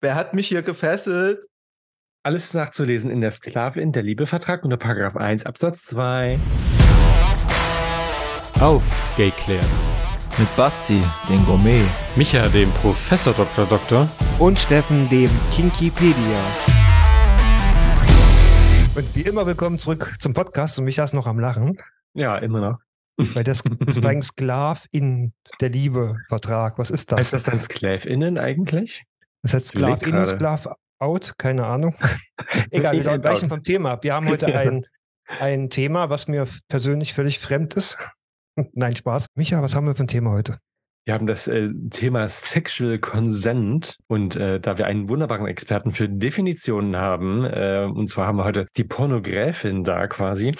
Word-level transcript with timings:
Wer 0.00 0.14
hat 0.14 0.32
mich 0.32 0.46
hier 0.46 0.62
gefesselt? 0.62 1.44
Alles 2.22 2.54
nachzulesen 2.54 3.10
in 3.10 3.20
der 3.20 3.32
Sklavin, 3.32 3.90
der 3.90 4.04
Liebevertrag 4.04 4.62
unter 4.62 4.76
Paragraph 4.76 5.16
1 5.16 5.44
Absatz 5.44 5.86
2. 5.86 6.38
Aufgeklärt. 8.60 9.66
Mit 10.38 10.56
Basti, 10.56 11.02
den 11.28 11.44
Gourmet. 11.46 11.84
Micha, 12.14 12.46
dem 12.46 12.70
Professor 12.74 13.34
Dr. 13.34 13.66
Doktor. 13.66 14.08
Und 14.38 14.60
Steffen, 14.60 15.08
dem 15.08 15.30
Kinkipedia. 15.52 16.14
Und 18.94 19.16
wie 19.16 19.22
immer 19.22 19.46
willkommen 19.46 19.80
zurück 19.80 20.14
zum 20.20 20.32
Podcast 20.32 20.78
und 20.78 20.84
Micha 20.84 21.02
ist 21.02 21.14
noch 21.14 21.26
am 21.26 21.40
Lachen. 21.40 21.76
Ja, 22.14 22.36
immer 22.36 22.60
noch. 22.60 22.78
Weil 23.34 23.42
das, 23.42 23.64
das 23.80 24.00
war 24.00 24.10
ein 24.10 24.22
Sklav 24.22 24.86
in 24.92 25.32
der 25.60 25.70
Liebe-Vertrag. 25.70 26.78
Was 26.78 26.92
ist 26.92 27.10
das? 27.10 27.18
Heißt 27.18 27.32
das 27.32 27.42
dann 27.42 27.58
SklavInnen 27.58 28.38
eigentlich? 28.38 29.02
Das 29.42 29.54
heißt 29.54 29.68
Sklav 29.68 30.02
in, 30.02 30.12
gerade. 30.12 30.26
Sklav 30.26 30.68
out, 30.98 31.34
keine 31.38 31.66
Ahnung. 31.66 31.94
Egal, 32.70 33.04
wir 33.04 33.24
weichen 33.24 33.48
vom 33.48 33.62
Thema 33.62 33.92
ab. 33.92 34.04
Wir 34.04 34.14
haben 34.14 34.28
heute 34.28 34.46
ein, 34.54 34.86
ein 35.26 35.70
Thema, 35.70 36.10
was 36.10 36.28
mir 36.28 36.46
persönlich 36.68 37.14
völlig 37.14 37.38
fremd 37.38 37.74
ist. 37.74 37.96
Nein, 38.72 38.96
Spaß. 38.96 39.26
Micha, 39.34 39.62
was 39.62 39.74
haben 39.74 39.86
wir 39.86 39.94
für 39.94 40.04
ein 40.04 40.08
Thema 40.08 40.32
heute? 40.32 40.58
Wir 41.04 41.14
haben 41.14 41.26
das 41.26 41.48
äh, 41.48 41.70
Thema 41.88 42.28
Sexual 42.28 42.98
Consent 42.98 43.96
und 44.08 44.36
äh, 44.36 44.60
da 44.60 44.76
wir 44.76 44.84
einen 44.84 45.08
wunderbaren 45.08 45.46
Experten 45.46 45.90
für 45.90 46.06
Definitionen 46.06 46.96
haben, 46.96 47.44
äh, 47.44 47.88
und 47.90 48.10
zwar 48.10 48.26
haben 48.26 48.36
wir 48.36 48.44
heute 48.44 48.66
die 48.76 48.84
Pornogräfin 48.84 49.84
da 49.84 50.06
quasi, 50.06 50.54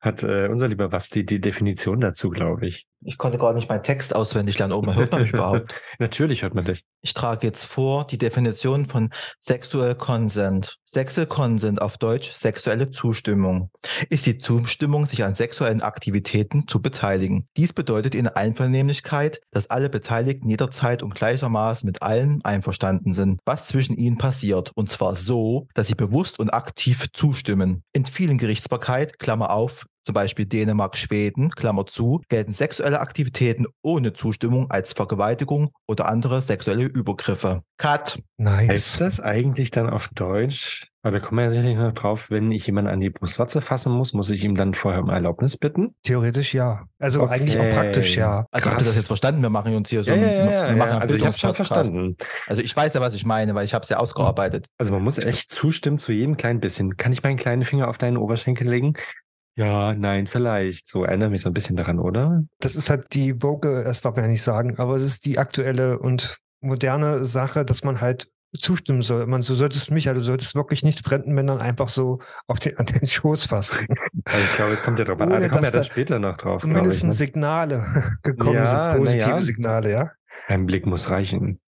hat 0.00 0.24
äh, 0.24 0.48
unser 0.48 0.66
lieber 0.66 0.88
Basti 0.88 1.24
die 1.24 1.40
Definition 1.40 2.00
dazu, 2.00 2.30
glaube 2.30 2.66
ich. 2.66 2.88
Ich 3.04 3.18
konnte 3.18 3.38
gerade 3.38 3.56
nicht 3.56 3.68
meinen 3.68 3.82
Text 3.82 4.14
auswendig 4.14 4.58
lernen. 4.58 4.72
Oben 4.72 4.94
hört 4.94 5.12
man 5.12 5.22
mich 5.22 5.32
überhaupt. 5.32 5.74
Natürlich 5.98 6.42
hört 6.42 6.54
man 6.54 6.64
dich. 6.64 6.84
Ich 7.02 7.12
trage 7.12 7.46
jetzt 7.46 7.66
vor 7.66 8.06
die 8.06 8.18
Definition 8.18 8.86
von 8.86 9.10
Sexual 9.40 9.94
Consent. 9.94 10.78
Sexual 10.84 11.26
Consent 11.26 11.82
auf 11.82 11.98
Deutsch 11.98 12.32
sexuelle 12.32 12.90
Zustimmung 12.90 13.70
ist 14.08 14.26
die 14.26 14.38
Zustimmung, 14.38 15.06
sich 15.06 15.24
an 15.24 15.34
sexuellen 15.34 15.82
Aktivitäten 15.82 16.66
zu 16.66 16.80
beteiligen. 16.80 17.46
Dies 17.56 17.72
bedeutet 17.72 18.14
in 18.14 18.28
Einvernehmlichkeit, 18.28 19.40
dass 19.50 19.68
alle 19.68 19.90
Beteiligten 19.90 20.48
jederzeit 20.48 21.02
und 21.02 21.14
gleichermaßen 21.14 21.86
mit 21.86 22.00
allen 22.00 22.42
einverstanden 22.44 23.12
sind, 23.12 23.40
was 23.44 23.66
zwischen 23.66 23.96
ihnen 23.96 24.18
passiert. 24.18 24.70
Und 24.74 24.88
zwar 24.88 25.16
so, 25.16 25.66
dass 25.74 25.88
sie 25.88 25.94
bewusst 25.94 26.38
und 26.38 26.50
aktiv 26.50 27.06
zustimmen. 27.12 27.82
In 27.92 28.06
vielen 28.06 28.38
Gerichtsbarkeit, 28.38 29.18
Klammer 29.18 29.50
auf, 29.50 29.86
zum 30.04 30.14
Beispiel 30.14 30.46
Dänemark, 30.46 30.96
Schweden, 30.96 31.50
Klammer 31.50 31.86
zu, 31.86 32.20
gelten 32.28 32.52
sexuelle 32.52 33.00
Aktivitäten 33.00 33.66
ohne 33.82 34.12
Zustimmung 34.12 34.70
als 34.70 34.92
Vergewaltigung 34.92 35.70
oder 35.88 36.08
andere 36.08 36.42
sexuelle 36.42 36.84
Übergriffe. 36.84 37.62
Cut. 37.78 38.20
Nice. 38.36 38.68
Heißt 38.68 39.00
das 39.00 39.20
eigentlich 39.20 39.70
dann 39.70 39.88
auf 39.90 40.08
Deutsch? 40.14 40.88
Aber 41.02 41.18
da 41.18 41.20
kommen 41.20 41.38
wir 41.38 41.44
ja 41.44 41.50
sicherlich 41.50 41.76
noch 41.76 41.92
drauf, 41.92 42.30
wenn 42.30 42.50
ich 42.50 42.66
jemanden 42.66 42.90
an 42.90 42.98
die 43.00 43.10
Brustwarze 43.10 43.60
fassen 43.60 43.92
muss, 43.92 44.14
muss 44.14 44.30
ich 44.30 44.42
ihm 44.42 44.56
dann 44.56 44.72
vorher 44.72 45.02
um 45.02 45.10
Erlaubnis 45.10 45.56
bitten? 45.58 45.94
Theoretisch 46.02 46.54
ja. 46.54 46.84
Also 46.98 47.22
Okay. 47.22 47.34
eigentlich 47.34 47.58
auch 47.58 47.68
praktisch 47.68 48.16
ja. 48.16 48.46
Also 48.50 48.70
habt 48.70 48.80
ihr 48.80 48.86
das 48.86 48.96
jetzt 48.96 49.08
verstanden? 49.08 49.42
Wir 49.42 49.50
machen 49.50 49.74
uns 49.74 49.90
hier 49.90 50.02
so 50.02 50.10
Ja, 50.10 50.16
ein, 50.16 50.22
ja, 50.22 50.28
ja, 50.28 50.68
wir 50.70 50.76
machen 50.76 50.78
ja. 50.78 50.84
einen 50.94 51.02
Also 51.02 51.14
ich 51.16 51.26
habe 51.26 51.36
schon 51.36 51.54
verstanden. 51.54 52.16
Also 52.46 52.62
ich 52.62 52.74
weiß 52.74 52.94
ja, 52.94 53.00
was 53.02 53.12
ich 53.14 53.26
meine, 53.26 53.54
weil 53.54 53.66
ich 53.66 53.74
habe 53.74 53.82
es 53.82 53.90
ja 53.90 53.98
ausgearbeitet. 53.98 54.66
Also 54.78 54.92
man 54.92 55.02
muss 55.02 55.18
echt 55.18 55.50
zustimmen 55.50 55.98
zu 55.98 56.12
jedem 56.12 56.36
kleinen 56.38 56.60
bisschen. 56.60 56.96
Kann 56.96 57.12
ich 57.12 57.22
meinen 57.22 57.36
kleinen 57.36 57.64
Finger 57.64 57.88
auf 57.88 57.98
deinen 57.98 58.16
Oberschenkel 58.16 58.68
legen? 58.68 58.94
Ja, 59.56 59.94
nein, 59.94 60.26
vielleicht. 60.26 60.88
So 60.88 61.04
erinnere 61.04 61.30
mich 61.30 61.42
so 61.42 61.50
ein 61.50 61.54
bisschen 61.54 61.76
daran, 61.76 61.98
oder? 61.98 62.42
Das 62.58 62.74
ist 62.74 62.90
halt 62.90 63.12
die 63.12 63.34
Vogue, 63.40 63.84
das 63.84 64.00
darf 64.00 64.16
man 64.16 64.24
ja 64.24 64.30
nicht 64.30 64.42
sagen, 64.42 64.78
aber 64.78 64.96
es 64.96 65.04
ist 65.04 65.26
die 65.26 65.38
aktuelle 65.38 65.98
und 65.98 66.38
moderne 66.60 67.24
Sache, 67.26 67.64
dass 67.64 67.84
man 67.84 68.00
halt 68.00 68.28
zustimmen 68.58 69.02
soll. 69.02 69.26
Man, 69.26 69.40
du 69.40 69.54
solltest 69.54 69.90
mich, 69.90 70.04
du 70.04 70.20
solltest 70.20 70.54
wirklich 70.54 70.82
nicht 70.82 71.04
fremden 71.04 71.32
Männern 71.32 71.60
einfach 71.60 71.88
so 71.88 72.20
auf 72.46 72.58
den, 72.58 72.76
an 72.78 72.86
den 72.86 73.06
Schoß 73.06 73.44
fassen. 73.46 73.86
Also 74.24 74.44
ich 74.44 74.56
glaube, 74.56 74.72
jetzt 74.72 74.84
kommt 74.84 74.98
ja 74.98 75.04
drauf 75.04 75.20
an. 75.20 75.32
Ah, 75.32 75.40
da 75.40 75.48
kommen 75.48 75.62
wir 75.62 75.70
dass 75.70 75.72
da 75.72 75.78
da 75.78 75.84
später 75.84 76.18
noch 76.18 76.36
drauf, 76.36 76.62
Zumindest 76.62 76.98
ich. 76.98 77.04
Ne? 77.04 77.12
Signale 77.12 78.16
gekommen 78.22 78.54
Ja, 78.56 78.92
sind, 78.92 79.00
positive 79.00 79.30
ja. 79.30 79.38
Signale, 79.42 79.90
ja. 79.90 80.10
Ein 80.48 80.66
Blick 80.66 80.86
muss 80.86 81.10
reichen. 81.10 81.60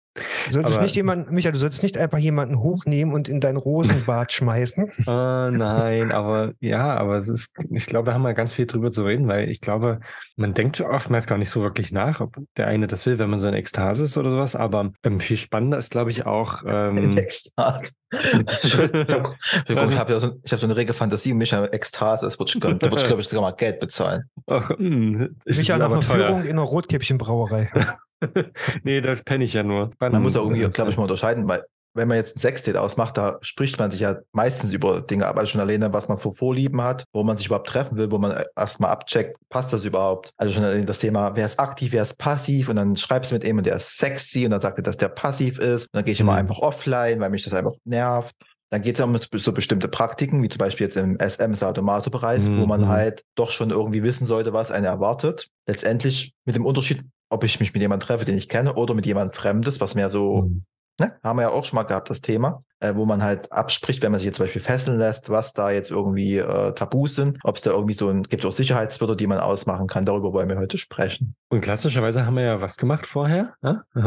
Du 0.46 0.52
solltest 0.52 0.76
Aber- 0.76 0.84
nicht 0.84 0.96
jemanden, 0.96 1.34
Michael, 1.34 1.52
du 1.52 1.58
solltest 1.58 1.82
nicht 1.82 1.98
einfach 1.98 2.18
jemanden 2.18 2.58
hochnehmen 2.60 3.12
und 3.14 3.28
in 3.28 3.40
dein 3.40 3.56
Rosenbad 3.56 4.32
schmeißen. 4.32 4.90
Ah, 5.06 5.50
nein, 5.52 6.12
aber 6.12 6.52
ja, 6.60 6.96
aber 6.96 7.16
es 7.16 7.28
ist, 7.28 7.54
ich 7.70 7.86
glaube, 7.86 8.06
da 8.06 8.14
haben 8.14 8.22
wir 8.22 8.34
ganz 8.34 8.52
viel 8.52 8.66
drüber 8.66 8.92
zu 8.92 9.04
reden, 9.04 9.28
weil 9.28 9.48
ich 9.50 9.60
glaube, 9.60 10.00
man 10.36 10.54
denkt 10.54 10.80
oftmals 10.80 11.26
gar 11.26 11.38
nicht 11.38 11.50
so 11.50 11.62
wirklich 11.62 11.92
nach, 11.92 12.20
ob 12.20 12.36
der 12.56 12.66
eine 12.66 12.86
das 12.86 13.06
will, 13.06 13.18
wenn 13.18 13.30
man 13.30 13.38
so 13.38 13.48
in 13.48 13.54
Ekstase 13.54 14.04
ist 14.04 14.16
oder 14.16 14.30
sowas, 14.30 14.56
aber 14.56 14.92
ähm, 15.02 15.20
viel 15.20 15.36
spannender 15.36 15.78
ist, 15.78 15.90
glaube 15.90 16.10
ich, 16.10 16.26
auch, 16.26 16.62
ähm, 16.66 17.16
Ekstase. 17.16 17.90
Entschuldigung, 18.32 19.34
ich 19.68 19.98
habe 19.98 20.12
ja 20.12 20.20
so, 20.20 20.28
hab 20.28 20.58
so 20.60 20.66
eine 20.66 20.76
rege 20.76 20.92
Fantasie, 20.92 21.34
mich 21.34 21.52
an 21.54 21.64
Ekstase, 21.66 22.24
das 22.24 22.38
wird 22.38 22.54
da 22.62 22.68
würde 22.70 22.96
ich, 22.96 23.04
glaube 23.04 23.20
ich, 23.20 23.28
sogar 23.28 23.42
mal 23.50 23.56
Geld 23.56 23.80
bezahlen. 23.80 24.24
ach, 24.46 24.70
mh, 24.78 25.28
nach 25.44 25.70
aber 25.80 25.94
einer 25.96 26.00
teuer. 26.00 26.26
Führung 26.26 26.42
in 26.44 26.50
einer 26.50 26.62
Rotkäppchenbrauerei. 26.62 27.68
nee, 28.82 29.00
da 29.00 29.14
penne 29.14 29.44
ich 29.44 29.52
ja 29.52 29.62
nur. 29.62 29.90
Man 30.00 30.22
muss 30.22 30.34
ja 30.34 30.40
irgendwie, 30.40 30.68
glaube 30.70 30.90
ich, 30.90 30.96
mal 30.96 31.02
unterscheiden, 31.04 31.46
weil 31.48 31.64
wenn 31.94 32.08
man 32.08 32.18
jetzt 32.18 32.36
ein 32.36 32.40
Sexdate 32.40 32.78
ausmacht, 32.78 33.16
da 33.16 33.38
spricht 33.40 33.78
man 33.78 33.90
sich 33.90 34.00
ja 34.00 34.16
meistens 34.32 34.74
über 34.74 35.00
Dinge 35.00 35.26
ab, 35.26 35.38
also 35.38 35.48
schon 35.48 35.62
alleine, 35.62 35.94
was 35.94 36.08
man 36.08 36.18
für 36.18 36.32
Vorlieben 36.34 36.82
hat, 36.82 37.04
wo 37.14 37.24
man 37.24 37.38
sich 37.38 37.46
überhaupt 37.46 37.68
treffen 37.68 37.96
will, 37.96 38.10
wo 38.10 38.18
man 38.18 38.44
erstmal 38.54 38.90
abcheckt, 38.90 39.38
passt 39.48 39.72
das 39.72 39.86
überhaupt? 39.86 40.28
Also 40.36 40.52
schon 40.52 40.64
alleine 40.64 40.84
das 40.84 40.98
Thema, 40.98 41.34
wer 41.36 41.46
ist 41.46 41.58
aktiv, 41.58 41.92
wer 41.92 42.02
ist 42.02 42.18
passiv 42.18 42.68
und 42.68 42.76
dann 42.76 42.96
schreibst 42.96 43.30
du 43.30 43.36
mit 43.36 43.44
ihm 43.44 43.56
und 43.56 43.64
der 43.64 43.76
ist 43.76 43.96
sexy 43.96 44.44
und 44.44 44.50
dann 44.50 44.60
sagt 44.60 44.78
er, 44.78 44.82
dass 44.82 44.98
der 44.98 45.08
passiv 45.08 45.58
ist 45.58 45.84
und 45.84 45.90
dann 45.94 46.04
gehe 46.04 46.12
ich 46.12 46.20
immer 46.20 46.32
Mhm. 46.32 46.38
einfach 46.40 46.58
offline, 46.58 47.18
weil 47.20 47.30
mich 47.30 47.44
das 47.44 47.54
einfach 47.54 47.72
nervt. 47.84 48.34
Dann 48.68 48.82
geht 48.82 48.96
es 48.96 48.98
ja 48.98 49.06
um 49.06 49.18
so 49.32 49.52
bestimmte 49.52 49.88
Praktiken, 49.88 50.42
wie 50.42 50.48
zum 50.50 50.58
Beispiel 50.58 50.86
jetzt 50.88 50.96
im 50.96 51.16
SM-Sadomaso-Bereich, 51.18 52.42
wo 52.58 52.66
man 52.66 52.82
Mhm. 52.82 52.88
halt 52.88 53.22
doch 53.36 53.50
schon 53.50 53.70
irgendwie 53.70 54.02
wissen 54.02 54.26
sollte, 54.26 54.52
was 54.52 54.70
einen 54.70 54.84
erwartet. 54.84 55.48
Letztendlich 55.66 56.34
mit 56.44 56.56
dem 56.56 56.66
Unterschied, 56.66 57.02
ob 57.28 57.44
ich 57.44 57.60
mich 57.60 57.72
mit 57.72 57.82
jemandem 57.82 58.06
treffe, 58.06 58.24
den 58.24 58.38
ich 58.38 58.48
kenne, 58.48 58.74
oder 58.74 58.94
mit 58.94 59.06
jemandem 59.06 59.34
Fremdes, 59.34 59.80
was 59.80 59.94
mehr 59.94 60.10
so 60.10 60.42
Mhm. 60.42 60.64
Ne? 60.98 61.12
Haben 61.22 61.38
wir 61.38 61.42
ja 61.42 61.50
auch 61.50 61.64
schon 61.64 61.76
mal 61.76 61.82
gehabt, 61.82 62.08
das 62.08 62.22
Thema, 62.22 62.62
äh, 62.80 62.94
wo 62.94 63.04
man 63.04 63.22
halt 63.22 63.52
abspricht, 63.52 64.02
wenn 64.02 64.12
man 64.12 64.18
sich 64.18 64.26
jetzt 64.26 64.36
zum 64.36 64.46
Beispiel 64.46 64.62
fesseln 64.62 64.98
lässt, 64.98 65.28
was 65.28 65.52
da 65.52 65.70
jetzt 65.70 65.90
irgendwie 65.90 66.38
äh, 66.38 66.72
Tabus 66.72 67.16
sind, 67.16 67.38
ob 67.44 67.56
es 67.56 67.62
da 67.62 67.70
irgendwie 67.70 67.92
so 67.92 68.08
ein, 68.08 68.22
gibt 68.22 68.44
es 68.44 68.48
auch 68.48 68.56
Sicherheitswörter, 68.56 69.14
die 69.14 69.26
man 69.26 69.38
ausmachen 69.38 69.88
kann, 69.88 70.06
darüber 70.06 70.32
wollen 70.32 70.48
wir 70.48 70.56
heute 70.56 70.78
sprechen. 70.78 71.36
Und 71.50 71.60
klassischerweise 71.60 72.24
haben 72.24 72.36
wir 72.36 72.44
ja 72.44 72.60
was 72.62 72.78
gemacht 72.78 73.06
vorher? 73.06 73.52
Hä? 73.62 73.74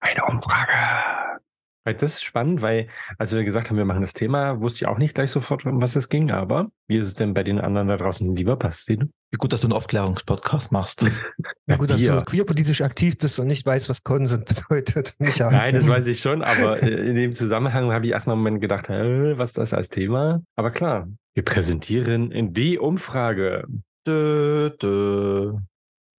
Eine 0.00 0.24
Umfrage. 0.28 1.25
Weil 1.86 1.94
das 1.94 2.14
ist 2.14 2.24
spannend, 2.24 2.62
weil, 2.62 2.88
als 3.16 3.32
wir 3.32 3.44
gesagt 3.44 3.70
haben, 3.70 3.76
wir 3.76 3.84
machen 3.84 4.00
das 4.00 4.12
Thema, 4.12 4.60
wusste 4.60 4.78
ich 4.78 4.88
auch 4.88 4.98
nicht 4.98 5.14
gleich 5.14 5.30
sofort, 5.30 5.64
um 5.66 5.80
was 5.80 5.94
es 5.94 6.08
ging, 6.08 6.32
aber 6.32 6.68
wie 6.88 6.96
ist 6.96 7.06
es 7.06 7.14
denn 7.14 7.32
bei 7.32 7.44
den 7.44 7.60
anderen 7.60 7.86
da 7.86 7.96
draußen 7.96 8.34
lieber 8.34 8.56
Basti? 8.56 8.98
Wie 8.98 9.36
gut, 9.38 9.52
dass 9.52 9.60
du 9.60 9.68
einen 9.68 9.72
Aufklärungspodcast 9.72 10.72
machst. 10.72 11.04
Ja, 11.68 11.76
gut, 11.76 11.90
dass 11.90 12.00
du 12.00 12.22
queerpolitisch 12.22 12.80
aktiv 12.80 13.18
bist 13.18 13.38
und 13.38 13.48
nicht 13.48 13.66
weißt, 13.66 13.88
was 13.88 14.02
Konsent 14.02 14.46
bedeutet. 14.68 15.14
Nein, 15.18 15.74
das 15.74 15.86
weiß 15.86 16.06
ich 16.06 16.20
schon, 16.20 16.42
aber 16.42 16.82
äh, 16.82 17.08
in 17.08 17.14
dem 17.14 17.34
Zusammenhang 17.34 17.92
habe 17.92 18.06
ich 18.06 18.12
erstmal 18.12 18.34
einen 18.34 18.42
Moment 18.42 18.60
gedacht, 18.60 18.88
hä, 18.88 19.34
was 19.36 19.50
ist 19.50 19.58
das 19.58 19.74
als 19.74 19.88
Thema? 19.88 20.42
Aber 20.56 20.70
klar, 20.72 21.08
wir 21.34 21.44
präsentieren 21.44 22.52
die 22.52 22.78
Umfrage. 22.78 23.64
Dö, 24.06 24.70
dö, 24.70 25.54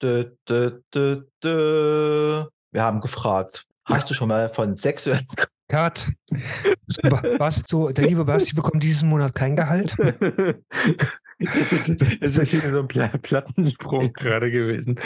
dö, 0.01 0.31
dö, 0.47 0.79
dö, 0.93 1.23
dö. 1.43 2.45
Wir 2.71 2.83
haben 2.83 3.01
gefragt, 3.01 3.65
hast 3.85 4.09
du 4.09 4.13
schon 4.13 4.27
mal 4.29 4.49
von 4.49 4.77
sexuellen 4.77 5.25
Cut. 5.69 6.07
Was? 7.39 7.63
So, 7.67 7.89
der 7.89 8.07
liebe 8.07 8.23
Basti 8.25 8.53
bekommt 8.53 8.83
diesen 8.83 9.09
Monat 9.09 9.35
kein 9.35 9.55
Gehalt? 9.55 9.95
Es 11.39 11.87
ist, 11.87 12.01
ist 12.01 12.53
wieder 12.53 12.71
so 12.71 12.79
ein 12.79 12.87
Pla 12.87 13.09
Plattensprung 13.09 14.11
gerade 14.13 14.49
gewesen. 14.49 14.99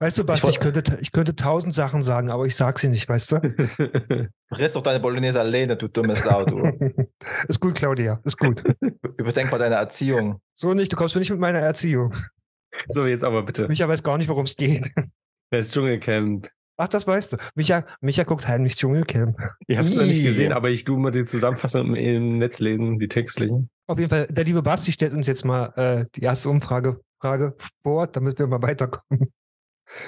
Weißt 0.00 0.18
du, 0.18 0.24
Basti, 0.24 0.48
Ich 0.48 0.56
ich 0.56 0.60
könnte, 0.60 0.98
ich 1.00 1.12
könnte 1.12 1.34
tausend 1.34 1.72
Sachen 1.72 2.02
sagen, 2.02 2.28
aber 2.28 2.44
ich 2.44 2.56
sag 2.56 2.78
sie 2.78 2.88
nicht, 2.88 3.08
weißt 3.08 3.32
du? 3.32 3.36
Rest 4.52 4.76
doch 4.76 4.82
deine 4.82 5.00
Bolognese 5.00 5.40
alleine, 5.40 5.76
du 5.76 5.88
dummes 5.88 6.22
Sau, 6.22 6.44
du. 6.44 6.58
ist 7.48 7.60
gut, 7.60 7.76
Claudia, 7.76 8.20
ist 8.24 8.38
gut. 8.38 8.62
Überdenk 9.16 9.50
mal 9.50 9.56
deine 9.56 9.76
Erziehung. 9.76 10.42
So 10.54 10.74
nicht, 10.74 10.92
du 10.92 10.96
kommst 10.96 11.14
mir 11.14 11.20
nicht 11.20 11.30
mit 11.30 11.40
meiner 11.40 11.60
Erziehung. 11.60 12.14
so, 12.90 13.06
jetzt 13.06 13.24
aber 13.24 13.42
bitte. 13.42 13.66
Micha 13.66 13.88
weiß 13.88 14.02
gar 14.02 14.18
nicht, 14.18 14.28
worum 14.28 14.44
es 14.44 14.56
geht. 14.56 14.92
Das 15.50 15.70
Dschungelcamp. 15.70 16.50
Ach, 16.76 16.88
das 16.88 17.06
weißt 17.06 17.34
du. 17.34 17.36
Micha, 17.54 17.84
Micha 18.00 18.24
guckt 18.24 18.48
heimlich 18.48 18.74
Dschungelcamp. 18.76 19.36
Ich 19.66 19.76
habe 19.76 19.86
es 19.86 19.94
noch 19.94 20.04
nicht 20.04 20.24
gesehen, 20.24 20.52
aber 20.52 20.70
ich 20.70 20.84
tu 20.84 20.96
mal 20.96 21.10
die 21.10 21.24
Zusammenfassung 21.24 21.94
im 21.94 22.38
Netz 22.38 22.60
lesen, 22.60 22.98
die 22.98 23.08
textlichen. 23.08 23.70
Auf 23.86 23.98
jeden 23.98 24.10
Fall, 24.10 24.26
der 24.28 24.44
liebe 24.44 24.62
Basti 24.62 24.90
stellt 24.92 25.12
uns 25.12 25.26
jetzt 25.26 25.44
mal 25.44 25.72
äh, 25.76 26.04
die 26.14 26.22
erste 26.22 26.48
Umfrage 26.48 27.00
Frage 27.20 27.54
vor, 27.84 28.08
damit 28.08 28.38
wir 28.40 28.46
mal 28.48 28.62
weiterkommen. 28.62 29.32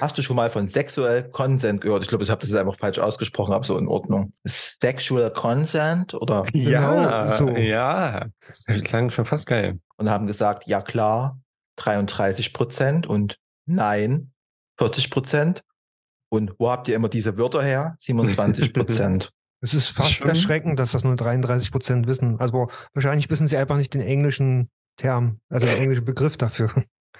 Hast 0.01 0.17
du 0.17 0.21
schon 0.23 0.35
mal 0.35 0.49
von 0.49 0.67
Sexual 0.67 1.29
Consent 1.29 1.79
gehört? 1.81 2.01
Ich 2.01 2.09
glaube, 2.09 2.23
ich 2.23 2.29
habe 2.31 2.41
das 2.41 2.49
jetzt 2.49 2.57
einfach 2.59 2.75
falsch 2.77 2.97
ausgesprochen, 2.99 3.53
aber 3.53 3.63
so 3.63 3.77
in 3.77 3.87
Ordnung. 3.87 4.33
Sexual 4.45 5.31
Consent 5.31 6.13
oder 6.15 6.43
Ja, 6.53 7.31
so. 7.37 7.49
ja. 7.49 8.25
Das 8.47 8.65
klang 8.83 9.11
schon 9.11 9.25
fast 9.25 9.47
geil. 9.47 9.79
und 9.97 10.09
haben 10.09 10.25
gesagt, 10.25 10.65
ja 10.67 10.81
klar, 10.81 11.39
33 11.77 12.51
Prozent 12.51 13.05
und 13.07 13.37
nein, 13.67 14.31
40 14.79 15.11
Prozent. 15.11 15.61
Und 16.29 16.53
wo 16.59 16.69
habt 16.69 16.87
ihr 16.87 16.95
immer 16.95 17.09
diese 17.09 17.37
Wörter 17.37 17.61
her? 17.63 17.95
27 17.99 18.73
Prozent. 18.73 19.31
Es 19.61 19.73
ist 19.73 19.89
fast 19.89 20.11
schon- 20.11 20.29
erschreckend, 20.29 20.77
dass 20.77 20.91
das 20.91 21.03
nur 21.03 21.15
33 21.15 21.71
Prozent 21.71 22.05
wissen. 22.05 22.39
Also 22.39 22.67
wahrscheinlich 22.93 23.31
wissen 23.31 23.47
sie 23.47 23.57
einfach 23.57 23.77
nicht 23.77 23.95
den 23.95 24.01
englischen 24.01 24.69
Term, 24.97 25.39
also 25.49 25.65
den 25.65 25.77
englischen 25.77 26.05
Begriff 26.05 26.37
dafür. 26.37 26.69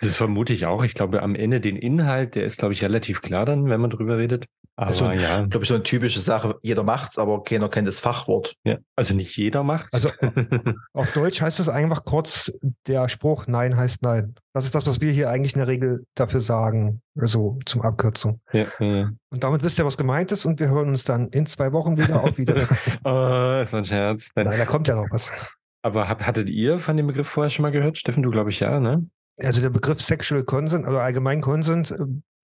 Das 0.01 0.15
vermute 0.15 0.53
ich 0.53 0.65
auch. 0.67 0.83
Ich 0.83 0.93
glaube, 0.93 1.23
am 1.23 1.33
Ende 1.33 1.59
den 1.59 1.75
Inhalt, 1.75 2.35
der 2.35 2.45
ist, 2.45 2.59
glaube 2.59 2.73
ich, 2.73 2.83
relativ 2.83 3.21
klar 3.23 3.45
dann, 3.45 3.67
wenn 3.69 3.79
man 3.81 3.89
drüber 3.89 4.17
redet. 4.19 4.45
Aber 4.77 4.89
Also, 4.89 5.09
ja. 5.11 5.45
Glaube 5.45 5.63
ich, 5.63 5.69
so 5.69 5.75
eine 5.75 5.83
typische 5.83 6.19
Sache. 6.19 6.55
Jeder 6.61 6.83
macht's, 6.83 7.17
aber 7.17 7.43
keiner 7.43 7.69
kennt 7.69 7.87
das 7.87 7.99
Fachwort. 7.99 8.55
ja. 8.65 8.77
Also 8.97 9.13
nicht 9.13 9.35
jeder 9.37 9.63
macht. 9.63 9.93
Also 9.93 10.09
auf 10.93 11.11
Deutsch 11.11 11.41
heißt 11.41 11.59
es 11.59 11.69
einfach 11.69 12.03
kurz 12.03 12.51
der 12.87 13.07
Spruch 13.07 13.47
Nein 13.47 13.77
heißt 13.77 14.03
Nein. 14.03 14.35
Das 14.53 14.65
ist 14.65 14.75
das, 14.75 14.85
was 14.87 14.99
wir 15.01 15.11
hier 15.11 15.29
eigentlich 15.29 15.53
in 15.53 15.59
der 15.59 15.67
Regel 15.67 16.05
dafür 16.15 16.41
sagen, 16.41 17.01
also 17.17 17.59
zum 17.65 17.81
Abkürzung. 17.83 18.41
ja, 18.51 18.65
ja. 18.79 19.11
Und 19.29 19.43
damit 19.43 19.63
wisst 19.63 19.79
ihr, 19.79 19.85
was 19.85 19.97
gemeint 19.97 20.31
ist 20.31 20.45
und 20.45 20.59
wir 20.59 20.69
hören 20.69 20.89
uns 20.89 21.03
dann 21.05 21.29
in 21.29 21.45
zwei 21.45 21.71
Wochen 21.71 21.97
wieder 21.97 22.23
auch 22.23 22.37
wieder. 22.37 22.55
Oh, 23.03 23.61
das 23.61 23.71
war 23.71 23.79
ein 23.79 23.85
Scherz. 23.85 24.31
Nein. 24.35 24.47
Nein, 24.47 24.59
da 24.59 24.65
kommt 24.65 24.87
ja 24.87 24.95
noch 24.95 25.07
was. 25.11 25.31
Aber 25.83 26.09
hab, 26.09 26.25
hattet 26.25 26.49
ihr 26.49 26.79
von 26.79 26.97
dem 26.97 27.07
Begriff 27.07 27.27
vorher 27.27 27.49
schon 27.49 27.63
mal 27.63 27.71
gehört? 27.71 27.97
Steffen, 27.97 28.23
du 28.23 28.31
glaube 28.31 28.49
ich 28.49 28.59
ja, 28.59 28.79
ne? 28.79 29.07
Also 29.37 29.61
der 29.61 29.69
Begriff 29.69 30.01
Sexual 30.01 30.43
Consent 30.43 30.87
oder 30.87 31.01
allgemein 31.01 31.41
Consent 31.41 31.91
äh, 31.91 31.97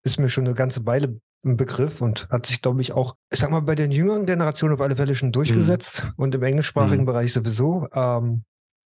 ist 0.03 0.19
mir 0.19 0.29
schon 0.29 0.45
eine 0.45 0.55
ganze 0.55 0.85
Weile 0.85 1.19
ein 1.43 1.57
Begriff 1.57 2.01
und 2.01 2.27
hat 2.29 2.45
sich, 2.45 2.61
glaube 2.61 2.81
ich, 2.81 2.93
auch, 2.93 3.15
ich 3.31 3.39
sag 3.39 3.49
mal, 3.49 3.61
bei 3.61 3.75
den 3.75 3.89
jüngeren 3.91 4.25
Generationen 4.25 4.75
auf 4.75 4.81
alle 4.81 4.95
Fälle 4.95 5.15
schon 5.15 5.31
durchgesetzt 5.31 6.07
und 6.17 6.35
im 6.35 6.43
englischsprachigen 6.43 7.01
Mhm. 7.01 7.05
Bereich 7.07 7.33
sowieso. 7.33 7.87
Ähm, 7.93 8.43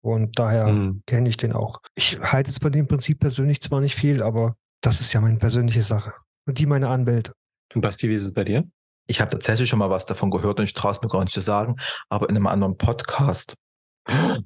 und 0.03 0.39
daher 0.39 0.67
Hm. 0.69 1.03
kenne 1.06 1.29
ich 1.29 1.37
den 1.37 1.53
auch. 1.53 1.81
Ich 1.95 2.19
halte 2.21 2.50
jetzt 2.50 2.62
von 2.62 2.73
dem 2.73 2.87
Prinzip 2.87 3.19
persönlich 3.21 3.61
zwar 3.61 3.81
nicht 3.81 3.95
viel, 3.97 4.23
aber 4.23 4.55
das 4.81 5.00
ist 5.00 5.12
ja 5.12 5.21
meine 5.21 5.37
persönliche 5.39 5.83
Sache. 5.83 6.12
Und 6.47 6.59
die 6.59 6.67
meine 6.67 6.89
Anwälte. 6.89 7.33
Und 7.75 7.83
Basti, 7.83 8.09
wie 8.09 8.15
ist 8.15 8.25
es 8.25 8.33
bei 8.33 8.45
dir? 8.45 8.65
Ich 9.09 9.21
habe 9.21 9.31
tatsächlich 9.31 9.69
schon 9.69 9.79
mal 9.79 9.91
was 9.91 10.06
davon 10.06 10.31
gehört 10.31 10.59
und 10.59 10.65
ich 10.65 10.73
traue 10.75 10.93
es 10.93 11.03
mir 11.03 11.09
gar 11.09 11.23
nicht 11.25 11.35
zu 11.35 11.41
sagen, 11.41 11.77
aber 12.09 12.29
in 12.31 12.37
einem 12.37 12.47
anderen 12.47 12.77
Podcast. 12.79 13.55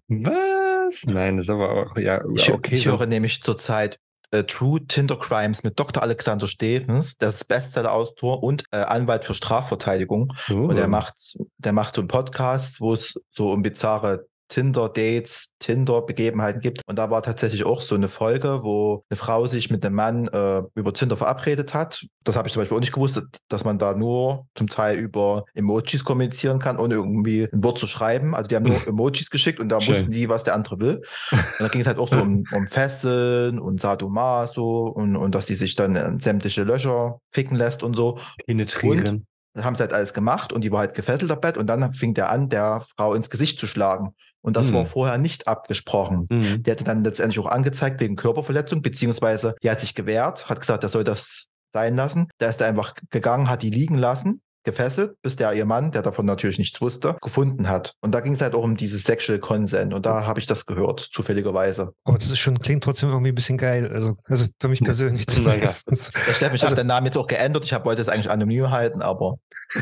Was? 0.09 1.05
Nein, 1.07 1.37
das 1.37 1.47
ist 1.47 1.51
aber 1.51 1.71
auch, 1.71 1.97
ja, 1.97 2.23
Ich, 2.35 2.51
okay. 2.53 2.75
ich 2.75 2.85
so- 2.85 2.91
höre 2.91 3.07
nämlich 3.07 3.43
zurzeit 3.43 3.99
äh, 4.33 4.45
True 4.45 4.85
Tinder 4.87 5.19
Crimes 5.19 5.63
mit 5.63 5.79
Dr. 5.79 6.03
Alexander 6.03 6.47
Stevens, 6.47 7.17
der 7.17 7.29
ist 7.29 7.47
Bestseller-Autor 7.47 8.43
und 8.43 8.65
äh, 8.73 8.79
Anwalt 8.79 9.25
für 9.25 9.35
Strafverteidigung. 9.35 10.33
Oh. 10.51 10.55
Und 10.55 10.77
der 10.77 10.89
macht, 10.89 11.37
der 11.59 11.73
macht 11.73 11.95
so 11.95 12.01
einen 12.01 12.09
Podcast, 12.09 12.81
wo 12.81 12.93
es 12.93 13.15
so 13.31 13.53
um 13.53 13.63
bizarre 13.63 14.27
Tinder-Dates, 14.53 15.49
Tinder-Begebenheiten 15.61 16.61
gibt. 16.61 16.83
Und 16.87 16.97
da 16.99 17.11
war 17.11 17.23
tatsächlich 17.23 17.65
auch 17.65 17.81
so 17.81 17.95
eine 17.95 18.09
Folge, 18.09 18.61
wo 18.63 19.03
eine 19.09 19.17
Frau 19.17 19.47
sich 19.47 19.71
mit 19.71 19.85
einem 19.85 19.95
Mann 19.95 20.29
äh, 20.29 20.63
über 20.75 20.93
Tinder 20.93 21.17
verabredet 21.17 21.73
hat. 21.73 22.05
Das 22.23 22.37
habe 22.37 22.47
ich 22.47 22.53
zum 22.53 22.61
Beispiel 22.61 22.77
auch 22.77 22.81
nicht 22.81 22.93
gewusst, 22.93 23.23
dass 23.49 23.65
man 23.65 23.79
da 23.79 23.95
nur 23.95 24.47
zum 24.55 24.69
Teil 24.69 24.99
über 24.99 25.45
Emojis 25.55 26.05
kommunizieren 26.05 26.59
kann, 26.59 26.79
ohne 26.79 26.95
irgendwie 26.95 27.49
ein 27.51 27.65
Wort 27.65 27.79
zu 27.79 27.87
schreiben. 27.87 28.35
Also 28.35 28.49
die 28.49 28.57
haben 28.57 28.65
nur 28.65 28.77
Emojis 28.87 29.31
geschickt 29.31 29.59
und 29.59 29.71
da 29.71 29.81
Schön. 29.81 29.95
wussten 29.95 30.11
die, 30.11 30.29
was 30.29 30.45
der 30.45 30.55
andere 30.55 30.81
will. 30.81 31.03
Und 31.31 31.41
da 31.59 31.69
ging 31.69 31.81
es 31.81 31.87
halt 31.87 31.99
auch 31.99 32.09
so 32.09 32.21
um, 32.21 32.45
um 32.53 32.69
Fesseln 32.69 33.59
und 33.59 33.81
Sadomaso 33.81 34.89
und, 34.89 35.17
und 35.17 35.35
dass 35.35 35.47
die 35.47 35.55
sich 35.55 35.77
dann 35.77 35.97
in 35.97 36.21
sämtliche 36.21 36.65
Löcher 36.65 37.21
ficken 37.31 37.57
lässt 37.57 37.83
und 37.83 37.97
so. 37.97 38.19
Penetrieren. 38.47 39.27
Dann 39.55 39.65
haben 39.65 39.77
sie 39.77 39.83
halt 39.83 39.93
alles 39.93 40.15
gemacht 40.15 40.53
und 40.53 40.63
die 40.65 40.73
war 40.73 40.81
halt 40.81 40.95
gefesselt 40.95 41.31
am 41.31 41.41
Bett 41.41 41.57
und 41.57 41.67
dann 41.67 41.93
fing 41.93 42.15
der 42.15 42.31
an, 42.31 42.49
der 42.49 42.85
Frau 42.97 43.15
ins 43.15 43.29
Gesicht 43.31 43.59
zu 43.59 43.67
schlagen. 43.67 44.15
Und 44.41 44.57
das 44.57 44.69
Hm. 44.69 44.75
war 44.75 44.87
vorher 44.87 45.19
nicht 45.19 45.47
abgesprochen. 45.47 46.27
Mhm. 46.31 46.63
Der 46.63 46.73
hatte 46.75 46.85
dann 46.85 47.05
letztendlich 47.05 47.39
auch 47.39 47.51
angezeigt 47.51 48.01
wegen 48.01 48.17
Körperverletzung, 48.17 48.83
beziehungsweise 48.83 49.55
die 49.63 49.71
hat 49.71 49.81
sich 49.81 49.95
gewehrt, 49.95 50.49
hat 50.49 50.61
gesagt, 50.61 50.83
er 50.83 50.89
soll 50.89 51.05
das 51.05 51.47
sein 51.73 51.97
lassen. 51.97 52.29
Da 52.39 52.49
ist 52.49 52.61
er 52.61 52.67
einfach 52.69 52.95
gegangen, 53.11 53.49
hat 53.49 53.63
die 53.63 53.71
liegen 53.71 53.97
lassen, 53.97 54.41
gefesselt, 54.65 55.21
bis 55.23 55.37
der 55.37 55.53
ihr 55.53 55.65
Mann, 55.65 55.91
der 55.91 56.03
davon 56.03 56.27
natürlich 56.27 56.59
nichts 56.59 56.81
wusste, 56.81 57.17
gefunden 57.23 57.69
hat. 57.69 57.95
Und 58.01 58.13
da 58.15 58.21
ging 58.21 58.35
es 58.35 58.41
halt 58.41 58.55
auch 58.55 58.63
um 58.65 58.77
dieses 58.77 59.03
Sexual 59.05 59.39
Consent. 59.39 59.93
Und 59.95 60.07
da 60.07 60.27
habe 60.27 60.41
ich 60.41 60.47
das 60.47 60.67
gehört, 60.67 61.01
zufälligerweise. 61.01 61.93
Aber 62.05 62.19
das 62.19 62.31
ist 62.31 62.39
schon, 62.39 62.59
klingt 62.59 62.85
trotzdem 62.85 63.09
irgendwie 63.11 63.33
ein 63.33 63.35
bisschen 63.35 63.59
geil. 63.59 63.91
Also, 63.93 64.17
also 64.29 64.47
für 64.61 64.69
mich 64.69 64.81
persönlich 64.83 65.27
Na 65.29 65.35
ja. 65.55 65.69
zumindest. 65.69 65.89
Der 66.27 66.33
Steffen, 66.35 66.55
ich 66.57 66.63
Also- 66.63 66.67
habe 66.67 66.77
den 66.77 66.87
Namen 66.87 67.07
jetzt 67.07 67.17
auch 67.19 67.27
geändert. 67.27 67.65
Ich 67.65 67.73
hab, 67.73 67.85
wollte 67.85 68.03
es 68.03 68.09
eigentlich 68.09 68.31
anonym 68.31 68.71
halten, 68.71 69.03
aber 69.03 69.37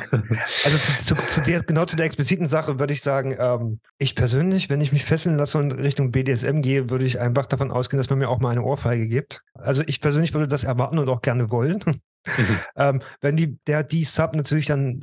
Also 0.65 0.79
zu, 0.79 0.95
zu, 0.95 1.15
zu 1.27 1.41
der, 1.41 1.63
genau 1.63 1.85
zu 1.85 1.97
der 1.97 2.07
expliziten 2.07 2.47
Sache 2.47 2.79
würde 2.79 2.95
ich 2.95 3.03
sagen, 3.03 3.35
ähm, 3.39 3.81
ich 3.99 4.15
persönlich, 4.15 4.71
wenn 4.71 4.81
ich 4.81 4.93
mich 4.93 5.05
fesseln 5.05 5.37
lasse 5.37 5.59
und 5.59 5.73
Richtung 5.73 6.13
BDSM 6.13 6.61
gehe, 6.61 6.91
würde 6.91 7.05
ich 7.05 7.19
einfach 7.19 7.47
davon 7.47 7.73
ausgehen, 7.73 7.99
dass 7.99 8.09
man 8.09 8.21
mir 8.21 8.29
auch 8.29 8.39
mal 8.39 8.51
eine 8.51 8.63
Ohrfeige 8.63 9.09
gibt. 9.09 9.43
Also 9.55 9.83
ich 9.87 10.01
persönlich 10.01 10.33
würde 10.33 10.47
das 10.49 10.63
erwarten 10.65 10.99
und 10.99 11.09
auch 11.09 11.23
gerne 11.23 11.51
wollen. 11.51 11.83
Ähm, 12.77 13.01
wenn 13.21 13.37
die, 13.37 13.59
der 13.67 13.83
die 13.83 14.05
Sub 14.05 14.35
natürlich 14.35 14.67
dann 14.67 15.01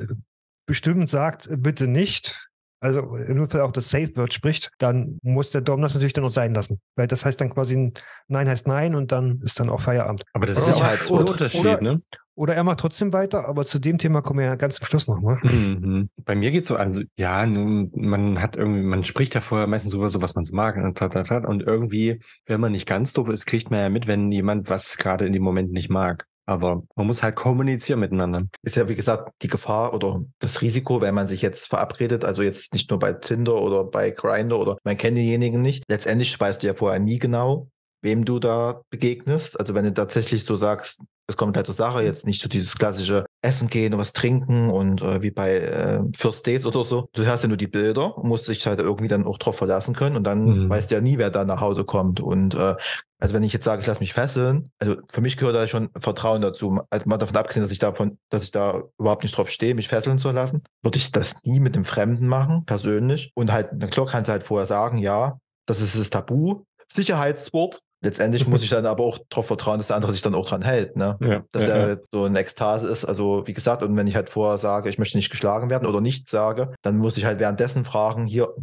bestimmt 0.65 1.09
sagt, 1.09 1.47
äh, 1.47 1.57
bitte 1.57 1.87
nicht, 1.87 2.49
also 2.79 3.01
nur 3.01 3.47
für 3.49 3.63
auch 3.63 3.71
das 3.71 3.89
Safe-Word 3.89 4.33
spricht, 4.33 4.71
dann 4.77 5.17
muss 5.23 5.49
der 5.49 5.61
Dom 5.61 5.81
das 5.81 5.93
natürlich 5.95 6.13
dann 6.13 6.23
auch 6.25 6.29
sein 6.31 6.53
lassen. 6.53 6.79
Weil 6.95 7.07
das 7.07 7.25
heißt 7.25 7.41
dann 7.41 7.49
quasi 7.49 7.75
ein 7.75 7.93
Nein 8.27 8.47
heißt 8.47 8.67
Nein 8.67 8.93
und 8.95 9.11
dann 9.11 9.39
ist 9.41 9.59
dann 9.59 9.69
auch 9.69 9.81
Feierabend. 9.81 10.23
Aber 10.33 10.45
das 10.45 10.59
ist 10.59 10.69
ja 10.69 10.75
ein 10.75 10.99
oder- 11.09 11.31
Unterschied, 11.31 11.61
oder- 11.61 11.81
ne? 11.81 12.01
Oder 12.35 12.53
er 12.53 12.63
macht 12.63 12.79
trotzdem 12.81 13.13
weiter, 13.13 13.47
aber 13.47 13.65
zu 13.65 13.79
dem 13.79 13.97
Thema 13.97 14.21
kommen 14.21 14.41
wir 14.41 14.45
ja 14.45 14.53
ganz 14.53 14.75
zum 14.75 14.85
Schluss 14.85 15.07
nochmal. 15.07 15.39
Mhm. 15.41 16.07
Bei 16.23 16.35
mir 16.35 16.51
geht's 16.51 16.67
so, 16.67 16.75
also 16.75 17.01
ja, 17.17 17.43
nun, 17.47 17.89
man 17.95 18.39
hat 18.39 18.55
irgendwie, 18.57 18.83
man 18.83 19.03
spricht 19.03 19.33
ja 19.33 19.41
vorher 19.41 19.65
meistens 19.65 19.95
über 19.95 20.07
so, 20.11 20.21
was 20.21 20.35
man 20.35 20.45
so 20.45 20.55
mag 20.55 20.75
und, 20.77 20.95
tat, 20.99 21.13
tat, 21.13 21.29
tat, 21.29 21.45
und 21.47 21.63
irgendwie, 21.63 22.21
wenn 22.45 22.61
man 22.61 22.73
nicht 22.73 22.85
ganz 22.87 23.11
doof 23.11 23.29
ist, 23.29 23.47
kriegt 23.47 23.71
man 23.71 23.79
ja 23.79 23.89
mit, 23.89 24.05
wenn 24.05 24.31
jemand 24.31 24.69
was 24.69 24.97
gerade 24.97 25.25
in 25.25 25.33
dem 25.33 25.41
Moment 25.41 25.71
nicht 25.71 25.89
mag. 25.89 26.27
Aber 26.47 26.81
man 26.95 27.05
muss 27.07 27.21
halt 27.21 27.35
kommunizieren 27.35 27.99
miteinander. 27.99 28.43
ist 28.63 28.77
ja, 28.77 28.87
wie 28.87 28.95
gesagt, 28.95 29.31
die 29.41 29.47
Gefahr 29.49 29.93
oder 29.93 30.21
das 30.39 30.61
Risiko, 30.61 31.01
wenn 31.01 31.13
man 31.13 31.27
sich 31.27 31.41
jetzt 31.41 31.67
verabredet, 31.67 32.23
also 32.23 32.41
jetzt 32.41 32.73
nicht 32.73 32.89
nur 32.89 32.99
bei 32.99 33.13
Tinder 33.13 33.61
oder 33.61 33.83
bei 33.83 34.09
Grindr 34.11 34.57
oder 34.57 34.77
man 34.83 34.97
kennt 34.97 35.17
denjenigen 35.17 35.61
nicht. 35.61 35.83
Letztendlich 35.89 36.39
weißt 36.39 36.63
du 36.63 36.67
ja 36.67 36.73
vorher 36.73 36.99
nie 36.99 37.19
genau, 37.19 37.69
wem 38.01 38.23
du 38.25 38.39
da 38.39 38.81
begegnest. 38.89 39.59
Also 39.59 39.73
wenn 39.75 39.83
du 39.85 39.93
tatsächlich 39.93 40.45
so 40.45 40.55
sagst, 40.55 41.01
es 41.29 41.35
kommt 41.35 41.57
halt 41.57 41.65
zur 41.65 41.75
Sache, 41.75 42.03
jetzt 42.03 42.25
nicht 42.25 42.41
so 42.41 42.47
dieses 42.47 42.77
klassische 42.77 43.25
Essen 43.41 43.67
gehen 43.67 43.93
und 43.93 43.99
was 43.99 44.13
trinken 44.13 44.69
und 44.69 45.01
äh, 45.01 45.21
wie 45.21 45.31
bei 45.31 45.57
äh, 45.57 46.01
First 46.15 46.47
Dates 46.47 46.65
oder 46.65 46.85
so. 46.85 47.09
Du 47.11 47.25
hast 47.25 47.41
ja 47.41 47.49
nur 47.49 47.57
die 47.57 47.67
Bilder 47.67 48.17
und 48.17 48.29
musst 48.29 48.47
dich 48.47 48.65
halt 48.65 48.79
irgendwie 48.79 49.09
dann 49.09 49.25
auch 49.25 49.37
drauf 49.37 49.57
verlassen 49.57 49.93
können 49.93 50.15
und 50.15 50.23
dann 50.23 50.45
Mhm. 50.45 50.69
weißt 50.69 50.89
du 50.89 50.95
ja 50.95 51.01
nie, 51.01 51.17
wer 51.17 51.29
da 51.29 51.43
nach 51.43 51.59
Hause 51.59 51.83
kommt. 51.83 52.21
Und 52.21 52.55
äh, 52.55 52.75
also 53.19 53.33
wenn 53.33 53.43
ich 53.43 53.53
jetzt 53.53 53.65
sage, 53.65 53.81
ich 53.81 53.87
lasse 53.87 53.99
mich 53.99 54.13
fesseln, 54.13 54.69
also 54.79 54.97
für 55.09 55.21
mich 55.21 55.37
gehört 55.37 55.55
da 55.55 55.67
schon 55.67 55.89
Vertrauen 55.97 56.41
dazu. 56.41 56.79
Also 56.89 57.09
mal 57.09 57.17
davon 57.17 57.35
abgesehen, 57.35 57.63
dass 57.63 57.71
ich 57.71 57.79
davon, 57.79 58.17
dass 58.29 58.43
ich 58.43 58.51
da 58.51 58.83
überhaupt 58.99 59.23
nicht 59.23 59.35
drauf 59.35 59.49
stehe, 59.49 59.73
mich 59.75 59.87
fesseln 59.87 60.19
zu 60.19 60.31
lassen, 60.31 60.63
würde 60.83 60.97
ich 60.97 61.11
das 61.11 61.35
nie 61.43 61.59
mit 61.59 61.75
einem 61.75 61.85
Fremden 61.85 62.27
machen, 62.27 62.65
persönlich. 62.65 63.31
Und 63.33 63.51
halt, 63.51 63.69
na 63.73 63.87
klar 63.87 64.05
kannst 64.05 64.27
du 64.27 64.33
halt 64.33 64.43
vorher 64.43 64.67
sagen, 64.67 64.99
ja, 64.99 65.39
das 65.65 65.81
ist 65.81 65.97
das 65.97 66.09
Tabu, 66.09 66.63
Sicherheitswort. 66.91 67.81
Letztendlich 68.03 68.47
muss 68.47 68.61
ich 68.61 68.69
dann 68.69 68.85
aber 68.85 69.03
auch 69.03 69.19
darauf 69.29 69.47
vertrauen, 69.47 69.79
dass 69.79 69.87
der 69.87 69.95
andere 69.95 70.11
sich 70.11 70.21
dann 70.21 70.35
auch 70.35 70.47
dran 70.47 70.61
hält, 70.61 70.95
ne? 70.95 71.17
Ja, 71.19 71.43
Dass 71.51 71.63
ja, 71.63 71.69
er 71.69 71.89
ja. 71.89 71.97
so 72.11 72.23
eine 72.23 72.39
Ekstase 72.39 72.87
ist. 72.87 73.03
Also, 73.03 73.47
wie 73.47 73.53
gesagt, 73.53 73.81
und 73.81 73.97
wenn 73.97 74.07
ich 74.07 74.15
halt 74.15 74.29
vorher 74.29 74.59
sage, 74.59 74.89
ich 74.89 74.99
möchte 74.99 75.17
nicht 75.17 75.31
geschlagen 75.31 75.69
werden 75.69 75.87
oder 75.87 76.01
nichts 76.01 76.29
sage, 76.29 76.73
dann 76.83 76.97
muss 76.97 77.17
ich 77.17 77.25
halt 77.25 77.39
währenddessen 77.39 77.85
fragen, 77.85 78.27
hier, 78.27 78.53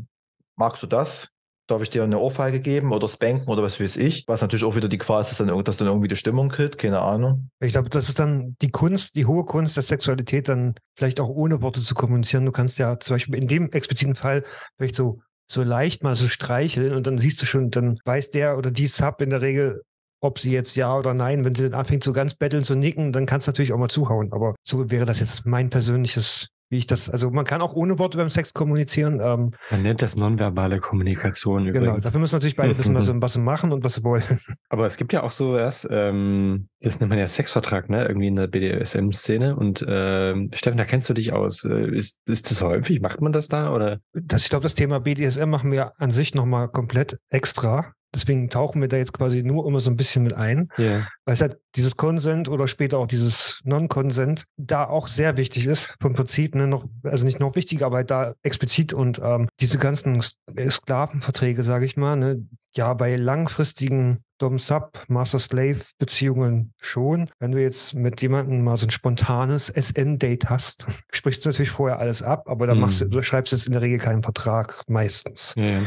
magst 0.56 0.82
du 0.82 0.87
das? 0.87 1.28
Darf 1.66 1.80
ich 1.80 1.88
dir 1.88 2.04
eine 2.04 2.18
Ohrfeige 2.18 2.61
geben 2.61 2.92
oder 2.92 3.09
spanken 3.09 3.49
oder 3.49 3.62
was 3.62 3.80
weiß 3.80 3.97
ich? 3.97 4.25
Was 4.26 4.42
natürlich 4.42 4.64
auch 4.64 4.76
wieder 4.76 4.88
die 4.88 4.99
Gefahr 4.99 5.23
ist, 5.23 5.30
dass 5.30 5.38
dann, 5.38 5.64
dass 5.64 5.78
dann 5.78 5.88
irgendwie 5.88 6.09
die 6.09 6.16
Stimmung 6.16 6.50
killt, 6.50 6.76
keine 6.76 7.00
Ahnung. 7.00 7.49
Ich 7.61 7.73
glaube, 7.73 7.88
das 7.88 8.09
ist 8.09 8.18
dann 8.18 8.54
die 8.61 8.71
Kunst, 8.71 9.16
die 9.16 9.25
hohe 9.25 9.44
Kunst 9.47 9.76
der 9.76 9.83
Sexualität, 9.83 10.49
dann 10.49 10.75
vielleicht 10.94 11.21
auch 11.21 11.28
ohne 11.28 11.62
Worte 11.62 11.80
zu 11.80 11.94
kommunizieren. 11.94 12.44
Du 12.44 12.52
kannst 12.52 12.78
ja 12.78 13.00
zum 13.00 13.14
Beispiel 13.14 13.37
in 13.37 13.49
dem 13.49 13.71
expliziten 13.71 14.14
Fall 14.14 14.44
vielleicht 14.76 14.94
so, 14.94 15.21
so 15.50 15.62
leicht 15.62 16.02
mal 16.02 16.14
so 16.14 16.28
streicheln 16.28 16.92
und 16.92 17.06
dann 17.06 17.16
siehst 17.16 17.40
du 17.40 17.47
schon, 17.47 17.71
dann 17.71 17.99
weiß 18.04 18.30
der 18.30 18.59
oder 18.59 18.71
die 18.71 18.87
Sub 18.87 19.23
in 19.23 19.30
der 19.30 19.40
Regel, 19.40 19.83
ob 20.21 20.38
sie 20.38 20.52
jetzt 20.52 20.75
ja 20.75 20.97
oder 20.97 21.14
nein. 21.14 21.44
Wenn 21.44 21.54
sie 21.54 21.71
dann 21.71 21.80
anfängt, 21.80 22.02
so 22.04 22.12
ganz 22.12 22.35
betteln 22.35 22.64
zu 22.64 22.75
nicken, 22.75 23.12
dann 23.12 23.26
kannst 23.26 23.47
du 23.47 23.50
natürlich 23.50 23.73
auch 23.73 23.78
mal 23.78 23.88
zuhauen. 23.88 24.33
Aber 24.33 24.54
so 24.64 24.90
wäre 24.90 25.04
das 25.04 25.21
jetzt 25.21 25.47
mein 25.47 25.71
persönliches, 25.71 26.49
wie 26.74 26.78
ich 26.78 26.86
das, 26.86 27.08
also 27.08 27.30
man 27.30 27.44
kann 27.44 27.62
auch 27.62 27.72
ohne 27.74 28.00
Worte 28.00 28.18
beim 28.18 28.28
Sex 28.28 28.52
kommunizieren. 28.52 29.20
Ähm, 29.22 29.52
Man 29.70 29.82
nennt 29.82 30.02
das 30.02 30.16
nonverbale 30.16 30.80
Kommunikation 30.80 31.64
genau, 31.66 31.78
übrigens. 31.84 32.04
dafür 32.04 32.18
müssen 32.18 32.34
natürlich 32.34 32.56
beide 32.56 32.76
wissen, 32.76 32.94
was 32.96 33.06
sie, 33.06 33.22
was 33.22 33.32
sie 33.34 33.40
machen 33.52 33.72
und 33.72 33.84
was 33.84 33.94
sie 33.94 34.02
wollen. 34.02 34.24
Aber 34.68 34.86
es 34.86 34.96
gibt 34.96 35.12
ja 35.12 35.22
auch 35.22 35.30
so 35.30 35.52
was, 35.54 35.86
ähm, 35.88 36.68
das 36.80 36.98
nennt 36.98 37.10
man 37.10 37.18
ja 37.20 37.28
Sexvertrag, 37.28 37.88
ne? 37.88 38.04
Irgendwie 38.06 38.26
in 38.26 38.34
der 38.36 38.48
BDSM-Szene. 38.48 39.54
Und 39.54 39.84
ähm, 39.88 40.50
Steffen, 40.52 40.76
da 40.78 40.84
kennst 40.84 41.08
du 41.08 41.14
dich 41.14 41.32
aus. 41.32 41.64
Äh, 41.64 41.96
Ist, 41.96 42.18
ist 42.26 42.50
das 42.50 42.60
häufig? 42.60 43.00
Macht 43.00 43.20
man 43.20 43.32
das 43.32 43.46
da? 43.46 43.72
Oder? 43.72 44.00
das, 44.12 44.42
ich 44.42 44.50
glaube, 44.50 44.64
das 44.64 44.74
Thema 44.74 44.98
BDSM 44.98 45.48
machen 45.48 45.70
wir 45.70 45.92
an 45.98 46.10
sich 46.10 46.34
nochmal 46.34 46.68
komplett 46.68 47.16
extra. 47.30 47.92
Deswegen 48.14 48.49
tauchen 48.49 48.80
wir 48.80 48.88
da 48.88 48.97
jetzt 48.97 49.12
quasi 49.12 49.42
nur 49.42 49.66
immer 49.66 49.80
so 49.80 49.90
ein 49.90 49.97
bisschen 49.97 50.23
mit 50.23 50.35
ein, 50.35 50.68
Ja. 50.78 51.06
weil 51.25 51.35
es 51.35 51.40
halt 51.40 51.59
dieses 51.76 51.97
Consent 51.97 52.49
oder 52.49 52.68
später 52.68 52.99
auch 52.99 53.06
dieses 53.09 53.61
Non-Consent 53.64 54.44
da 54.56 54.85
auch 54.85 55.09
sehr 55.09 55.37
wichtig 55.37 55.66
ist. 55.66 55.94
Vom 56.00 56.12
Prinzip, 56.12 56.54
ne, 56.54 56.66
noch, 56.68 56.85
also 57.02 57.25
nicht 57.25 57.40
noch 57.40 57.54
wichtiger, 57.56 57.87
aber 57.87 57.97
halt 57.97 58.11
da 58.11 58.35
explizit 58.42 58.92
und 58.92 59.21
ähm, 59.23 59.49
diese 59.61 59.78
ganzen 59.78 60.23
äh, 60.56 60.71
Sklavenverträge, 60.71 61.62
sage 61.64 61.85
ich 61.85 61.97
mal, 61.97 62.16
ne, 62.16 62.47
ja, 62.76 62.94
bei 62.94 63.16
langfristigen 63.16 64.18
Dom-Sub, 64.38 65.04
Master-Slave-Beziehungen 65.09 66.73
schon. 66.80 67.30
Wenn 67.38 67.52
du 67.52 67.61
jetzt 67.62 67.94
mit 67.94 68.21
jemandem 68.23 68.62
mal 68.64 68.76
so 68.76 68.87
ein 68.87 68.90
spontanes 68.90 69.68
SN-Date 69.68 70.50
hast, 70.50 70.87
sprichst 71.12 71.44
du 71.44 71.49
natürlich 71.50 71.71
vorher 71.71 71.99
alles 71.99 72.23
ab, 72.23 72.49
aber 72.49 72.66
dann 72.66 72.78
machst 72.78 73.00
du, 73.00 73.06
Mhm. 73.06 73.11
du 73.11 73.23
schreibst 73.23 73.52
jetzt 73.52 73.66
in 73.66 73.73
der 73.73 73.83
Regel 73.83 73.99
keinen 73.99 74.23
Vertrag 74.23 74.83
meistens. 74.88 75.54
Ja, 75.56 75.64
ja. 75.64 75.83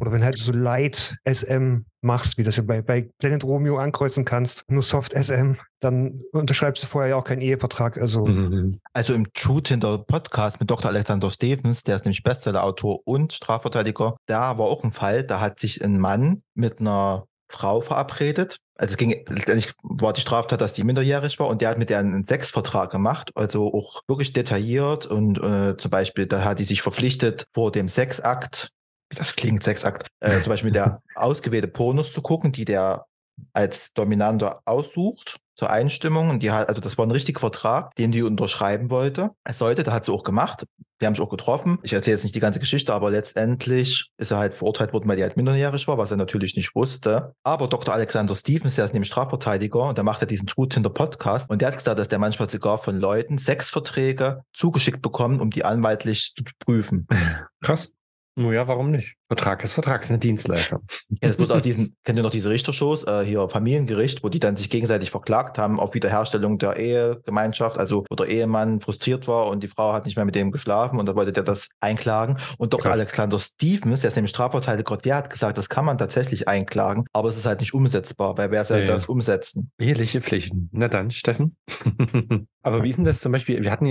Oder 0.00 0.12
wenn 0.12 0.24
halt 0.24 0.38
so 0.38 0.52
Light 0.52 1.16
SM 1.24 1.84
machst, 2.00 2.38
wie 2.38 2.44
das 2.44 2.56
ja 2.56 2.62
bei, 2.62 2.82
bei 2.82 3.10
Planet 3.18 3.42
Romeo 3.44 3.78
ankreuzen 3.78 4.24
kannst, 4.24 4.64
nur 4.68 4.82
Soft 4.82 5.12
SM, 5.12 5.54
dann 5.80 6.20
unterschreibst 6.32 6.82
du 6.82 6.86
vorher 6.86 7.10
ja 7.10 7.16
auch 7.16 7.24
keinen 7.24 7.40
Ehevertrag. 7.40 7.98
Also 7.98 8.26
Mhm. 8.26 8.78
Also 8.92 9.14
im 9.14 9.32
True 9.32 9.62
Tinder 9.62 9.98
Podcast 9.98 10.60
mit 10.60 10.70
Dr. 10.70 10.90
Alexander 10.90 11.30
Stevens, 11.30 11.82
der 11.82 11.96
ist 11.96 12.04
nämlich 12.04 12.22
Bestsellerautor 12.22 13.00
und 13.04 13.32
Strafverteidiger, 13.32 14.16
da 14.26 14.58
war 14.58 14.66
auch 14.66 14.84
ein 14.84 14.92
Fall, 14.92 15.24
da 15.24 15.40
hat 15.40 15.60
sich 15.60 15.82
ein 15.84 15.98
Mann 15.98 16.42
mit 16.54 16.80
einer 16.80 17.24
Frau 17.50 17.80
verabredet. 17.80 18.58
Also 18.76 18.92
es 18.92 18.96
ging, 18.96 19.10
letztendlich 19.28 19.72
war 19.82 20.12
die 20.12 20.20
Straftat, 20.20 20.60
dass 20.60 20.74
die 20.74 20.84
minderjährig 20.84 21.38
war 21.40 21.48
und 21.48 21.62
der 21.62 21.70
hat 21.70 21.78
mit 21.78 21.90
der 21.90 21.98
einen 21.98 22.26
Sexvertrag 22.26 22.90
gemacht, 22.90 23.32
also 23.34 23.72
auch 23.72 24.02
wirklich 24.06 24.32
detailliert 24.32 25.06
und 25.06 25.38
äh, 25.42 25.76
zum 25.76 25.90
Beispiel, 25.90 26.26
da 26.26 26.44
hat 26.44 26.58
die 26.58 26.64
sich 26.64 26.82
verpflichtet, 26.82 27.46
vor 27.54 27.72
dem 27.72 27.88
Sexakt, 27.88 28.70
das 29.10 29.36
klingt 29.36 29.62
Sexakt, 29.62 30.08
äh, 30.20 30.42
zum 30.42 30.50
Beispiel 30.50 30.72
der 30.72 31.02
ausgewählte 31.14 31.68
Pornos 31.68 32.12
zu 32.12 32.22
gucken, 32.22 32.52
die 32.52 32.64
der 32.64 33.06
als 33.52 33.92
Dominanter 33.92 34.62
aussucht 34.64 35.38
zur 35.54 35.70
Einstimmung. 35.70 36.30
Und 36.30 36.42
die 36.42 36.50
hat, 36.50 36.68
also 36.68 36.80
das 36.80 36.98
war 36.98 37.06
ein 37.06 37.10
richtiger 37.10 37.40
Vertrag, 37.40 37.94
den 37.96 38.12
die 38.12 38.22
unterschreiben 38.22 38.90
wollte. 38.90 39.30
Es 39.44 39.58
sollte, 39.58 39.82
da 39.82 39.92
hat 39.92 40.04
sie 40.04 40.12
auch 40.12 40.22
gemacht. 40.22 40.64
Die 41.00 41.06
haben 41.06 41.14
sich 41.14 41.24
auch 41.24 41.30
getroffen. 41.30 41.78
Ich 41.82 41.92
erzähle 41.92 42.16
jetzt 42.16 42.24
nicht 42.24 42.34
die 42.34 42.40
ganze 42.40 42.58
Geschichte, 42.58 42.92
aber 42.92 43.10
letztendlich 43.10 44.10
ist 44.18 44.32
er 44.32 44.38
halt 44.38 44.54
verurteilt 44.54 44.92
worden, 44.92 45.08
weil 45.08 45.16
die 45.16 45.22
halt 45.22 45.36
minderjährig 45.36 45.86
war, 45.86 45.96
was 45.96 46.10
er 46.10 46.16
natürlich 46.16 46.56
nicht 46.56 46.74
wusste. 46.74 47.34
Aber 47.44 47.68
Dr. 47.68 47.94
Alexander 47.94 48.34
Stevens, 48.34 48.74
der 48.74 48.84
ist 48.84 48.94
nämlich 48.94 49.08
Strafverteidiger 49.08 49.88
und 49.88 49.98
der 49.98 50.04
macht 50.04 50.20
ja 50.20 50.26
diesen 50.26 50.48
True 50.48 50.68
Tinder 50.68 50.90
Podcast 50.90 51.50
und 51.50 51.60
der 51.60 51.68
hat 51.68 51.76
gesagt, 51.76 51.98
dass 51.98 52.08
der 52.08 52.18
manchmal 52.18 52.50
sogar 52.50 52.78
von 52.78 52.98
Leuten 52.98 53.38
Sexverträge 53.38 54.42
zugeschickt 54.52 55.02
bekommt, 55.02 55.40
um 55.40 55.50
die 55.50 55.64
anwaltlich 55.64 56.32
zu 56.34 56.42
prüfen. 56.58 57.06
Krass. 57.62 57.92
Oh 58.40 58.52
ja, 58.52 58.68
warum 58.68 58.92
nicht? 58.92 59.16
Vertrag 59.26 59.64
ist 59.64 59.72
Vertrag, 59.72 60.02
ist 60.02 60.10
eine 60.10 60.20
Dienstleistung. 60.20 60.82
Ja, 61.08 61.28
das 61.28 61.38
muss 61.38 61.50
auch 61.50 61.60
diesen, 61.60 61.96
kennt 62.04 62.18
ihr 62.18 62.22
noch 62.22 62.30
diese 62.30 62.50
Richtershows, 62.50 63.04
äh, 63.04 63.24
hier 63.24 63.48
Familiengericht, 63.48 64.22
wo 64.22 64.28
die 64.28 64.38
dann 64.38 64.56
sich 64.56 64.70
gegenseitig 64.70 65.10
verklagt 65.10 65.58
haben 65.58 65.80
auf 65.80 65.94
Wiederherstellung 65.94 66.58
der 66.58 66.76
Ehegemeinschaft, 66.76 67.78
also 67.78 68.04
wo 68.08 68.14
der 68.14 68.28
Ehemann 68.28 68.80
frustriert 68.80 69.26
war 69.26 69.48
und 69.48 69.64
die 69.64 69.68
Frau 69.68 69.92
hat 69.92 70.04
nicht 70.06 70.14
mehr 70.14 70.24
mit 70.24 70.36
dem 70.36 70.52
geschlafen 70.52 71.00
und 71.00 71.06
da 71.06 71.16
wollte 71.16 71.32
der 71.32 71.42
das 71.42 71.68
einklagen. 71.80 72.38
Und 72.58 72.72
Dr. 72.72 72.90
Krass. 72.90 73.00
Alexander 73.00 73.38
Stevens, 73.40 74.02
der 74.02 74.08
ist 74.08 74.14
nämlich 74.14 74.30
Strafverteidiger, 74.30 74.96
der 74.96 75.16
hat 75.16 75.30
gesagt, 75.30 75.58
das 75.58 75.68
kann 75.68 75.84
man 75.84 75.98
tatsächlich 75.98 76.46
einklagen, 76.46 77.04
aber 77.12 77.28
es 77.30 77.36
ist 77.36 77.46
halt 77.46 77.58
nicht 77.58 77.74
umsetzbar, 77.74 78.38
weil 78.38 78.52
wer 78.52 78.64
soll 78.64 78.78
Ja, 78.78 78.84
ja. 78.84 78.92
das 78.92 79.06
umsetzen? 79.06 79.72
Eheliche 79.80 80.20
Pflichten. 80.20 80.68
Na 80.72 80.86
dann, 80.86 81.10
Steffen. 81.10 81.56
Aber 82.62 82.82
wie 82.84 82.90
ist 82.90 82.96
denn 82.96 83.04
das 83.04 83.20
zum 83.20 83.32
Beispiel? 83.32 83.62
Wir 83.62 83.70
hatten 83.70 83.86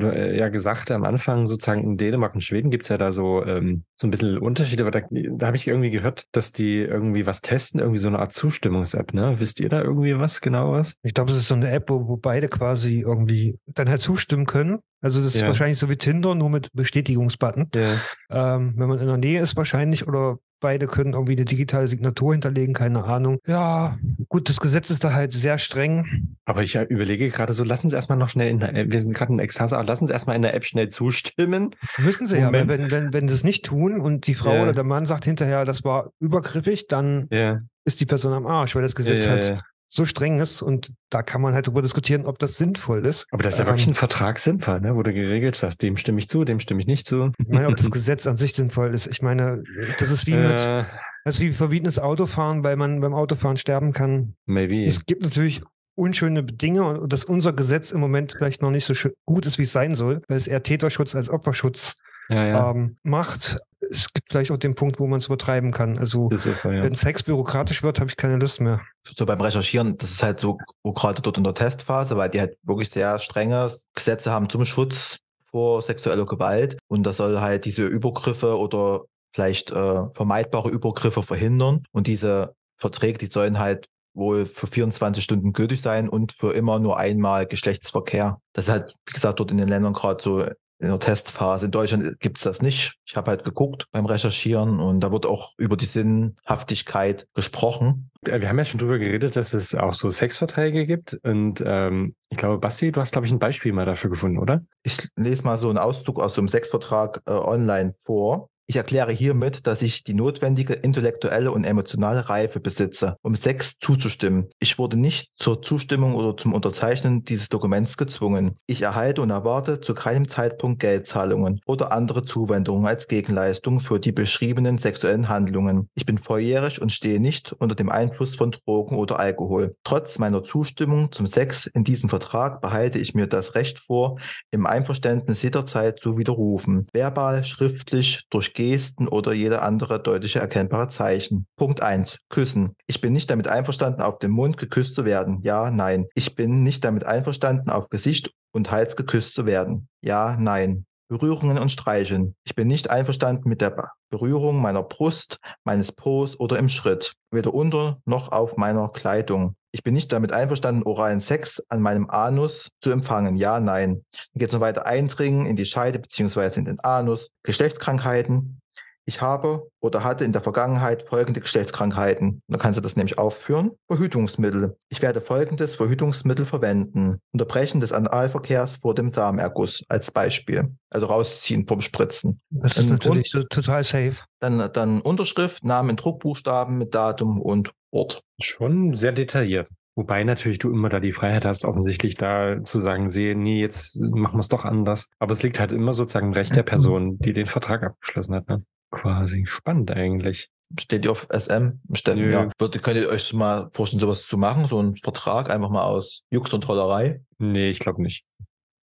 ja, 0.00 0.10
äh, 0.10 0.36
ja 0.36 0.48
gesagt 0.48 0.90
am 0.90 1.04
Anfang, 1.04 1.46
sozusagen 1.46 1.82
in 1.82 1.96
Dänemark 1.96 2.34
und 2.34 2.42
Schweden 2.42 2.70
gibt's 2.70 2.88
ja 2.88 2.98
da 2.98 3.12
so, 3.12 3.44
ähm, 3.44 3.84
so 3.94 4.06
ein 4.06 4.10
bisschen 4.10 4.38
Unterschiede, 4.38 4.82
aber 4.82 4.90
da, 4.90 5.00
da 5.10 5.46
habe 5.46 5.56
ich 5.56 5.66
irgendwie 5.68 5.90
gehört, 5.90 6.26
dass 6.32 6.52
die 6.52 6.78
irgendwie 6.78 7.26
was 7.26 7.40
testen, 7.40 7.80
irgendwie 7.80 8.00
so 8.00 8.08
eine 8.08 8.18
Art 8.18 8.32
Zustimmungs-App, 8.32 9.14
ne? 9.14 9.36
Wisst 9.38 9.60
ihr 9.60 9.68
da 9.68 9.80
irgendwie 9.82 10.18
was, 10.18 10.40
genau 10.40 10.72
was? 10.72 10.94
ich 11.02 11.14
glaube, 11.14 11.30
es 11.30 11.38
ist 11.38 11.48
so 11.48 11.54
eine 11.54 11.70
App, 11.70 11.88
wo, 11.88 12.08
wo 12.08 12.16
beide 12.16 12.48
quasi 12.48 13.00
irgendwie 13.00 13.56
dann 13.66 13.88
halt 13.88 14.00
zustimmen 14.00 14.46
können. 14.46 14.80
Also 15.00 15.22
das 15.22 15.36
ist 15.36 15.42
Ja. 15.42 15.46
wahrscheinlich 15.46 15.78
so 15.78 15.88
wie 15.88 15.96
Tinder, 15.96 16.34
nur 16.34 16.50
mit 16.50 16.70
Bestätigungsbutton. 16.72 17.70
Ja. 17.74 18.56
Ähm, 18.56 18.74
wenn 18.76 18.88
man 18.88 18.98
in 18.98 19.06
der 19.06 19.16
Nähe 19.16 19.40
ist 19.40 19.56
wahrscheinlich 19.56 20.08
oder 20.08 20.38
beide 20.60 20.86
können 20.86 21.12
irgendwie 21.14 21.32
eine 21.32 21.44
digitale 21.44 21.88
Signatur 21.88 22.32
hinterlegen, 22.32 22.74
keine 22.74 23.04
Ahnung. 23.04 23.38
Ja, 23.46 23.98
gut, 24.28 24.48
das 24.48 24.60
Gesetz 24.60 24.90
ist 24.90 25.04
da 25.04 25.12
halt 25.12 25.32
sehr 25.32 25.58
streng. 25.58 26.36
Aber 26.44 26.62
ich 26.62 26.74
äh, 26.76 26.82
überlege 26.84 27.28
gerade 27.30 27.52
so, 27.52 27.64
lass 27.64 27.84
uns 27.84 27.92
erstmal 27.92 28.18
noch 28.18 28.28
schnell 28.28 28.48
in 28.50 28.60
der 28.60 28.74
App, 28.74 28.90
wir 28.92 29.00
sind 29.02 29.14
gerade 29.14 29.32
in 29.32 29.38
Ekstase, 29.38 29.76
aber 29.76 29.86
lass 29.86 30.00
uns 30.00 30.10
erstmal 30.10 30.36
in 30.36 30.42
der 30.42 30.54
App 30.54 30.64
schnell 30.64 30.88
zustimmen. 30.90 31.74
Müssen 31.98 32.26
sie 32.26 32.36
ja, 32.38 32.52
weil 32.52 32.64
Moment. 32.64 32.90
wenn, 32.90 33.04
wenn, 33.04 33.12
wenn 33.12 33.28
sie 33.28 33.34
es 33.34 33.44
nicht 33.44 33.64
tun 33.64 34.00
und 34.00 34.26
die 34.26 34.34
Frau 34.34 34.54
Ja. 34.54 34.62
oder 34.62 34.72
der 34.72 34.84
Mann 34.84 35.04
sagt 35.06 35.24
hinterher, 35.24 35.64
das 35.64 35.84
war 35.84 36.10
übergriffig, 36.20 36.86
dann 36.88 37.26
Ja. 37.30 37.60
ist 37.84 38.00
die 38.00 38.06
Person 38.06 38.32
am 38.32 38.46
Arsch, 38.46 38.74
weil 38.74 38.82
das 38.82 38.94
Gesetz 38.94 39.24
ja, 39.26 39.36
ja, 39.36 39.42
ja. 39.54 39.60
So 39.90 40.04
streng 40.04 40.38
ist 40.40 40.60
und 40.62 40.92
da 41.10 41.22
kann 41.22 41.40
man 41.40 41.54
halt 41.54 41.66
darüber 41.66 41.82
diskutieren, 41.82 42.26
ob 42.26 42.38
das 42.38 42.56
sinnvoll 42.56 43.06
ist. 43.06 43.26
Aber 43.30 43.42
das 43.42 43.54
ist 43.54 43.58
ja 43.60 43.64
Ähm, 43.64 43.70
wirklich 43.70 43.86
ein 43.86 43.94
Vertrag 43.94 44.38
sinnvoll, 44.38 44.80
ne? 44.80 44.94
wo 44.94 45.02
du 45.02 45.12
geregelt 45.12 45.62
hast, 45.62 45.82
dem 45.82 45.96
stimme 45.96 46.18
ich 46.18 46.28
zu, 46.28 46.44
dem 46.44 46.60
stimme 46.60 46.80
ich 46.80 46.86
nicht 46.86 47.06
zu. 47.06 47.32
Ich 47.38 47.48
meine, 47.48 47.68
ob 47.68 47.76
das 47.76 47.90
Gesetz 47.90 48.26
an 48.26 48.36
sich 48.36 48.52
sinnvoll 48.54 48.94
ist. 48.94 49.06
Ich 49.06 49.22
meine, 49.22 49.62
das 49.98 50.10
ist 50.10 50.26
wie 50.26 50.34
mit, 50.34 50.60
Äh, 50.60 50.84
das 51.24 51.36
ist 51.36 51.40
wie 51.40 51.52
verbietenes 51.52 51.98
Autofahren, 51.98 52.64
weil 52.64 52.76
man 52.76 53.00
beim 53.00 53.14
Autofahren 53.14 53.56
sterben 53.56 53.92
kann. 53.92 54.34
maybe. 54.46 54.84
Es 54.86 55.04
gibt 55.06 55.22
natürlich 55.22 55.62
unschöne 55.94 56.44
Dinge 56.44 56.84
und 57.00 57.12
dass 57.12 57.24
unser 57.24 57.52
Gesetz 57.52 57.90
im 57.90 58.00
Moment 58.00 58.32
vielleicht 58.32 58.62
noch 58.62 58.70
nicht 58.70 58.84
so 58.84 58.94
gut 59.26 59.46
ist, 59.46 59.58
wie 59.58 59.62
es 59.64 59.72
sein 59.72 59.94
soll, 59.94 60.22
weil 60.28 60.36
es 60.36 60.46
eher 60.46 60.62
Täterschutz 60.62 61.14
als 61.16 61.28
Opferschutz 61.28 61.94
ja, 62.28 62.46
ja. 62.46 62.70
ähm, 62.70 62.96
macht. 63.02 63.58
Es 63.90 64.12
gibt 64.12 64.30
vielleicht 64.30 64.50
auch 64.50 64.56
den 64.56 64.74
Punkt, 64.74 64.98
wo 64.98 65.06
man 65.06 65.18
es 65.18 65.26
übertreiben 65.26 65.70
kann. 65.70 65.98
Also 65.98 66.28
so, 66.36 66.50
ja. 66.70 66.82
wenn 66.82 66.94
Sex 66.94 67.22
bürokratisch 67.22 67.82
wird, 67.82 68.00
habe 68.00 68.10
ich 68.10 68.16
keine 68.16 68.36
Lust 68.36 68.60
mehr. 68.60 68.80
so 69.02 69.24
beim 69.24 69.40
Recherchieren, 69.40 69.96
das 69.96 70.10
ist 70.10 70.22
halt 70.22 70.40
so 70.40 70.58
wo 70.82 70.92
gerade 70.92 71.22
dort 71.22 71.38
in 71.38 71.44
der 71.44 71.54
Testphase, 71.54 72.16
weil 72.16 72.28
die 72.28 72.40
halt 72.40 72.56
wirklich 72.64 72.90
sehr 72.90 73.18
strenge 73.18 73.72
Gesetze 73.94 74.30
haben 74.30 74.50
zum 74.50 74.64
Schutz 74.64 75.18
vor 75.50 75.80
sexueller 75.80 76.26
Gewalt 76.26 76.78
und 76.88 77.04
das 77.04 77.16
soll 77.16 77.40
halt 77.40 77.64
diese 77.64 77.86
Übergriffe 77.86 78.58
oder 78.58 79.04
vielleicht 79.32 79.70
äh, 79.70 80.10
vermeidbare 80.10 80.68
Übergriffe 80.68 81.22
verhindern 81.22 81.84
und 81.92 82.06
diese 82.06 82.54
Verträge, 82.76 83.18
die 83.18 83.26
sollen 83.26 83.58
halt 83.58 83.86
wohl 84.14 84.46
für 84.46 84.66
24 84.66 85.22
Stunden 85.22 85.52
gültig 85.52 85.80
sein 85.80 86.08
und 86.08 86.32
für 86.32 86.52
immer 86.52 86.78
nur 86.78 86.98
einmal 86.98 87.46
Geschlechtsverkehr. 87.46 88.40
Das 88.52 88.66
ist 88.66 88.70
halt, 88.70 88.94
wie 89.06 89.12
gesagt, 89.12 89.38
dort 89.38 89.50
in 89.50 89.58
den 89.58 89.68
Ländern 89.68 89.92
gerade 89.92 90.22
so 90.22 90.44
in 90.78 90.88
der 90.88 90.98
Testphase. 91.00 91.66
In 91.66 91.70
Deutschland 91.70 92.20
gibt 92.20 92.38
es 92.38 92.44
das 92.44 92.62
nicht. 92.62 92.94
Ich 93.04 93.16
habe 93.16 93.30
halt 93.30 93.44
geguckt 93.44 93.86
beim 93.90 94.06
Recherchieren 94.06 94.80
und 94.80 95.00
da 95.00 95.10
wird 95.10 95.26
auch 95.26 95.54
über 95.56 95.76
die 95.76 95.84
Sinnhaftigkeit 95.84 97.26
gesprochen. 97.34 98.10
Äh, 98.26 98.40
Wir 98.40 98.48
haben 98.48 98.58
ja 98.58 98.64
schon 98.64 98.78
drüber 98.78 98.98
geredet, 98.98 99.36
dass 99.36 99.54
es 99.54 99.74
auch 99.74 99.94
so 99.94 100.10
Sexverträge 100.10 100.86
gibt. 100.86 101.18
Und 101.22 101.62
ähm, 101.64 102.14
ich 102.30 102.38
glaube, 102.38 102.58
Basti, 102.58 102.92
du 102.92 103.00
hast, 103.00 103.12
glaube 103.12 103.26
ich, 103.26 103.32
ein 103.32 103.38
Beispiel 103.38 103.72
mal 103.72 103.86
dafür 103.86 104.10
gefunden, 104.10 104.38
oder? 104.38 104.62
Ich 104.82 104.96
lese 105.16 105.44
mal 105.44 105.58
so 105.58 105.68
einen 105.68 105.78
Auszug 105.78 106.20
aus 106.20 106.34
so 106.34 106.40
einem 106.40 106.48
Sexvertrag 106.48 107.22
äh, 107.26 107.32
online 107.32 107.92
vor. 108.04 108.50
Ich 108.70 108.76
erkläre 108.76 109.12
hiermit, 109.12 109.66
dass 109.66 109.80
ich 109.80 110.04
die 110.04 110.12
notwendige 110.12 110.74
intellektuelle 110.74 111.50
und 111.50 111.64
emotionale 111.64 112.28
Reife 112.28 112.60
besitze, 112.60 113.16
um 113.22 113.34
Sex 113.34 113.78
zuzustimmen. 113.78 114.50
Ich 114.58 114.78
wurde 114.78 114.98
nicht 114.98 115.30
zur 115.36 115.62
Zustimmung 115.62 116.14
oder 116.14 116.36
zum 116.36 116.52
Unterzeichnen 116.52 117.24
dieses 117.24 117.48
Dokuments 117.48 117.96
gezwungen. 117.96 118.58
Ich 118.66 118.82
erhalte 118.82 119.22
und 119.22 119.30
erwarte 119.30 119.80
zu 119.80 119.94
keinem 119.94 120.28
Zeitpunkt 120.28 120.80
Geldzahlungen 120.80 121.62
oder 121.64 121.92
andere 121.92 122.24
Zuwendungen 122.24 122.86
als 122.86 123.08
Gegenleistung 123.08 123.80
für 123.80 123.98
die 123.98 124.12
beschriebenen 124.12 124.76
sexuellen 124.76 125.30
Handlungen. 125.30 125.88
Ich 125.94 126.04
bin 126.04 126.18
volljährig 126.18 126.82
und 126.82 126.92
stehe 126.92 127.20
nicht 127.20 127.54
unter 127.54 127.74
dem 127.74 127.88
Einfluss 127.88 128.34
von 128.34 128.50
Drogen 128.50 128.96
oder 128.96 129.18
Alkohol. 129.18 129.76
Trotz 129.82 130.18
meiner 130.18 130.44
Zustimmung 130.44 131.10
zum 131.10 131.26
Sex 131.26 131.64
in 131.64 131.84
diesem 131.84 132.10
Vertrag 132.10 132.60
behalte 132.60 132.98
ich 132.98 133.14
mir 133.14 133.28
das 133.28 133.54
Recht 133.54 133.78
vor, 133.78 134.18
im 134.50 134.66
Einverständnis 134.66 135.40
jederzeit 135.40 136.00
zu 136.00 136.18
widerrufen. 136.18 136.86
Verbal, 136.92 137.44
schriftlich, 137.44 138.26
durch 138.28 138.57
Gesten 138.58 139.06
oder 139.06 139.32
jede 139.32 139.62
andere 139.62 140.02
deutliche 140.02 140.40
erkennbare 140.40 140.88
Zeichen. 140.88 141.46
Punkt 141.56 141.80
1. 141.80 142.18
Küssen. 142.28 142.74
Ich 142.88 143.00
bin 143.00 143.12
nicht 143.12 143.30
damit 143.30 143.46
einverstanden, 143.46 144.02
auf 144.02 144.18
den 144.18 144.32
Mund 144.32 144.56
geküsst 144.56 144.96
zu 144.96 145.04
werden. 145.04 145.38
Ja, 145.44 145.70
nein. 145.70 146.06
Ich 146.16 146.34
bin 146.34 146.64
nicht 146.64 146.84
damit 146.84 147.04
einverstanden, 147.04 147.70
auf 147.70 147.88
Gesicht 147.88 148.32
und 148.52 148.72
Hals 148.72 148.96
geküsst 148.96 149.34
zu 149.36 149.46
werden. 149.46 149.88
Ja, 150.02 150.36
nein. 150.40 150.86
Berührungen 151.08 151.56
und 151.56 151.70
Streicheln. 151.70 152.34
Ich 152.44 152.56
bin 152.56 152.66
nicht 152.66 152.90
einverstanden 152.90 153.48
mit 153.48 153.60
der 153.60 153.70
Be- 153.70 153.88
Berührung 154.10 154.60
meiner 154.60 154.82
Brust, 154.82 155.38
meines 155.62 155.92
Po's 155.92 156.38
oder 156.40 156.58
im 156.58 156.68
Schritt. 156.68 157.12
Weder 157.30 157.54
unter 157.54 157.98
noch 158.06 158.32
auf 158.32 158.56
meiner 158.56 158.88
Kleidung. 158.88 159.54
Ich 159.78 159.84
bin 159.84 159.94
nicht 159.94 160.10
damit 160.10 160.32
einverstanden, 160.32 160.82
oralen 160.82 161.20
Sex 161.20 161.62
an 161.68 161.80
meinem 161.80 162.10
Anus 162.10 162.68
zu 162.82 162.90
empfangen. 162.90 163.36
Ja, 163.36 163.60
nein. 163.60 164.02
Dann 164.32 164.40
geht 164.40 164.48
es 164.48 164.52
noch 164.52 164.60
weiter 164.60 164.86
eindringen 164.86 165.46
in 165.46 165.54
die 165.54 165.66
Scheide 165.66 166.00
beziehungsweise 166.00 166.58
in 166.58 166.64
den 166.64 166.80
Anus. 166.80 167.30
Geschlechtskrankheiten. 167.44 168.60
ich 169.06 169.22
habe 169.22 169.70
oder 169.80 170.02
hatte 170.02 170.24
in 170.24 170.32
der 170.32 170.42
Vergangenheit 170.42 171.08
folgende 171.08 171.40
Geschlechtskrankheiten. 171.40 172.42
Da 172.48 172.58
kannst 172.58 172.76
du 172.76 172.82
das 172.82 172.96
nämlich 172.96 173.18
aufführen. 173.18 173.70
Verhütungsmittel. 173.86 174.76
Ich 174.88 175.00
werde 175.00 175.20
folgendes 175.20 175.76
Verhütungsmittel 175.76 176.44
verwenden. 176.44 177.20
Unterbrechen 177.32 177.80
des 177.80 177.92
Analverkehrs 177.92 178.78
vor 178.78 178.96
dem 178.96 179.12
Samenerguss 179.12 179.84
als 179.88 180.10
Beispiel. 180.10 180.74
Also 180.90 181.06
rausziehen 181.06 181.68
vom 181.68 181.82
Spritzen. 181.82 182.40
Das 182.50 182.76
ist 182.76 182.90
natürlich 182.90 183.30
so 183.30 183.44
total 183.44 183.84
safe. 183.84 184.24
Dann, 184.40 184.72
dann 184.72 185.00
Unterschrift, 185.00 185.64
Namen, 185.64 185.96
Druckbuchstaben 185.96 186.76
mit 186.76 186.94
Datum 186.96 187.40
und 187.40 187.70
Ort. 187.90 188.22
Schon 188.40 188.94
sehr 188.94 189.12
detailliert. 189.12 189.68
Wobei 189.96 190.22
natürlich 190.22 190.60
du 190.60 190.70
immer 190.70 190.88
da 190.88 191.00
die 191.00 191.12
Freiheit 191.12 191.44
hast, 191.44 191.64
offensichtlich 191.64 192.14
da 192.14 192.62
zu 192.62 192.80
sagen, 192.80 193.10
sehe, 193.10 193.34
nee, 193.34 193.60
jetzt 193.60 193.98
machen 193.98 194.36
wir 194.36 194.40
es 194.40 194.48
doch 194.48 194.64
anders. 194.64 195.08
Aber 195.18 195.32
es 195.32 195.42
liegt 195.42 195.58
halt 195.58 195.72
immer 195.72 195.92
sozusagen 195.92 196.28
im 196.28 196.32
Recht 196.34 196.54
der 196.54 196.62
Person, 196.62 197.18
die 197.18 197.32
den 197.32 197.46
Vertrag 197.46 197.82
abgeschlossen 197.82 198.36
hat. 198.36 198.48
Ne? 198.48 198.64
Quasi 198.92 199.44
spannend 199.46 199.90
eigentlich. 199.90 200.50
Steht 200.78 201.04
ihr 201.04 201.10
auf 201.10 201.26
SM? 201.32 201.80
Steffen, 201.94 202.22
Nö. 202.22 202.30
ja. 202.30 202.48
Würde, 202.60 202.78
könnt 202.78 202.98
ihr 202.98 203.08
euch 203.08 203.32
mal 203.32 203.70
vorstellen, 203.72 203.98
sowas 203.98 204.24
zu 204.24 204.38
machen? 204.38 204.66
So 204.66 204.78
einen 204.78 204.94
Vertrag 204.94 205.50
einfach 205.50 205.70
mal 205.70 205.82
aus 205.82 206.22
Jux 206.30 206.52
und 206.52 206.62
Tollerei? 206.62 207.22
Nee, 207.38 207.70
ich 207.70 207.80
glaube 207.80 208.00
nicht. 208.00 208.24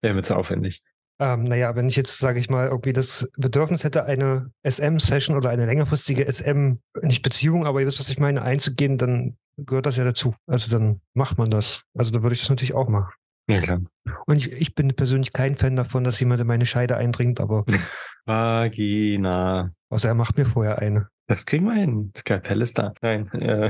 Wäre 0.01 0.13
mir 0.13 0.23
zu 0.23 0.35
aufwendig. 0.35 0.81
Ähm, 1.19 1.43
naja, 1.43 1.75
wenn 1.75 1.89
ich 1.89 1.95
jetzt, 1.95 2.19
sage 2.19 2.39
ich 2.39 2.49
mal, 2.49 2.67
irgendwie 2.67 2.93
das 2.93 3.27
Bedürfnis 3.37 3.83
hätte, 3.83 4.05
eine 4.05 4.51
SM-Session 4.63 5.35
oder 5.35 5.49
eine 5.49 5.65
längerfristige 5.65 6.31
SM, 6.31 6.75
nicht 7.01 7.23
Beziehung, 7.23 7.65
aber 7.65 7.81
ihr 7.81 7.87
wisst, 7.87 7.99
was 7.99 8.09
ich 8.09 8.19
meine, 8.19 8.43
einzugehen, 8.43 8.97
dann 8.97 9.37
gehört 9.57 9.87
das 9.87 9.97
ja 9.97 10.03
dazu. 10.03 10.35
Also 10.45 10.69
dann 10.69 11.01
macht 11.15 11.37
man 11.37 11.49
das. 11.49 11.81
Also 11.97 12.11
dann 12.11 12.21
würde 12.21 12.35
ich 12.35 12.41
das 12.41 12.49
natürlich 12.49 12.75
auch 12.75 12.87
machen. 12.87 13.11
Ja, 13.49 13.61
klar. 13.61 13.81
Und 14.25 14.35
ich, 14.37 14.51
ich 14.51 14.75
bin 14.75 14.93
persönlich 14.93 15.33
kein 15.33 15.55
Fan 15.55 15.75
davon, 15.75 16.03
dass 16.03 16.19
jemand 16.19 16.41
in 16.41 16.47
meine 16.47 16.65
Scheide 16.65 16.97
eindringt, 16.97 17.39
aber 17.39 17.65
Vagina. 18.25 19.71
außer 19.89 20.09
er 20.09 20.15
macht 20.15 20.37
mir 20.37 20.45
vorher 20.45 20.79
eine. 20.79 21.07
Das 21.27 21.45
kriegen 21.45 21.65
wir 21.65 21.73
hin. 21.73 22.13
Skalpell 22.15 22.61
ist 22.61 22.77
da. 22.77 22.93
Nein. 23.01 23.29
Äh, 23.33 23.69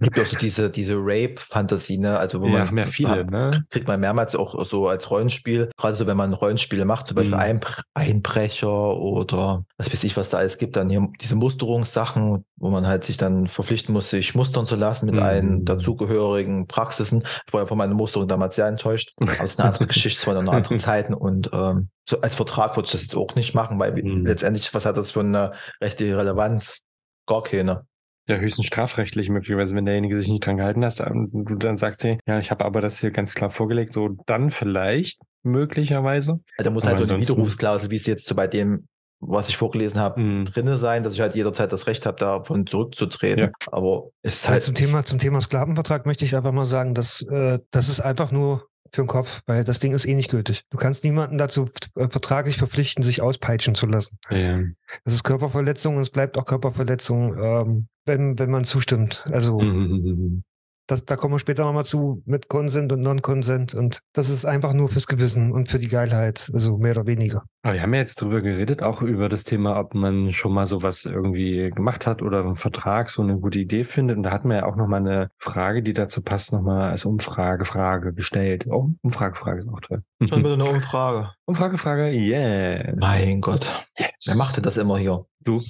gibt 0.00 0.16
ja 0.16 0.24
auch 0.24 0.26
so 0.26 0.36
diese, 0.36 0.68
diese 0.68 0.96
Rape-Fantasie, 0.96 1.98
ne? 1.98 2.18
Also 2.18 2.40
wo 2.40 2.48
ja, 2.48 2.64
man 2.64 2.78
ja 2.78 2.84
viele, 2.84 3.24
ne? 3.24 3.64
kriegt 3.70 3.86
man 3.86 4.00
mehrmals 4.00 4.34
auch 4.34 4.64
so 4.64 4.88
als 4.88 5.08
Rollenspiel, 5.08 5.70
gerade 5.76 5.94
so 5.94 6.08
wenn 6.08 6.16
man 6.16 6.32
Rollenspiele 6.32 6.84
macht, 6.84 7.06
zum 7.06 7.14
Beispiel 7.14 7.36
Mhm. 7.36 7.40
Einbr 7.42 7.82
Einbrecher 7.94 8.96
oder 8.96 9.64
was 9.76 9.92
weiß 9.92 10.02
ich, 10.02 10.16
was 10.16 10.30
da 10.30 10.38
alles 10.38 10.58
gibt, 10.58 10.74
dann 10.74 10.90
hier 10.90 11.06
diese 11.20 11.36
Musterungssachen, 11.36 12.44
wo 12.56 12.70
man 12.70 12.88
halt 12.88 13.04
sich 13.04 13.16
dann 13.16 13.46
verpflichten 13.46 13.92
muss, 13.92 14.10
sich 14.10 14.34
mustern 14.34 14.66
zu 14.66 14.74
lassen 14.74 15.06
mit 15.06 15.14
Mhm. 15.14 15.22
allen 15.22 15.64
dazugehörigen 15.64 16.66
Praxisen. 16.66 17.22
Ich 17.46 17.52
war 17.52 17.60
ja 17.60 17.66
von 17.68 17.78
meiner 17.78 17.94
Musterung 17.94 18.26
damals 18.26 18.56
sehr 18.56 18.66
enttäuscht. 18.66 19.12
Aber 19.20 19.26
das 19.36 19.50
ist 19.50 19.60
eine 19.60 19.68
andere 19.68 19.86
Geschichte, 19.86 20.18
es 20.20 20.26
waren 20.26 20.44
noch 20.44 20.52
andere 20.52 20.78
Zeiten 20.78 21.14
und 21.14 21.50
ähm, 21.52 21.90
so 22.08 22.20
als 22.22 22.34
Vertrag 22.34 22.74
würde 22.76 22.86
ich 22.86 22.92
das 22.92 23.02
jetzt 23.02 23.14
auch 23.14 23.34
nicht 23.36 23.54
machen, 23.54 23.78
weil 23.78 23.92
Mhm. 23.92 24.26
letztendlich, 24.26 24.72
was 24.74 24.84
hat 24.84 24.96
das 24.96 25.12
für 25.12 25.20
eine 25.20 25.52
rechte 25.80 26.04
Relevanz? 26.16 26.82
Gar 27.28 27.42
keine. 27.44 27.86
Ja, 28.26 28.36
höchstens 28.36 28.66
strafrechtlich 28.66 29.30
möglicherweise, 29.30 29.74
wenn 29.74 29.86
derjenige 29.86 30.18
sich 30.18 30.28
nicht 30.28 30.44
dran 30.44 30.56
gehalten 30.58 30.84
hat 30.84 31.00
und 31.00 31.30
du 31.32 31.54
dann 31.56 31.78
sagst, 31.78 32.04
hey, 32.04 32.18
ja, 32.26 32.38
ich 32.38 32.50
habe 32.50 32.64
aber 32.64 32.80
das 32.82 33.00
hier 33.00 33.10
ganz 33.10 33.34
klar 33.34 33.50
vorgelegt, 33.50 33.94
so 33.94 34.08
dann 34.26 34.50
vielleicht 34.50 35.20
möglicherweise. 35.44 36.40
Also 36.58 36.64
Da 36.64 36.70
muss 36.70 36.84
Aber 36.84 36.96
halt 36.96 37.06
so 37.06 37.14
eine 37.14 37.22
Widerrufsklausel, 37.22 37.90
wie 37.90 37.96
es 37.96 38.06
jetzt 38.06 38.26
so 38.26 38.34
bei 38.34 38.46
dem, 38.46 38.86
was 39.20 39.48
ich 39.48 39.56
vorgelesen 39.56 39.98
habe, 39.98 40.20
Mhm. 40.20 40.44
drinne 40.44 40.78
sein, 40.78 41.02
dass 41.02 41.14
ich 41.14 41.20
halt 41.20 41.34
jederzeit 41.34 41.72
das 41.72 41.86
Recht 41.86 42.04
habe, 42.06 42.18
davon 42.18 42.66
zurückzutreten. 42.66 43.44
Ja. 43.44 43.50
Aber 43.72 44.10
es 44.22 44.36
ist 44.40 44.44
Also 44.46 44.52
halt 44.52 44.62
zum 44.62 44.74
Thema, 44.74 45.04
zum 45.04 45.18
Thema 45.18 45.40
Sklavenvertrag 45.40 46.04
möchte 46.04 46.24
ich 46.26 46.36
einfach 46.36 46.52
mal 46.52 46.66
sagen, 46.66 46.94
dass 46.94 47.22
äh, 47.30 47.58
das 47.70 47.88
ist 47.88 48.00
einfach 48.00 48.30
nur 48.30 48.66
für 48.92 49.02
den 49.02 49.08
Kopf, 49.08 49.42
weil 49.46 49.64
das 49.64 49.78
Ding 49.78 49.92
ist 49.92 50.06
eh 50.06 50.14
nicht 50.14 50.30
gültig. 50.30 50.64
Du 50.70 50.78
kannst 50.78 51.04
niemanden 51.04 51.38
dazu 51.38 51.68
äh, 51.96 52.08
vertraglich 52.08 52.56
verpflichten, 52.56 53.02
sich 53.04 53.22
auspeitschen 53.22 53.74
zu 53.74 53.86
lassen. 53.86 54.18
Ja. 54.30 54.60
Das 55.04 55.14
ist 55.14 55.24
Körperverletzung 55.24 55.96
und 55.96 56.02
es 56.02 56.10
bleibt 56.10 56.38
auch 56.38 56.44
Körperverletzung, 56.44 57.36
ähm, 57.38 57.88
wenn, 58.06 58.38
wenn 58.38 58.50
man 58.50 58.64
zustimmt. 58.64 59.26
Also 59.30 59.58
Mhm. 59.60 60.42
Das, 60.88 61.04
da 61.04 61.16
kommen 61.16 61.34
wir 61.34 61.38
später 61.38 61.64
nochmal 61.64 61.84
zu 61.84 62.22
mit 62.24 62.48
Consent 62.48 62.90
und 62.92 63.02
Non-Consent 63.02 63.74
und 63.74 64.00
das 64.14 64.30
ist 64.30 64.46
einfach 64.46 64.72
nur 64.72 64.88
fürs 64.88 65.06
Gewissen 65.06 65.52
und 65.52 65.68
für 65.68 65.78
die 65.78 65.88
Geilheit, 65.88 66.50
also 66.52 66.78
mehr 66.78 66.92
oder 66.92 67.06
weniger. 67.06 67.44
Aber 67.62 67.74
wir 67.74 67.82
haben 67.82 67.92
ja 67.92 68.00
jetzt 68.00 68.20
drüber 68.20 68.40
geredet, 68.40 68.82
auch 68.82 69.02
über 69.02 69.28
das 69.28 69.44
Thema, 69.44 69.78
ob 69.78 69.94
man 69.94 70.32
schon 70.32 70.54
mal 70.54 70.64
sowas 70.64 71.04
irgendwie 71.04 71.70
gemacht 71.70 72.06
hat 72.06 72.22
oder 72.22 72.40
einen 72.40 72.56
Vertrag 72.56 73.10
so 73.10 73.20
eine 73.20 73.38
gute 73.38 73.60
Idee 73.60 73.84
findet. 73.84 74.16
Und 74.16 74.22
da 74.22 74.30
hatten 74.30 74.48
wir 74.48 74.56
ja 74.56 74.66
auch 74.66 74.76
nochmal 74.76 75.00
eine 75.00 75.30
Frage, 75.36 75.82
die 75.82 75.92
dazu 75.92 76.22
passt, 76.22 76.52
nochmal 76.52 76.90
als 76.90 77.04
Umfrage, 77.04 77.66
Frage 77.66 78.14
gestellt. 78.14 78.66
Oh, 78.70 78.88
Umfragefrage 79.02 79.58
ist 79.58 79.68
auch 79.68 79.80
toll. 79.80 80.02
schon 80.26 80.38
wieder 80.42 80.54
eine 80.54 80.64
Umfrage. 80.64 81.32
Umfragefrage, 81.44 82.10
yeah. 82.12 82.94
Mein 82.96 83.42
Ggott. 83.42 83.70
Wer 83.96 84.36
macht 84.36 84.56
denn 84.56 84.64
das 84.64 84.78
immer 84.78 84.96
hier? 84.96 85.26
Du. 85.48 85.62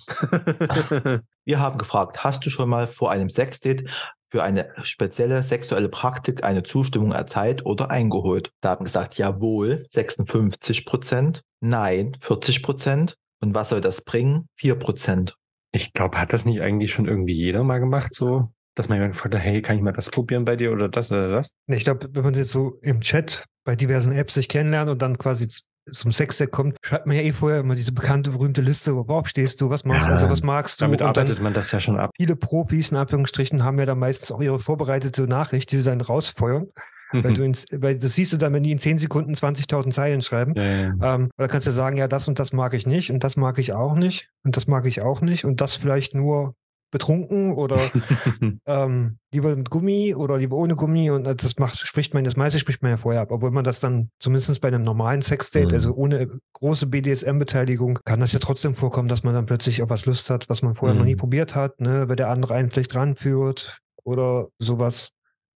Wir 1.45 1.61
haben 1.61 1.79
gefragt, 1.79 2.25
hast 2.25 2.45
du 2.45 2.51
schon 2.51 2.69
mal 2.69 2.89
vor 2.89 3.13
einem 3.13 3.31
Sexdate 3.31 3.85
für 4.29 4.43
eine 4.43 4.69
spezielle 4.83 5.43
sexuelle 5.45 5.89
Praktik 5.89 6.43
eine 6.43 6.65
Zustimmung 6.65 7.13
erteilt 7.13 7.65
oder 7.65 7.91
eingeholt? 7.91 8.51
Da 8.61 8.71
haben 8.71 8.85
gesagt, 8.85 9.19
jawohl, 9.19 9.87
56 9.93 10.85
Prozent, 10.85 11.43
nein, 11.61 12.17
40 12.21 12.65
Prozent. 12.65 13.15
Und 13.41 13.55
was 13.55 13.69
soll 13.69 13.81
das 13.81 14.03
bringen? 14.03 14.49
4 14.57 14.75
Prozent. 14.75 15.37
Ich 15.71 15.93
glaube, 15.93 16.19
hat 16.19 16.33
das 16.33 16.45
nicht 16.45 16.61
eigentlich 16.61 16.93
schon 16.93 17.07
irgendwie 17.07 17.35
jeder 17.35 17.63
mal 17.63 17.79
gemacht, 17.79 18.15
so? 18.17 18.51
Dass 18.75 18.89
man 18.89 18.99
jemand 18.99 19.15
gefragt 19.15 19.37
hat, 19.37 19.43
hey, 19.43 19.63
kann 19.63 19.77
ich 19.77 19.83
mal 19.83 19.93
das 19.93 20.11
probieren 20.11 20.45
bei 20.45 20.57
dir 20.57 20.73
oder 20.73 20.89
das 20.89 21.13
oder 21.13 21.31
das? 21.31 21.51
Ich 21.69 21.85
glaube, 21.85 22.09
wenn 22.11 22.25
man 22.25 22.35
jetzt 22.35 22.51
so 22.51 22.79
im 22.83 23.01
Chat 23.01 23.45
bei 23.65 23.77
diversen 23.77 24.13
Apps 24.13 24.35
sich 24.35 24.49
kennenlernt 24.49 24.91
und 24.91 25.03
dann 25.03 25.19
quasi 25.19 25.47
zum 25.93 26.13
Sexdeck 26.13 26.51
kommt, 26.51 26.77
schreibt 26.83 27.07
man 27.07 27.17
ja 27.17 27.23
eh 27.23 27.33
vorher 27.33 27.61
immer 27.61 27.75
diese 27.75 27.93
bekannte, 27.93 28.31
berühmte 28.31 28.61
Liste, 28.61 28.95
worauf 28.95 29.29
stehst 29.29 29.61
du, 29.61 29.71
was 29.71 29.85
machst 29.85 30.05
du, 30.05 30.09
Ja, 30.09 30.15
also 30.15 30.29
was 30.29 30.43
magst 30.43 30.81
du? 30.81 30.85
Damit 30.85 31.03
arbeitet 31.03 31.41
man 31.41 31.55
das 31.55 31.73
ja 31.73 31.81
schon 31.81 31.99
ab. 31.99 32.11
viele 32.17 32.37
Profis 32.37 32.91
in 32.91 32.97
Anführungsstrichen 32.97 33.65
haben 33.65 33.79
ja 33.79 33.87
dann 33.87 33.99
meistens 33.99 34.33
auch 34.33 34.41
ihre 34.41 34.59
vorbereitete 34.59 35.23
Nachricht, 35.23 35.73
die 35.73 35.77
sie 35.79 35.85
dann 35.85 36.01
rausfeuern. 36.01 36.67
Weil, 37.11 37.33
du 37.33 37.43
ins, 37.43 37.65
weil 37.73 37.97
das 37.97 38.15
siehst 38.15 38.35
du 38.35 38.37
dann, 38.37 38.53
wenn 38.53 38.63
die 38.63 38.71
in 38.71 38.79
10 38.79 38.99
Sekunden 38.99 39.33
20.000 39.33 39.91
Zeilen 39.93 40.21
schreiben. 40.21 40.53
ja, 40.55 40.63
ja. 40.63 41.15
Ähm, 41.15 41.31
da 41.39 41.49
kannst 41.49 41.67
du 41.67 41.71
sagen, 41.71 41.97
ja, 41.97 42.07
das 42.07 42.29
und 42.29 42.39
das 42.39 42.53
mag 42.53 42.75
ich 42.75 42.87
nicht 42.87 43.11
und 43.11 43.25
das 43.25 43.37
mag 43.37 43.59
ich 43.59 43.73
auch 43.73 43.95
nicht 43.95 44.29
und 44.45 44.57
das 44.59 44.67
mag 44.67 44.87
ich 44.87 45.01
auch 45.01 45.23
nicht 45.23 45.47
und 45.47 45.63
das 45.63 45.75
vielleicht 45.75 46.15
nur 46.15 46.55
betrunken 46.91 47.53
oder 47.53 47.91
ähm, 48.67 49.19
lieber 49.33 49.55
mit 49.57 49.71
Gummi 49.71 50.15
oder 50.15 50.39
lieber 50.39 50.57
ohne 50.57 50.75
Gummi 50.75 51.11
und 51.11 51.25
das 51.25 51.59
macht, 51.59 51.79
spricht 51.79 52.15
man, 52.15 52.25
das 52.25 52.37
meiste 52.37 52.59
spricht 52.59 52.83
man 52.83 52.91
ja 52.93 52.97
vorher 52.97 53.21
ab. 53.23 53.31
Obwohl 53.31 53.51
man 53.51 53.65
das 53.65 53.81
dann 53.81 54.11
zumindest 54.21 54.61
bei 54.61 54.69
einem 54.69 54.85
normalen 54.85 55.23
Sexdate, 55.23 55.69
Mhm. 55.69 55.75
also 55.75 55.95
ohne 55.95 56.29
große 56.55 56.87
BDSM-Beteiligung, 56.87 57.99
kann 58.05 58.21
das 58.21 58.33
ja 58.33 58.39
trotzdem 58.39 58.75
vorkommen, 58.75 59.09
dass 59.09 59.23
man 59.23 59.35
dann 59.35 59.47
plötzlich 59.47 59.83
auf 59.83 59.91
was 59.91 60.07
Lust 60.07 60.31
hat, 60.31 60.49
was 60.49 60.63
man 60.63 60.75
vorher 60.75 60.95
noch 60.97 61.05
nie 61.05 61.15
Mhm. 61.15 61.19
probiert 61.19 61.55
hat, 61.55 61.81
ne, 61.81 62.09
weil 62.09 62.17
der 62.17 62.31
andere 62.31 62.55
einen 62.55 62.71
vielleicht 62.71 62.95
ranführt 62.95 63.79
oder 64.05 64.49
sowas. 64.59 65.11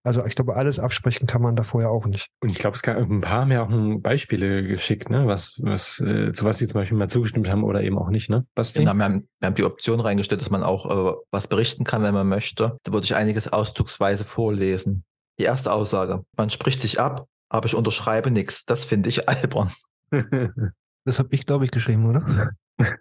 Also 0.04 0.24
ich 0.26 0.34
glaube, 0.34 0.56
alles 0.56 0.78
absprechen 0.78 1.26
kann 1.26 1.42
man 1.42 1.54
da 1.54 1.62
vorher 1.62 1.90
auch 1.90 2.06
nicht. 2.06 2.28
Und 2.40 2.50
ich 2.50 2.58
glaube, 2.58 2.74
es 2.76 2.82
gab 2.82 2.96
ein 2.96 3.20
paar 3.20 3.42
haben 3.42 3.52
ja 3.52 3.62
auch 3.62 4.00
Beispiele 4.00 4.64
geschickt, 4.64 5.10
ne? 5.10 5.26
Was, 5.26 5.54
was, 5.62 6.00
äh, 6.00 6.32
zu 6.32 6.44
was 6.44 6.58
sie 6.58 6.66
zum 6.66 6.80
Beispiel 6.80 6.98
mal 6.98 7.08
zugestimmt 7.08 7.48
haben 7.48 7.62
oder 7.62 7.82
eben 7.82 7.98
auch 7.98 8.10
nicht, 8.10 8.28
ne? 8.28 8.44
Basti? 8.54 8.80
Genau, 8.80 8.94
wir, 8.94 9.04
haben, 9.04 9.28
wir 9.38 9.46
haben 9.46 9.54
die 9.54 9.64
Option 9.64 10.00
reingestellt, 10.00 10.40
dass 10.40 10.50
man 10.50 10.64
auch 10.64 10.86
äh, 10.86 11.16
was 11.30 11.46
berichten 11.46 11.84
kann, 11.84 12.02
wenn 12.02 12.14
man 12.14 12.28
möchte. 12.28 12.76
Da 12.82 12.92
würde 12.92 13.04
ich 13.04 13.14
einiges 13.14 13.52
auszugsweise 13.52 14.24
vorlesen. 14.24 15.04
Die 15.38 15.44
erste 15.44 15.72
Aussage. 15.72 16.24
Man 16.36 16.50
spricht 16.50 16.80
sich 16.80 17.00
ab, 17.00 17.26
aber 17.48 17.66
ich 17.66 17.74
unterschreibe 17.74 18.30
nichts. 18.30 18.64
Das 18.64 18.84
finde 18.84 19.08
ich 19.08 19.28
albern. 19.28 19.70
Das 21.04 21.18
habe 21.18 21.30
ich, 21.32 21.46
glaube 21.46 21.64
ich, 21.64 21.72
geschrieben, 21.72 22.08
oder? 22.08 22.52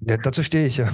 Ja, 0.00 0.16
dazu 0.16 0.42
stehe 0.42 0.66
ich 0.66 0.78
ja. 0.78 0.88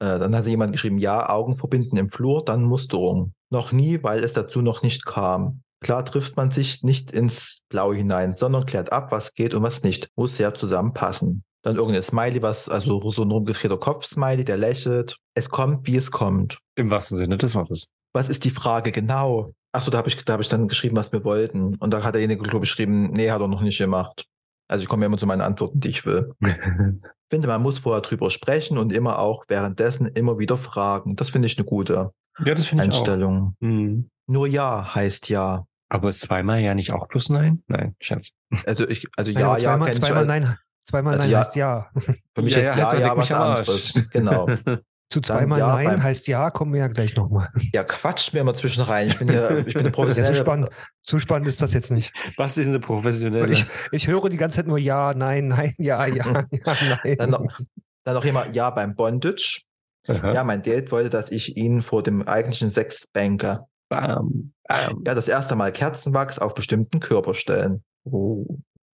Äh, 0.00 0.18
dann 0.18 0.34
hatte 0.34 0.48
jemand 0.48 0.72
geschrieben, 0.72 0.98
ja, 0.98 1.28
Augen 1.28 1.56
verbinden 1.56 1.96
im 1.96 2.08
Flur, 2.08 2.44
dann 2.44 2.62
Musterung. 2.62 3.32
Noch 3.50 3.72
nie, 3.72 4.02
weil 4.02 4.22
es 4.22 4.32
dazu 4.32 4.62
noch 4.62 4.82
nicht 4.82 5.04
kam. 5.06 5.62
Klar 5.80 6.04
trifft 6.04 6.36
man 6.36 6.50
sich 6.50 6.82
nicht 6.82 7.12
ins 7.12 7.64
Blau 7.68 7.92
hinein, 7.92 8.36
sondern 8.36 8.66
klärt 8.66 8.92
ab, 8.92 9.12
was 9.12 9.34
geht 9.34 9.54
und 9.54 9.62
was 9.62 9.82
nicht. 9.82 10.08
Muss 10.16 10.36
sehr 10.36 10.54
zusammenpassen. 10.54 11.44
Dann 11.62 11.76
irgendein 11.76 12.02
Smiley, 12.02 12.42
was, 12.42 12.68
also 12.68 13.10
so 13.10 13.22
ein 13.22 13.30
rumgedrehter 13.30 13.78
Kopf-Smiley, 13.78 14.44
der 14.44 14.56
lächelt. 14.56 15.16
Es 15.34 15.50
kommt, 15.50 15.86
wie 15.86 15.96
es 15.96 16.10
kommt. 16.10 16.58
Im 16.76 16.90
wahrsten 16.90 17.16
Sinne 17.16 17.36
des 17.36 17.54
Wortes. 17.54 17.90
Was 18.12 18.28
ist 18.28 18.44
die 18.44 18.50
Frage 18.50 18.92
genau? 18.92 19.52
Achso, 19.72 19.90
da 19.90 19.98
habe 19.98 20.08
ich, 20.08 20.24
da 20.24 20.34
hab 20.34 20.40
ich 20.40 20.48
dann 20.48 20.68
geschrieben, 20.68 20.96
was 20.96 21.12
wir 21.12 21.24
wollten. 21.24 21.76
Und 21.76 21.92
da 21.92 22.02
hat 22.02 22.14
derjenige, 22.14 22.42
geschrieben, 22.42 23.10
nee, 23.12 23.30
hat 23.30 23.40
er 23.40 23.48
noch 23.48 23.62
nicht 23.62 23.78
gemacht. 23.78 24.26
Also 24.68 24.82
ich 24.82 24.88
komme 24.88 25.02
ja 25.02 25.06
immer 25.06 25.16
zu 25.16 25.26
meinen 25.26 25.40
Antworten, 25.40 25.80
die 25.80 25.88
ich 25.88 26.06
will. 26.06 26.32
Ich 27.28 27.30
finde, 27.30 27.48
man 27.48 27.60
muss 27.60 27.78
vorher 27.80 28.00
drüber 28.00 28.30
sprechen 28.30 28.78
und 28.78 28.90
immer 28.90 29.18
auch 29.18 29.44
währenddessen 29.48 30.06
immer 30.06 30.38
wieder 30.38 30.56
fragen. 30.56 31.14
Das 31.14 31.28
finde 31.28 31.44
ich 31.44 31.58
eine 31.58 31.66
gute 31.66 32.10
ja, 32.42 32.54
das 32.54 32.64
finde 32.64 32.84
ich 32.84 32.90
auch. 32.92 32.96
Einstellung. 33.00 33.54
Mhm. 33.60 34.08
Nur 34.26 34.46
ja 34.46 34.94
heißt 34.94 35.28
ja. 35.28 35.66
Aber 35.90 36.08
ist 36.08 36.22
zweimal 36.22 36.60
ja 36.60 36.74
nicht 36.74 36.90
auch 36.90 37.06
plus 37.06 37.28
nein? 37.28 37.62
Nein, 37.66 37.96
Scherz. 38.00 38.30
Also 38.64 38.88
ich, 38.88 39.06
also 39.18 39.30
Nein, 39.30 39.42
ja, 39.42 39.52
ja, 39.52 39.58
zweimal, 39.58 39.90
ich 39.90 39.96
zweimal 40.00 40.18
als- 40.18 40.26
Nein. 40.26 40.56
Zweimal 40.84 41.12
Also 41.12 41.22
Nein 41.24 41.30
ja. 41.32 41.38
heißt 41.40 41.56
ja. 41.56 41.90
Für 42.34 42.42
mich 42.42 42.54
Ja, 42.54 42.60
ist 42.60 42.64
ja, 42.64 42.76
ja, 42.78 42.92
doch, 42.92 42.98
ja, 42.98 43.16
was 43.18 43.32
anderes. 43.32 43.94
Genau. 44.10 44.46
Zu 45.10 45.20
Dann 45.20 45.38
zweimal 45.38 45.58
ja, 45.58 45.68
Nein 45.74 45.86
beim- 45.86 46.02
heißt 46.02 46.28
ja, 46.28 46.50
kommen 46.50 46.72
wir 46.74 46.80
ja 46.80 46.86
gleich 46.88 47.16
nochmal. 47.16 47.48
Ja, 47.72 47.82
quatscht 47.82 48.34
mir 48.34 48.40
immer 48.40 48.52
zwischen 48.52 48.82
rein. 48.82 49.08
Ich 49.08 49.18
bin 49.18 49.28
hier, 49.30 49.66
ich 49.66 49.72
bin 49.74 49.86
eine 49.86 49.96
Ja, 50.16 50.24
so, 50.24 50.34
spannend, 50.34 50.68
so 51.02 51.18
spannend 51.18 51.48
ist 51.48 51.62
das 51.62 51.72
jetzt 51.72 51.90
nicht. 51.90 52.12
Basti 52.36 52.60
ist 52.60 52.68
eine 52.68 52.78
professionelle. 52.80 53.50
Ich, 53.50 53.64
ich 53.90 54.06
höre 54.06 54.28
die 54.28 54.36
ganze 54.36 54.56
Zeit 54.56 54.66
nur 54.66 54.78
ja, 54.78 55.14
nein, 55.14 55.48
nein, 55.48 55.72
ja, 55.78 56.04
ja, 56.06 56.44
ja, 56.50 56.76
nein. 57.04 57.16
Dann, 57.16 57.30
noch- 57.30 57.46
Dann 58.04 58.14
noch 58.14 58.24
jemand, 58.24 58.54
ja, 58.54 58.68
beim 58.70 58.94
Bondage. 58.94 59.62
Aha. 60.06 60.32
Ja, 60.34 60.44
mein 60.44 60.62
Date 60.62 60.90
wollte, 60.92 61.10
dass 61.10 61.30
ich 61.30 61.56
ihn 61.56 61.82
vor 61.82 62.02
dem 62.02 62.26
eigentlichen 62.28 62.70
Sex 62.70 63.06
banke. 63.12 63.60
Bam. 63.90 64.52
Bam. 64.68 65.02
Ja, 65.06 65.14
das 65.14 65.28
erste 65.28 65.54
Mal 65.56 65.72
Kerzenwachs 65.72 66.38
auf 66.38 66.54
bestimmten 66.54 67.00
Körperstellen. 67.00 67.82
Oh. 68.04 68.44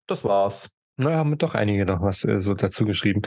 Das 0.07 0.23
war's. 0.25 0.71
Na, 0.97 1.11
haben 1.13 1.37
doch 1.39 1.55
einige 1.57 1.85
noch 1.87 2.01
was 2.03 2.25
äh, 2.25 2.39
so 2.39 2.55
dazu 2.55 2.85
geschrieben. 2.85 3.23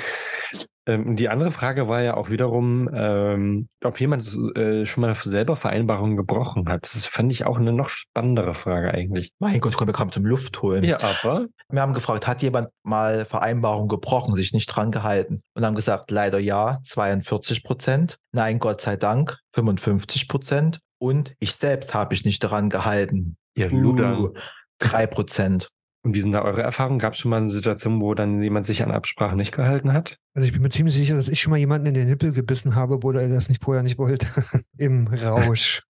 Ähm, 0.87 1.17
die 1.17 1.27
andere 1.27 1.51
Frage 1.51 1.87
war 1.87 2.01
ja 2.01 2.15
auch 2.15 2.29
wiederum, 2.29 2.89
ähm, 2.93 3.67
ob 3.83 3.99
jemand 3.99 4.25
äh, 4.55 4.85
schon 4.85 5.01
mal 5.01 5.13
selber 5.15 5.57
Vereinbarungen 5.57 6.15
gebrochen 6.15 6.69
hat. 6.69 6.83
Das 6.83 7.05
fand 7.05 7.31
ich 7.31 7.45
auch 7.45 7.57
eine 7.57 7.73
noch 7.73 7.89
spannendere 7.89 8.53
Frage 8.53 8.93
eigentlich. 8.93 9.31
Mein 9.39 9.59
Gott, 9.59 9.71
ich 9.71 9.77
komme 9.77 9.91
kaum 9.91 10.11
zum 10.11 10.25
Luft 10.25 10.61
holen. 10.61 10.83
Ja, 10.83 10.97
aber 11.01 11.47
Wir 11.69 11.81
haben 11.81 11.93
gefragt, 11.93 12.25
hat 12.25 12.41
jemand 12.41 12.69
mal 12.83 13.25
Vereinbarung 13.25 13.89
gebrochen, 13.89 14.35
sich 14.35 14.53
nicht 14.53 14.67
dran 14.67 14.91
gehalten? 14.91 15.43
Und 15.53 15.65
haben 15.65 15.75
gesagt, 15.75 16.09
leider 16.09 16.39
ja, 16.39 16.79
42 16.83 17.63
Prozent. 17.63 18.17
Nein, 18.31 18.59
Gott 18.59 18.81
sei 18.81 18.95
Dank, 18.95 19.39
55 19.53 20.29
Prozent. 20.29 20.79
Und 20.99 21.35
ich 21.39 21.53
selbst 21.53 21.93
habe 21.93 22.13
ich 22.13 22.23
nicht 22.23 22.43
daran 22.43 22.69
gehalten. 22.69 23.37
ihr 23.55 23.69
Luder. 23.69 24.19
Uh, 24.19 24.33
3 24.79 25.07
Prozent. 25.07 25.69
Und 26.07 26.13
wie 26.13 26.21
sind 26.21 26.31
da 26.31 26.41
eure 26.41 26.61
Erfahrungen? 26.61 26.99
Gab 26.99 27.15
es 27.15 27.19
schon 27.19 27.31
mal 27.31 27.37
eine 27.37 27.49
Situation, 27.49 27.99
wo 28.01 28.13
dann 28.13 28.41
jemand 28.41 28.65
sich 28.65 28.81
an 28.81 28.91
Absprachen 28.91 29.35
nicht 29.35 29.51
gehalten 29.53 29.91
hat? 29.91 30.17
Also 30.35 30.45
ich 30.47 30.53
bin 30.53 30.61
mir 30.61 30.69
ziemlich 30.69 30.95
sicher, 30.95 31.17
dass 31.17 31.27
ich 31.27 31.41
schon 31.41 31.51
mal 31.51 31.57
jemanden 31.57 31.85
in 31.87 31.95
den 31.95 32.07
Nippel 32.07 32.31
gebissen 32.31 32.75
habe, 32.75 32.93
obwohl 32.93 33.17
er 33.17 33.27
das 33.27 33.49
nicht 33.49 33.61
vorher 33.61 33.83
nicht 33.83 33.97
wollte. 33.97 34.25
Im 34.77 35.07
Rausch. 35.07 35.83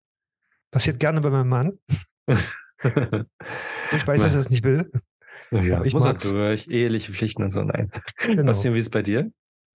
Passiert 0.70 1.00
gerne 1.00 1.20
bei 1.20 1.28
meinem 1.28 1.48
Mann. 1.50 1.78
Ich 3.92 4.06
weiß, 4.06 4.22
dass 4.22 4.34
er 4.34 4.40
es 4.40 4.50
nicht 4.50 4.64
will. 4.64 4.90
ja, 5.50 5.82
Ich 5.84 5.92
muss 5.92 6.04
er 6.04 6.08
mag's. 6.12 6.28
durch, 6.30 6.68
eheliche 6.68 7.12
Pflichten 7.12 7.42
und 7.42 7.50
so, 7.50 7.62
nein. 7.62 7.90
Genau. 8.18 8.44
Bastian, 8.44 8.74
wie 8.74 8.78
ist 8.78 8.86
es 8.86 8.90
bei 8.90 9.02
dir? 9.02 9.30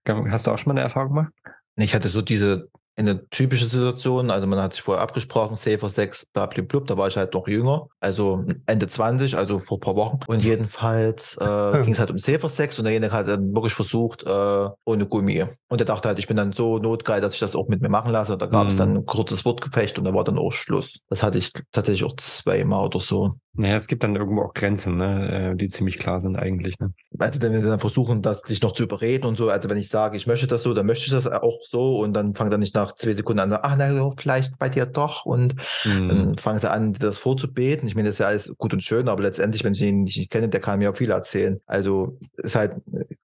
Hast 0.08 0.48
du 0.48 0.52
auch 0.52 0.58
schon 0.58 0.72
mal 0.72 0.74
eine 0.80 0.82
Erfahrung 0.82 1.10
gemacht? 1.10 1.34
Ich 1.78 1.94
hatte 1.96 2.10
so 2.10 2.22
diese 2.22 2.70
eine 2.98 3.28
typische 3.30 3.66
Situation, 3.66 4.30
also 4.30 4.48
man 4.48 4.60
hat 4.60 4.74
sich 4.74 4.82
vorher 4.84 5.02
abgesprochen, 5.02 5.56
Safer 5.56 5.90
Sex, 5.90 6.26
blablabla, 6.26 6.82
da 6.82 6.98
war 6.98 7.08
ich 7.08 7.18
halt 7.18 7.34
noch 7.34 7.48
jünger, 7.48 7.88
also 8.00 8.44
Ende 8.68 8.88
20, 8.88 9.36
also 9.38 9.60
vor 9.60 9.78
ein 9.78 9.82
paar 9.82 9.96
Wochen. 9.96 10.20
Und 10.28 10.44
jedenfalls 10.44 11.38
äh, 11.40 11.82
ging 11.84 11.94
es 11.94 12.00
halt 12.00 12.12
um 12.12 12.20
Safer 12.20 12.50
Sex 12.50 12.78
und 12.78 12.86
derjenige 12.86 13.12
hat 13.14 13.28
dann 13.28 13.54
wirklich 13.56 13.74
versucht, 13.74 14.24
äh, 14.24 14.70
ohne 14.86 15.06
Gummi. 15.08 15.46
Und 15.70 15.82
er 15.82 15.86
dachte 15.86 16.10
halt, 16.10 16.20
ich 16.20 16.28
bin 16.28 16.38
dann 16.38 16.52
so 16.54 16.80
notgeil, 16.80 17.22
dass 17.22 17.34
ich 17.34 17.40
das 17.40 17.56
auch 17.56 17.68
mit 17.70 17.82
mir 17.82 17.90
machen 17.90 18.12
lasse. 18.12 18.38
Da 18.38 18.46
gab 18.46 18.68
es 18.68 18.76
Mhm. 18.76 18.80
dann 18.80 18.98
ein 18.98 19.06
kurzes 19.06 19.46
Wortgefecht 19.46 19.98
und 19.98 20.06
da 20.06 20.14
war 20.14 20.24
dann 20.24 20.38
auch 20.38 20.52
Schluss. 20.52 21.00
Das 21.10 21.24
hatte 21.24 21.38
ich 21.38 21.52
tatsächlich 21.72 22.04
auch 22.04 22.16
zweimal 22.18 22.86
oder 22.86 23.00
so. 23.00 23.32
Naja, 23.54 23.76
es 23.76 23.88
gibt 23.88 24.04
dann 24.04 24.16
irgendwo 24.16 24.44
auch 24.44 24.54
Grenzen, 24.54 24.96
ne, 24.98 25.52
äh, 25.52 25.56
die 25.58 25.68
ziemlich 25.68 26.00
klar 26.00 26.22
sind 26.22 26.38
eigentlich. 26.38 26.80
Ne? 26.80 26.94
Also 27.20 27.42
wenn 27.42 27.52
wir 27.52 27.62
dann 27.62 27.80
versuchen, 27.80 28.22
das 28.22 28.42
dich 28.44 28.62
noch 28.62 28.72
zu 28.72 28.84
überreden 28.84 29.26
und 29.26 29.38
so, 29.38 29.50
also 29.50 29.70
wenn 29.70 29.78
ich 29.78 29.90
sage, 29.90 30.16
ich 30.16 30.26
möchte 30.26 30.48
das 30.48 30.64
so, 30.64 30.74
dann 30.74 30.86
möchte 30.86 31.06
ich 31.06 31.12
das 31.12 31.28
auch 31.28 31.60
so 31.70 32.00
und 32.00 32.14
dann 32.14 32.34
fangen 32.34 32.50
dann 32.50 32.62
nicht 32.62 32.76
nach 32.76 32.81
zwei 32.90 33.14
Sekunden 33.14 33.40
an, 33.40 33.54
ach 33.54 33.76
na 33.78 33.92
ja, 33.92 34.12
vielleicht 34.18 34.58
bei 34.58 34.70
dir 34.70 34.86
doch 34.86 35.26
und 35.26 35.56
Hm. 35.84 36.08
dann 36.10 36.38
fangen 36.38 36.60
sie 36.60 36.70
an, 36.70 36.94
das 36.94 37.18
vorzubeten. 37.18 37.88
Ich 37.88 37.96
meine, 37.96 38.08
das 38.08 38.16
ist 38.16 38.20
ja 38.20 38.28
alles 38.28 38.54
gut 38.58 38.74
und 38.74 38.84
schön, 38.84 39.08
aber 39.08 39.22
letztendlich, 39.24 39.64
wenn 39.64 39.74
ich 39.74 39.82
ihn 39.82 40.04
nicht 40.04 40.30
kenne, 40.30 40.50
der 40.50 40.60
kann 40.60 40.80
mir 40.80 40.90
auch 40.92 40.96
viel 40.96 41.12
erzählen. 41.12 41.60
Also 41.66 42.18
ist 42.38 42.56
halt 42.56 42.76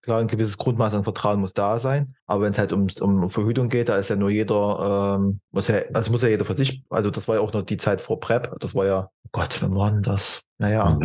klar, 0.02 0.20
ein 0.20 0.28
gewisses 0.28 0.58
Grundmaß 0.58 0.94
an 0.94 1.04
Vertrauen 1.04 1.40
muss 1.40 1.54
da 1.54 1.80
sein, 1.80 2.16
aber 2.26 2.44
wenn 2.44 2.54
es 2.54 2.60
halt 2.60 2.72
ums, 2.72 3.02
um 3.02 3.30
Verhütung 3.30 3.70
geht, 3.70 3.90
da 3.90 3.98
ist 3.98 4.10
ja 4.10 4.16
nur 4.16 4.30
jeder, 4.30 5.18
ähm, 5.20 5.40
muss 5.52 5.68
ja, 5.68 5.80
also 5.94 6.12
muss 6.12 6.22
ja 6.22 6.30
jeder 6.30 6.46
für 6.46 6.56
sich, 6.56 6.84
also 6.90 7.10
das 7.12 7.28
war 7.28 7.36
ja 7.36 7.42
auch 7.42 7.54
noch 7.54 7.64
die 7.64 7.78
Zeit 7.78 8.02
vor 8.02 8.20
PrEP, 8.20 8.54
das 8.60 8.76
war 8.76 8.86
ja, 8.86 9.10
oh 9.26 9.30
Gott, 9.32 9.58
wann 9.62 9.76
war 9.76 9.92
denn 9.92 10.04
das? 10.04 10.42
Naja, 10.58 10.98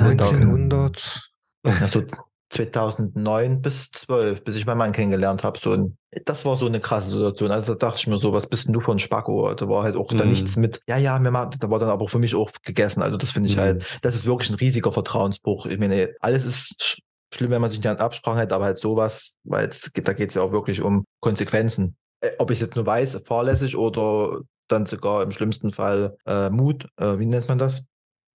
1900. 0.00 1.30
also 1.62 2.02
2009 2.50 3.62
bis 3.62 3.90
12, 3.92 4.42
bis 4.44 4.56
ich 4.56 4.66
meinen 4.66 4.78
Mann 4.78 4.92
kennengelernt 4.92 5.44
habe. 5.44 5.58
So 5.58 5.72
ein, 5.72 5.96
das 6.26 6.44
war 6.44 6.56
so 6.56 6.66
eine 6.66 6.80
krasse 6.80 7.10
Situation. 7.10 7.50
Also 7.52 7.74
da 7.74 7.86
dachte 7.88 8.00
ich 8.00 8.06
mir 8.08 8.16
so, 8.18 8.32
was 8.32 8.48
bist 8.48 8.66
denn 8.66 8.72
du 8.72 8.80
für 8.80 8.92
ein 8.92 8.98
Spacko? 8.98 9.54
Da 9.54 9.68
war 9.68 9.84
halt 9.84 9.96
auch 9.96 10.12
da 10.12 10.24
Mhm. 10.24 10.30
nichts 10.30 10.56
mit, 10.56 10.80
ja, 10.88 10.96
ja, 10.98 11.18
mir 11.18 11.30
macht, 11.30 11.62
da 11.62 11.70
war 11.70 11.78
dann 11.78 11.88
aber 11.88 12.08
für 12.08 12.18
mich 12.18 12.34
auch 12.34 12.50
gegessen. 12.64 13.02
Also 13.02 13.16
das 13.16 13.30
finde 13.30 13.48
ich 13.48 13.56
Mhm. 13.56 13.60
halt, 13.60 13.86
das 14.02 14.14
ist 14.16 14.26
wirklich 14.26 14.50
ein 14.50 14.56
riesiger 14.56 14.92
Vertrauensbruch. 14.92 15.66
Ich 15.66 15.78
meine, 15.78 16.12
alles 16.20 16.44
ist 16.44 16.82
sch 16.82 16.98
schlimm, 17.32 17.50
wenn 17.52 17.60
man 17.60 17.70
sich 17.70 17.78
nicht 17.78 17.86
an 17.88 17.98
Absprachen 17.98 18.38
hält, 18.38 18.52
aber 18.52 18.64
halt 18.64 18.80
sowas, 18.80 19.36
weil 19.44 19.68
es, 19.68 19.82
da 19.94 20.12
geht 20.12 20.30
es 20.30 20.34
ja 20.34 20.42
auch 20.42 20.50
wirklich 20.50 20.82
um 20.82 21.04
Konsequenzen. 21.20 21.96
Äh, 22.20 22.30
ob 22.38 22.50
ich 22.50 22.56
es 22.58 22.62
jetzt 22.62 22.74
nur 22.74 22.86
weiß, 22.86 23.20
fahrlässig 23.24 23.76
oder 23.76 24.40
dann 24.66 24.86
sogar 24.86 25.22
im 25.22 25.30
schlimmsten 25.30 25.72
Fall 25.72 26.16
äh, 26.26 26.50
Mut, 26.50 26.88
äh, 26.96 27.18
wie 27.20 27.26
nennt 27.26 27.46
man 27.48 27.58
das? 27.58 27.84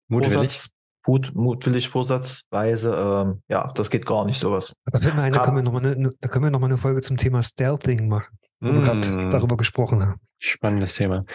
Mutwillig. 0.07 0.35
Vorsatz, 0.35 0.69
Mut, 1.07 1.31
mutwillig, 1.35 1.89
vorsatzweise, 1.89 2.93
ähm, 2.95 3.41
ja, 3.47 3.71
das 3.75 3.89
geht 3.89 4.05
gar 4.05 4.25
nicht, 4.25 4.39
sowas. 4.39 4.73
Da 4.91 4.99
fällt 4.99 5.15
mir 5.15 5.21
ein, 5.23 5.33
da 5.33 5.39
können 5.43 5.57
wir 5.57 5.63
noch 5.63 5.71
mal 5.71 5.85
eine, 5.85 6.11
da 6.19 6.27
können 6.27 6.45
wir 6.45 6.51
noch 6.51 6.59
mal 6.59 6.67
eine 6.67 6.77
Folge 6.77 7.01
zum 7.01 7.17
Thema 7.17 7.43
Stealthing 7.43 8.07
machen, 8.07 8.37
wo 8.59 8.73
wir 8.73 8.81
gerade 8.81 9.07
Mm, 9.07 9.29
darüber 9.31 9.55
gesprochen 9.57 10.01
haben. 10.01 10.19
Spannendes 10.39 10.95
Thema. 10.95 11.25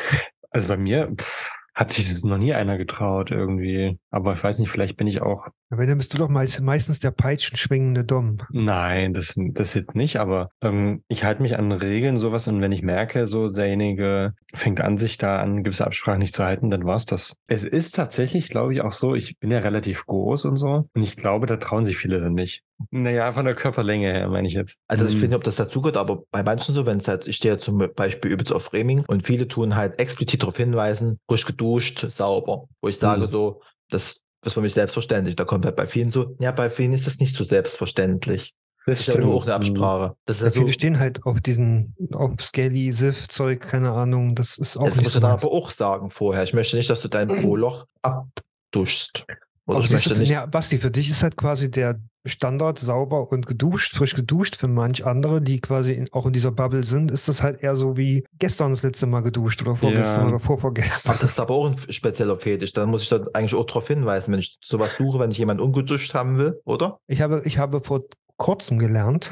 Also 0.51 0.67
bei 0.69 0.77
mir 0.77 1.13
pff, 1.17 1.53
hat 1.81 1.95
sich 1.95 2.11
das 2.11 2.25
noch 2.25 2.37
nie 2.37 2.53
einer 2.53 2.77
getraut 2.77 3.31
irgendwie. 3.31 3.99
Aber 4.11 4.35
ich 4.35 4.45
weiß 4.45 4.59
nicht, 4.59 4.69
vielleicht 4.69 4.99
bin 4.99 5.07
ich 5.07 5.23
auch. 5.23 5.49
Wenn, 5.71 5.89
dann 5.89 5.97
bist 5.97 6.13
du 6.13 6.19
doch 6.19 6.29
meist, 6.29 6.61
meistens 6.61 7.01
der 7.01 7.11
peitschenschwingende 7.11 8.05
Dom. 8.05 8.37
Nein, 8.51 9.15
das, 9.15 9.35
das 9.39 9.73
jetzt 9.73 9.95
nicht, 9.95 10.19
aber 10.19 10.51
ähm, 10.61 11.03
ich 11.09 11.25
halte 11.25 11.41
mich 11.41 11.57
an 11.57 11.73
Regeln, 11.73 12.19
sowas, 12.19 12.49
und 12.49 12.61
wenn 12.61 12.73
ich 12.73 12.83
merke, 12.83 13.27
so 13.27 13.49
derjenige 13.49 14.35
fängt 14.53 14.83
an, 14.83 14.99
sich 14.99 15.17
da 15.17 15.39
an 15.39 15.63
gewisse 15.63 15.87
Absprachen 15.87 16.19
nicht 16.19 16.35
zu 16.35 16.45
halten, 16.45 16.69
dann 16.69 16.85
war's 16.85 17.07
das. 17.07 17.35
Es 17.47 17.65
ist 17.65 17.95
tatsächlich, 17.95 18.51
glaube 18.51 18.75
ich, 18.75 18.83
auch 18.83 18.93
so, 18.93 19.15
ich 19.15 19.39
bin 19.39 19.51
ja 19.51 19.61
relativ 19.61 20.05
groß 20.05 20.45
und 20.45 20.59
so, 20.59 20.87
und 20.93 21.03
ich 21.03 21.17
glaube, 21.17 21.47
da 21.47 21.57
trauen 21.57 21.85
sich 21.85 21.97
viele 21.97 22.21
dann 22.21 22.35
nicht. 22.35 22.63
Naja, 22.91 23.31
von 23.33 23.45
der 23.45 23.55
Körperlänge 23.55 24.13
her, 24.13 24.29
meine 24.29 24.49
ich 24.49 24.55
jetzt. 24.55 24.79
Also 24.89 25.05
ich 25.07 25.15
Hm. 25.15 25.23
weiß 25.23 25.29
nicht, 25.29 25.37
ob 25.37 25.45
das 25.45 25.57
dazugehört, 25.57 25.97
aber 25.97 26.23
bei 26.31 26.43
manchen 26.43 26.75
so, 26.75 26.87
wenn 26.87 26.99
es 26.99 27.09
halt, 27.09 27.27
ich 27.29 27.37
stehe 27.37 27.59
zum 27.59 27.79
Beispiel 27.95 28.31
übelst 28.33 28.53
auf 28.53 28.65
Framing 28.65 29.05
und 29.07 29.25
viele 29.27 29.47
tun 29.49 29.77
halt 29.77 30.01
explizit 30.01 30.43
darauf 30.43 30.57
hinweisen, 30.57 31.19
frisch 31.29 31.45
geduscht, 31.47 32.07
sauber. 32.11 32.69
Wo 32.81 32.89
ich 32.89 32.99
sage 32.99 33.23
Mhm. 33.23 33.27
so, 33.29 33.63
das 33.91 34.21
ist 34.45 34.55
für 34.55 34.61
mich 34.63 34.73
selbstverständlich. 34.75 35.37
Da 35.37 35.45
kommt 35.45 35.65
halt 35.67 35.77
bei 35.77 35.87
vielen 35.87 36.11
so, 36.11 36.37
ja, 36.41 36.51
bei 36.53 36.71
vielen 36.71 36.93
ist 36.93 37.07
das 37.07 37.19
nicht 37.19 37.35
so 37.35 37.45
selbstverständlich. 37.45 38.55
Das 38.87 38.99
Das 38.99 39.09
ist 39.09 39.15
ja 39.15 39.21
nur 39.21 39.35
auch 39.35 39.43
eine 39.47 39.51
Mhm. 39.53 39.57
Absprache. 39.57 40.17
Das 40.25 40.39
ist 40.39 40.43
Ja, 40.43 40.51
so, 40.51 40.61
viele 40.61 40.73
stehen 40.73 40.99
halt 40.99 41.25
auf 41.25 41.41
diesen, 41.43 41.95
auf 42.13 42.41
Scaly, 42.41 42.93
Sif-Zeug, 42.93 43.61
keine 43.61 43.93
Ahnung. 43.93 44.35
Das 44.35 44.57
ist 44.59 44.79
auch 44.79 44.87
das 44.87 44.95
nicht 44.97 45.05
musst 45.05 45.17
du 45.17 45.19
so. 45.19 45.21
dann 45.21 45.33
meins. 45.33 45.43
aber 45.45 45.53
auch 45.53 45.71
sagen 45.71 46.11
vorher. 46.11 46.43
Ich 46.45 46.55
möchte 46.55 46.77
nicht, 46.77 46.89
dass 46.89 47.03
du 47.03 47.09
dein 47.09 47.29
Po-Loch 47.29 47.87
abduschst. 48.03 49.27
Oder 49.71 49.79
Aber 49.79 49.87
ich 49.87 49.93
möchte 49.93 50.15
du, 50.15 50.21
nicht, 50.21 50.31
ja, 50.31 50.47
Basti, 50.47 50.79
für 50.79 50.91
dich 50.91 51.09
ist 51.11 51.23
halt 51.23 51.37
quasi 51.37 51.71
der 51.71 52.01
Standard 52.27 52.79
sauber 52.79 53.33
und 53.33 53.47
geduscht, 53.47 53.97
frisch 53.97 54.15
geduscht. 54.15 54.57
Für 54.57 54.69
manch 54.69 55.07
andere, 55.07 55.41
die 55.41 55.61
quasi 55.61 55.93
in, 55.93 56.07
auch 56.13 56.27
in 56.27 56.33
dieser 56.33 56.53
Bubble 56.53 56.83
sind, 56.85 57.11
ist 57.11 57.29
das 57.29 57.43
halt 57.43 57.63
eher 57.63 57.77
so 57.77 57.97
wie 57.97 58.27
gestern 58.39 58.73
das 58.73 58.83
letzte 58.83 59.07
Mal 59.07 59.21
geduscht 59.21 59.63
oder 59.63 59.75
vorgestern 59.75 60.23
Ja. 60.25 60.29
oder 60.29 60.41
vorvorgestern. 60.41 61.15
Ach, 61.17 61.21
das 61.21 61.31
ist 61.31 61.41
aber 61.41 61.55
auch 61.55 61.67
ein 61.71 61.77
spezieller 61.91 62.37
Fetisch. 62.37 62.73
Da 62.75 62.85
muss 62.87 63.05
ich 63.05 63.09
dann 63.09 63.29
eigentlich 63.33 63.55
auch 63.55 63.65
darauf 63.65 63.89
hinweisen, 63.89 64.33
wenn 64.33 64.41
ich 64.41 64.59
sowas 64.63 64.97
suche, 64.99 65.19
wenn 65.19 65.31
ich 65.31 65.39
jemanden 65.39 65.63
ungeduscht 65.63 66.13
haben 66.13 66.37
will, 66.37 66.61
oder? 66.65 66.99
Ich 67.07 67.23
habe, 67.23 67.41
ich 67.47 67.57
habe 67.59 67.81
vor 67.83 68.03
kurzem 68.37 68.79
gelernt, 68.79 69.31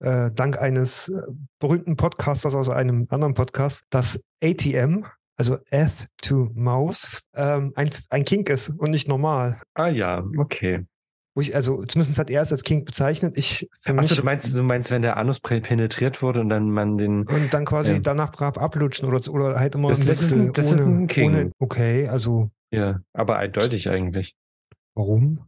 äh, 0.00 0.30
dank 0.32 0.58
eines 0.58 1.08
äh, 1.08 1.20
berühmten 1.58 1.96
Podcasters 1.96 2.54
aus 2.54 2.68
einem 2.68 3.06
anderen 3.10 3.34
Podcast, 3.34 3.84
dass 3.90 4.20
ATM, 4.42 5.04
also 5.36 5.58
Ath 5.70 6.06
to 6.22 6.50
Mouse, 6.54 7.24
ähm, 7.34 7.72
ein, 7.76 7.90
ein 8.10 8.24
Kink 8.24 8.48
ist 8.50 8.68
und 8.70 8.90
nicht 8.90 9.08
normal. 9.08 9.60
Ah 9.74 9.88
ja, 9.88 10.24
okay. 10.38 10.86
Wo 11.36 11.40
ich, 11.40 11.54
also 11.56 11.84
zumindest 11.84 12.18
hat 12.18 12.30
er 12.30 12.42
es 12.42 12.52
als 12.52 12.62
Kink 12.62 12.86
bezeichnet. 12.86 13.36
Ich 13.36 13.68
für 13.80 13.92
Achso, 13.98 14.14
du 14.14 14.22
meinst, 14.22 14.56
du 14.56 14.62
meinst, 14.62 14.92
wenn 14.92 15.02
der 15.02 15.16
Anus 15.16 15.40
penetriert 15.40 16.22
wurde 16.22 16.40
und 16.40 16.48
dann 16.48 16.70
man 16.70 16.96
den. 16.96 17.26
und 17.26 17.52
dann 17.52 17.64
quasi 17.64 17.94
Ja. 17.94 17.98
danach 17.98 18.30
brav 18.30 18.56
ablutschen 18.56 19.08
oder, 19.08 19.20
oder 19.32 19.58
halt 19.58 19.74
immer 19.74 19.88
Das- 19.88 20.00
im 20.00 20.06
das 20.06 20.20
ist 20.20 20.30
Wechsel 20.30 20.40
ein- 20.46 20.52
das 20.52 20.66
ist 20.66 20.72
ohne, 20.74 20.82
ein 20.84 21.06
King. 21.08 21.30
ohne. 21.30 21.52
Okay, 21.58 22.06
also 22.06 22.50
Ja, 22.70 23.00
aber 23.12 23.38
eindeutig 23.38 23.88
eigentlich. 23.90 24.36
warum? 24.94 25.40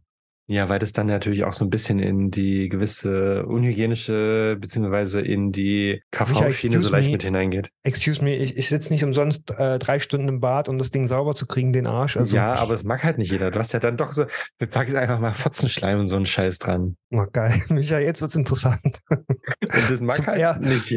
Ja, 0.49 0.69
weil 0.69 0.79
das 0.79 0.93
dann 0.93 1.07
natürlich 1.07 1.43
auch 1.43 1.51
so 1.51 1.65
ein 1.65 1.69
bisschen 1.69 1.99
in 1.99 2.31
die 2.31 2.69
gewisse 2.69 3.45
unhygienische 3.45 4.55
beziehungsweise 4.57 5.19
in 5.19 5.51
die 5.51 6.01
KV-Schiene 6.11 6.79
so 6.79 6.89
leicht 6.89 7.07
me. 7.07 7.11
mit 7.13 7.23
hineingeht. 7.23 7.69
Excuse 7.83 8.23
me, 8.23 8.33
ich, 8.33 8.55
ich 8.55 8.69
sitze 8.69 8.93
nicht 8.93 9.03
umsonst 9.03 9.51
äh, 9.51 9.77
drei 9.77 9.99
Stunden 9.99 10.29
im 10.29 10.39
Bad, 10.39 10.69
um 10.69 10.77
das 10.77 10.89
Ding 10.89 11.05
sauber 11.05 11.35
zu 11.35 11.47
kriegen, 11.47 11.73
den 11.73 11.85
Arsch. 11.85 12.15
Also, 12.15 12.37
ja, 12.37 12.53
aber 12.53 12.75
es 12.75 12.85
mag 12.85 13.03
halt 13.03 13.17
nicht 13.17 13.29
jeder. 13.29 13.51
Du 13.51 13.59
hast 13.59 13.73
ja 13.73 13.79
dann 13.81 13.97
doch 13.97 14.13
so, 14.13 14.25
jetzt 14.61 14.73
sag 14.73 14.87
ich 14.87 14.95
einfach 14.95 15.19
mal 15.19 15.33
Fotzenschleim 15.33 15.99
und 15.99 16.07
so 16.07 16.15
einen 16.15 16.25
Scheiß 16.25 16.59
dran. 16.59 16.95
Oh, 17.11 17.25
geil. 17.31 17.61
Micha, 17.69 17.99
jetzt 17.99 18.21
wird's 18.21 18.35
interessant. 18.35 19.01
Und 19.09 19.25
das 19.89 19.99
mag 19.99 20.15
Zum 20.15 20.27
halt 20.27 20.39
Er- 20.39 20.59
nicht. 20.59 20.91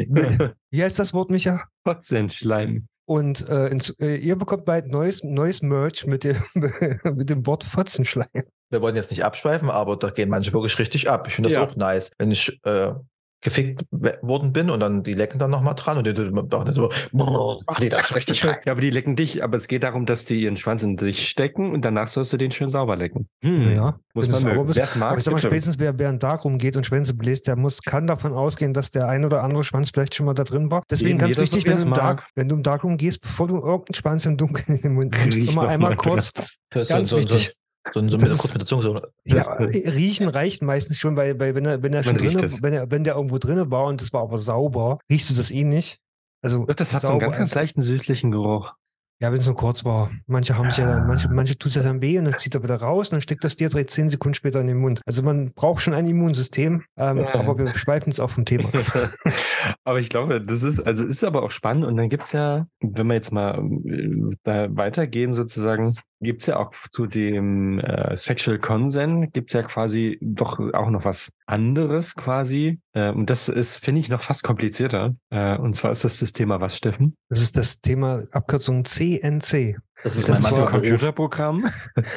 Wie 0.71 0.81
heißt 0.81 0.97
das 0.97 1.13
Wort, 1.13 1.29
Micha? 1.29 1.61
Fotzenschleim. 1.85 2.87
Und 3.05 3.45
äh, 3.49 3.67
ins, 3.67 3.89
äh, 3.99 4.15
ihr 4.15 4.37
bekommt 4.37 4.63
bald 4.63 4.87
neues, 4.87 5.23
neues 5.23 5.61
Merch 5.61 6.05
mit 6.07 6.23
dem, 6.23 6.37
mit 7.03 7.29
dem 7.29 7.45
Wort 7.45 7.65
Fotzenschleim. 7.65 8.27
Wir 8.71 8.81
wollen 8.81 8.95
jetzt 8.95 9.11
nicht 9.11 9.23
abschweifen, 9.23 9.69
aber 9.69 9.97
da 9.97 10.09
gehen 10.09 10.29
manche 10.29 10.51
wirklich 10.53 10.79
richtig 10.79 11.09
ab. 11.09 11.27
Ich 11.27 11.35
finde 11.35 11.49
das 11.49 11.55
Ja. 11.55 11.63
auch 11.67 11.75
nice. 11.75 12.11
Wenn 12.17 12.31
ich, 12.31 12.59
äh, 12.63 12.93
gefickt 13.41 13.85
worden 14.21 14.53
bin 14.53 14.69
und 14.69 14.79
dann 14.79 15.01
die 15.01 15.15
lecken 15.15 15.39
dann 15.39 15.49
nochmal 15.49 15.73
dran 15.73 15.97
und 15.97 16.05
die, 16.05 16.13
die, 16.13 16.29
die 16.31 16.73
so, 16.73 16.91
mach 17.11 17.79
die 17.79 17.89
das 17.89 18.13
richtig 18.15 18.45
rein. 18.45 18.57
Ja, 18.65 18.73
aber 18.73 18.81
die 18.81 18.91
lecken 18.91 19.15
dich, 19.15 19.43
aber 19.43 19.57
es 19.57 19.67
geht 19.67 19.83
darum, 19.83 20.05
dass 20.05 20.25
die 20.25 20.41
ihren 20.41 20.57
Schwanz 20.57 20.83
in 20.83 20.95
dich 20.95 21.27
stecken 21.27 21.71
und 21.71 21.83
danach 21.83 22.07
sollst 22.07 22.31
du 22.33 22.37
den 22.37 22.51
schön 22.51 22.69
sauber 22.69 22.95
lecken. 22.95 23.27
Hm, 23.43 23.73
Ja, 23.73 23.99
muss 24.13 24.27
man 24.27 24.41
sauber 24.41 24.53
mögen. 24.53 24.67
bist. 24.67 24.77
Wer 24.77 24.83
es 24.83 24.95
mag, 24.95 25.09
Aber 25.09 25.17
ich 25.17 25.23
sag 25.23 25.31
mal, 25.31 25.39
spätestens 25.39 25.79
wer, 25.79 25.97
wer 25.97 26.11
in 26.11 26.19
Dark 26.19 26.45
rumgeht 26.45 26.77
und 26.77 26.85
Schwänze 26.85 27.15
bläst, 27.15 27.47
der 27.47 27.55
muss, 27.55 27.81
kann 27.81 28.05
davon 28.05 28.33
ausgehen, 28.33 28.73
dass 28.75 28.91
der 28.91 29.07
ein 29.07 29.25
oder 29.25 29.43
andere 29.43 29.63
Schwanz 29.63 29.89
vielleicht 29.89 30.13
schon 30.13 30.27
mal 30.27 30.33
da 30.35 30.43
drin 30.43 30.69
war. 30.69 30.83
Deswegen 30.89 31.11
Eben, 31.11 31.19
ganz 31.19 31.37
wichtig, 31.37 31.65
wenn 31.65 31.77
du, 31.77 31.83
im. 31.83 31.93
Dark, 31.93 32.27
wenn 32.35 32.47
du 32.47 32.55
im 32.55 32.63
Darkroom 32.63 32.97
gehst, 32.97 33.21
bevor 33.21 33.47
du 33.47 33.55
irgendeinen 33.55 33.95
Schwanz 33.95 34.25
im 34.27 34.37
Dunkeln 34.37 34.65
in 34.77 34.81
den 34.83 34.93
Mund 34.93 35.17
nimmst, 35.17 35.39
immer 35.39 35.67
einmal 35.67 35.91
mal, 35.91 35.95
kurz. 35.95 36.31
So, 36.73 36.85
Ganz 36.85 37.09
so, 37.09 37.17
so, 37.17 37.17
wichtig. 37.17 37.55
So, 37.93 38.01
so, 38.01 38.09
so 38.09 38.17
ist- 38.25 38.37
kurz 38.37 38.53
mit 38.53 38.61
der 38.61 38.67
Zunge 38.67 38.81
so. 38.83 39.01
Ja, 39.25 39.55
äh, 39.59 39.89
riechen 39.89 40.27
reicht 40.29 40.61
meistens 40.61 40.97
schon, 40.97 41.15
weil, 41.15 41.39
weil 41.39 41.55
wenn 41.55 41.65
er, 41.65 41.81
wenn 41.83 41.93
er 41.93 42.03
schon 42.03 42.17
drinne, 42.17 42.43
es. 42.45 42.61
wenn 42.61 42.73
er, 42.73 42.89
wenn 42.91 43.03
der 43.03 43.15
irgendwo 43.15 43.37
drinne 43.37 43.71
war 43.71 43.85
und 43.85 44.01
das 44.01 44.13
war 44.13 44.21
aber 44.21 44.37
sauber, 44.37 44.99
riechst 45.11 45.29
du 45.29 45.33
das 45.33 45.51
eh 45.51 45.63
nicht. 45.63 45.97
Also 46.43 46.65
Doch, 46.65 46.75
das 46.75 46.93
hat 46.93 47.01
so 47.03 47.09
einen 47.09 47.19
ganz, 47.19 47.37
ganz 47.37 47.53
leichten 47.55 47.81
süßlichen 47.81 48.31
Geruch. 48.31 48.73
Ja, 49.21 49.31
wenn 49.31 49.37
es 49.39 49.45
nur 49.45 49.55
kurz 49.55 49.85
war. 49.85 50.09
Manche 50.25 50.57
haben 50.57 50.71
sich 50.71 50.79
ja 50.79 50.87
dann, 50.87 51.05
manche, 51.05 51.29
manche 51.29 51.55
tut 51.55 51.69
es 51.69 51.75
ja 51.75 51.83
dann 51.83 52.01
weh 52.01 52.17
und 52.17 52.25
dann 52.25 52.39
zieht 52.39 52.55
er 52.55 52.63
wieder 52.63 52.77
raus 52.81 53.09
und 53.09 53.11
dann 53.11 53.21
steckt 53.21 53.43
das 53.43 53.55
dir 53.55 53.69
direkt 53.69 53.91
zehn 53.91 54.09
Sekunden 54.09 54.33
später 54.33 54.59
in 54.59 54.65
den 54.65 54.79
Mund. 54.79 54.99
Also 55.05 55.21
man 55.21 55.53
braucht 55.53 55.83
schon 55.83 55.93
ein 55.93 56.07
Immunsystem, 56.07 56.83
ähm, 56.97 57.17
Ja. 57.19 57.35
aber 57.35 57.55
wir 57.59 57.71
schweifen 57.75 58.09
jetzt 58.09 58.19
auch 58.19 58.31
vom 58.31 58.45
Thema. 58.45 58.67
aber 59.83 59.99
ich 59.99 60.09
glaube, 60.09 60.41
das 60.41 60.63
ist, 60.63 60.79
also 60.79 61.05
ist 61.05 61.23
aber 61.23 61.43
auch 61.43 61.51
spannend. 61.51 61.85
Und 61.85 61.97
dann 61.97 62.09
gibt's 62.09 62.31
ja, 62.31 62.67
wenn 62.79 63.07
wir 63.07 63.15
jetzt 63.15 63.31
mal 63.31 63.59
äh, 63.85 64.35
da 64.43 64.75
weitergehen 64.75 65.33
sozusagen, 65.33 65.95
gibt's 66.19 66.45
ja 66.45 66.57
auch 66.57 66.71
zu 66.91 67.07
dem 67.07 67.79
äh, 67.79 68.15
Sexual 68.15 68.59
Consent, 68.59 69.33
gibt's 69.33 69.53
ja 69.53 69.63
quasi 69.63 70.19
doch 70.21 70.59
auch 70.73 70.89
noch 70.89 71.05
was 71.05 71.31
anderes 71.45 72.15
quasi. 72.15 72.79
Äh, 72.93 73.11
und 73.11 73.29
das 73.29 73.49
ist, 73.49 73.77
finde 73.77 74.01
ich, 74.01 74.09
noch 74.09 74.21
fast 74.21 74.43
komplizierter. 74.43 75.15
Äh, 75.29 75.57
und 75.57 75.75
zwar 75.75 75.91
ist 75.91 76.03
das 76.03 76.19
das 76.19 76.33
Thema 76.33 76.61
was, 76.61 76.77
Steffen? 76.77 77.15
Das 77.29 77.41
ist 77.41 77.57
das 77.57 77.81
Thema 77.81 78.23
Abkürzung 78.31 78.85
CNC. 78.85 79.77
Das 80.03 80.15
Ist 80.15 80.21
ist 80.21 80.29
das 80.29 80.41
mein 80.43 80.53
so 80.53 80.61
ein. 80.61 80.67
Computerprogramm? 80.67 81.69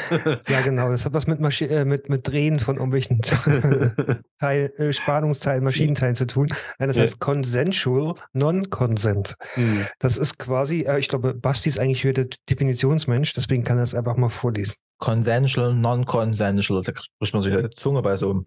Ja, 0.49 0.61
genau. 0.63 0.91
Das 0.91 1.05
hat 1.05 1.13
was 1.13 1.27
mit, 1.27 1.41
Maschi 1.41 1.67
äh, 1.67 1.85
mit, 1.85 2.09
mit 2.09 2.27
Drehen 2.27 2.59
von 2.61 2.77
irgendwelchen 2.77 3.21
Teil, 4.41 4.73
äh, 4.77 4.93
Spannungsteilen, 4.93 5.63
Maschinenteilen 5.65 6.15
zu 6.15 6.27
tun. 6.27 6.49
Nein, 6.79 6.89
das 6.89 6.97
Ja. 6.97 7.03
heißt 7.03 7.21
Consensual 7.21 8.15
Non-Consent. 8.33 9.35
Hm. 9.55 9.87
Das 9.99 10.17
ist 10.17 10.39
quasi, 10.39 10.83
äh, 10.83 10.99
ich 10.99 11.09
glaube, 11.09 11.35
Basti 11.35 11.69
ist 11.69 11.79
eigentlich 11.79 12.03
hier 12.03 12.13
der 12.13 12.29
Definitionsmensch, 12.49 13.35
deswegen 13.35 13.65
kann 13.65 13.79
er 13.79 13.85
es 13.85 13.95
einfach 13.95 14.17
mal 14.17 14.31
vorlesen. 14.31 14.77
Consensual, 14.99 15.75
non-consensual. 15.75 16.83
Da 16.83 16.93
spricht 17.17 17.35
man 17.35 17.43
sich 17.43 17.55
die 17.55 17.71
Zunge 17.71 18.01
bei 18.03 18.17
so. 18.17 18.43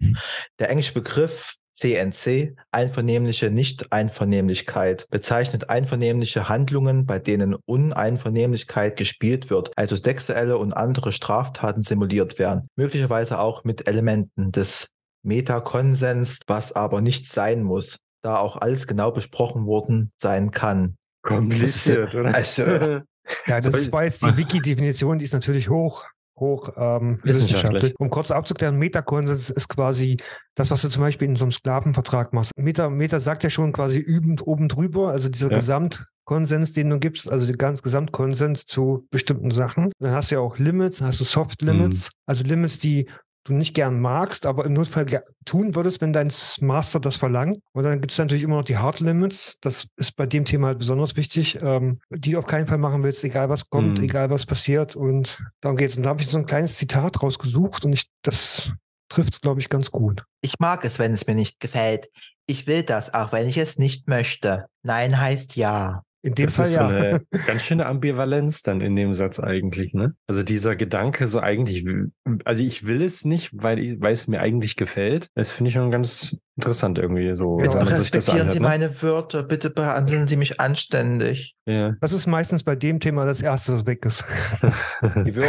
Der 0.58 0.70
englische 0.70 0.94
Begriff 0.94 1.54
CNC, 1.78 2.56
einvernehmliche 2.72 3.50
Nicht-Einvernehmlichkeit, 3.50 5.06
bezeichnet 5.10 5.70
einvernehmliche 5.70 6.48
Handlungen, 6.48 7.06
bei 7.06 7.18
denen 7.18 7.54
Uneinvernehmlichkeit 7.54 8.96
gespielt 8.96 9.48
wird, 9.48 9.70
also 9.76 9.94
sexuelle 9.94 10.58
und 10.58 10.72
andere 10.72 11.12
Straftaten 11.12 11.82
simuliert 11.82 12.38
werden, 12.38 12.68
möglicherweise 12.76 13.38
auch 13.38 13.64
mit 13.64 13.86
Elementen 13.86 14.50
des 14.50 14.88
Metakonsens, 15.22 16.40
was 16.46 16.72
aber 16.72 17.00
nicht 17.00 17.30
sein 17.30 17.62
muss, 17.62 17.98
da 18.22 18.38
auch 18.38 18.56
alles 18.56 18.86
genau 18.86 19.12
besprochen 19.12 19.66
worden 19.66 20.10
sein 20.20 20.50
kann. 20.50 20.96
Kompliziert, 21.22 22.14
oder? 22.14 22.34
Also, 22.34 23.00
Ja, 23.46 23.60
das 23.60 23.92
war 23.92 24.04
jetzt 24.04 24.22
die 24.22 24.36
Wiki-Definition, 24.36 25.18
die 25.18 25.24
ist 25.24 25.34
natürlich 25.34 25.68
hoch, 25.68 26.06
hoch 26.40 26.70
ähm, 26.76 27.20
Wissenschaftlich. 27.22 27.94
Um 27.98 28.10
kurz 28.10 28.30
abzuklären, 28.30 28.76
Metakonsens 28.76 29.50
ist 29.50 29.68
quasi 29.68 30.18
das, 30.54 30.70
was 30.70 30.82
du 30.82 30.88
zum 30.88 31.02
Beispiel 31.02 31.28
in 31.28 31.36
so 31.36 31.44
einem 31.44 31.52
Sklavenvertrag 31.52 32.32
machst. 32.32 32.52
Meta, 32.56 32.88
Meta 32.90 33.20
sagt 33.20 33.44
ja 33.44 33.50
schon 33.50 33.72
quasi 33.72 33.98
übend 33.98 34.46
oben 34.46 34.68
drüber, 34.68 35.08
also 35.10 35.28
dieser 35.28 35.50
Ja. 35.50 35.56
Gesamtkonsens, 35.56 36.72
den 36.72 36.90
du 36.90 36.98
gibst, 36.98 37.30
also 37.30 37.46
der 37.46 37.56
ganz 37.56 37.82
Gesamtkonsens 37.82 38.66
zu 38.66 39.06
bestimmten 39.10 39.50
Sachen. 39.50 39.92
Dann 39.98 40.12
hast 40.12 40.30
du 40.30 40.36
ja 40.36 40.40
auch 40.40 40.58
Limits, 40.58 40.98
dann 40.98 41.08
hast 41.08 41.20
du 41.20 41.24
Soft 41.24 41.62
Limits, 41.62 42.10
also 42.26 42.44
Limits, 42.44 42.78
die 42.78 43.08
du 43.48 43.54
nicht 43.54 43.74
gern 43.74 44.00
magst, 44.00 44.46
aber 44.46 44.64
im 44.64 44.72
Notfall 44.74 45.06
tun 45.44 45.74
würdest, 45.74 46.00
wenn 46.00 46.12
dein 46.12 46.32
Master 46.60 47.00
das 47.00 47.16
verlangt. 47.16 47.58
Und 47.72 47.84
dann 47.84 48.00
gibt 48.00 48.12
es 48.12 48.18
natürlich 48.18 48.42
immer 48.44 48.56
noch 48.56 48.64
die 48.64 48.76
Hard 48.78 49.00
Limits. 49.00 49.58
Das 49.60 49.86
ist 49.96 50.16
bei 50.16 50.26
dem 50.26 50.44
Thema 50.44 50.68
halt 50.68 50.78
besonders 50.78 51.16
wichtig, 51.16 51.58
ähm, 51.60 52.00
die 52.10 52.32
du 52.32 52.38
auf 52.38 52.46
keinen 52.46 52.66
Fall 52.66 52.78
machen 52.78 53.02
willst, 53.02 53.24
egal 53.24 53.48
was 53.48 53.68
kommt, 53.68 53.98
Mhm. 53.98 54.04
egal 54.04 54.30
was 54.30 54.46
passiert. 54.46 54.94
Und 54.96 55.42
darum 55.60 55.76
geht's. 55.76 55.96
Und 55.96 56.04
da 56.04 56.10
habe 56.10 56.22
ich 56.22 56.28
so 56.28 56.38
ein 56.38 56.46
kleines 56.46 56.76
Zitat 56.76 57.22
rausgesucht 57.22 57.84
und 57.84 57.92
ich, 57.92 58.08
das 58.22 58.70
trifft 59.08 59.34
es, 59.34 59.40
glaube 59.40 59.60
ich, 59.60 59.68
ganz 59.68 59.90
gut. 59.90 60.24
Ich 60.42 60.58
mag 60.58 60.84
es, 60.84 60.98
wenn 60.98 61.12
es 61.14 61.26
mir 61.26 61.34
nicht 61.34 61.60
gefällt. 61.60 62.08
Ich 62.46 62.66
will 62.66 62.82
das, 62.82 63.12
auch 63.14 63.32
wenn 63.32 63.46
ich 63.48 63.56
es 63.58 63.78
nicht 63.78 64.08
möchte. 64.08 64.66
Nein 64.82 65.20
heißt 65.20 65.56
ja. 65.56 66.02
In 66.28 66.34
dem 66.34 66.46
Das 66.46 66.56
Fall 66.56 66.66
ist 66.66 66.74
so 66.74 66.80
ja. 66.80 66.88
eine 66.88 67.20
ganz 67.46 67.62
schöne 67.62 67.86
Ambivalenz 67.86 68.62
dann 68.62 68.82
in 68.82 68.94
dem 68.96 69.14
Satz 69.14 69.40
eigentlich, 69.40 69.94
ne? 69.94 70.14
Also 70.26 70.42
dieser 70.42 70.76
Gedanke 70.76 71.26
so 71.26 71.40
eigentlich, 71.40 71.86
also 72.44 72.62
ich 72.62 72.86
will 72.86 73.02
es 73.02 73.24
nicht, 73.24 73.50
weil, 73.54 73.78
ich, 73.78 74.00
weil 74.00 74.12
es 74.12 74.28
mir 74.28 74.40
eigentlich 74.40 74.76
gefällt. 74.76 75.28
Das 75.34 75.50
finde 75.50 75.68
ich 75.68 75.74
schon 75.74 75.90
ganz 75.90 76.36
interessant 76.56 76.98
irgendwie 76.98 77.34
so. 77.34 77.56
Bitte 77.56 77.78
das 77.78 77.98
respektieren 77.98 78.40
anhört, 78.40 78.52
Sie 78.52 78.60
ne? 78.60 78.66
meine 78.66 79.02
Wörter. 79.02 79.42
Bitte 79.42 79.70
behandeln 79.70 80.28
Sie 80.28 80.36
mich 80.36 80.60
anständig. 80.60 81.56
Ja. 81.66 81.94
Das 82.02 82.12
ist 82.12 82.26
meistens 82.26 82.62
bei 82.62 82.76
dem 82.76 83.00
Thema 83.00 83.24
das 83.24 83.40
Erste, 83.40 83.72
was 83.72 83.86
weg 83.86 84.04
ist. 84.04 84.24
Die 85.24 85.34
Würde. 85.34 85.48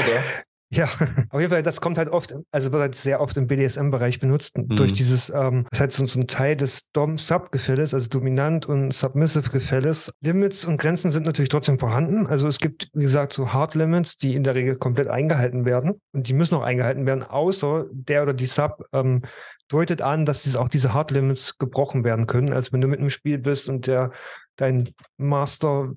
Ja, 0.72 0.86
auf 1.30 1.40
jeden 1.40 1.52
Fall, 1.52 1.64
das 1.64 1.82
kommt 1.82 1.98
halt 1.98 2.10
oft, 2.10 2.36
also 2.52 2.72
wird 2.72 2.82
halt 2.82 2.96
sehr 2.96 3.22
oft 3.22 3.36
im 3.38 3.48
BDSM-Bereich 3.48 4.20
benutzt, 4.20 4.54
durch 4.56 4.94
dieses, 4.94 5.30
ähm, 5.30 5.66
das 5.72 5.78
ist 5.78 5.80
halt 5.80 5.92
so, 5.94 6.06
so 6.06 6.20
ein 6.20 6.28
Teil 6.28 6.56
des 6.56 6.92
Dom-Sub-Gefälles, 6.92 7.94
also 7.94 8.08
Dominant- 8.08 8.68
und 8.68 8.94
Submissive-Gefälles. 8.94 10.12
Limits 10.22 10.66
und 10.66 10.78
Grenzen 10.78 11.12
sind 11.12 11.26
natürlich 11.26 11.50
trotzdem 11.50 11.80
vorhanden. 11.80 12.28
Also 12.28 12.48
es 12.48 12.60
gibt, 12.60 12.90
wie 12.94 13.04
gesagt, 13.04 13.34
so 13.34 13.52
Hard 13.52 13.74
Limits, 13.74 14.18
die 14.18 14.36
in 14.36 14.44
der 14.44 14.54
Regel 14.54 14.76
komplett 14.76 15.08
eingehalten 15.08 15.66
werden. 15.66 16.00
Und 16.14 16.28
die 16.28 16.34
müssen 16.34 16.56
auch 16.56 16.64
eingehalten 16.64 17.06
werden, 17.08 17.24
außer 17.24 17.86
der 17.92 18.24
oder 18.24 18.34
die 18.34 18.46
Sub 18.46 18.86
ähm, 18.94 19.24
deutet 19.70 20.02
an, 20.04 20.26
dass 20.26 20.44
dies 20.44 20.56
auch 20.56 20.70
diese 20.70 20.94
Hard 20.94 21.10
Limits 21.12 21.58
gebrochen 21.58 22.04
werden 22.04 22.28
können. 22.28 22.54
Also 22.54 22.74
wenn 22.74 22.82
du 22.82 22.88
mit 22.88 23.00
einem 23.00 23.10
Spiel 23.10 23.40
bist 23.40 23.70
und 23.70 23.88
der, 23.88 24.12
dein 24.56 24.90
Master, 25.18 25.94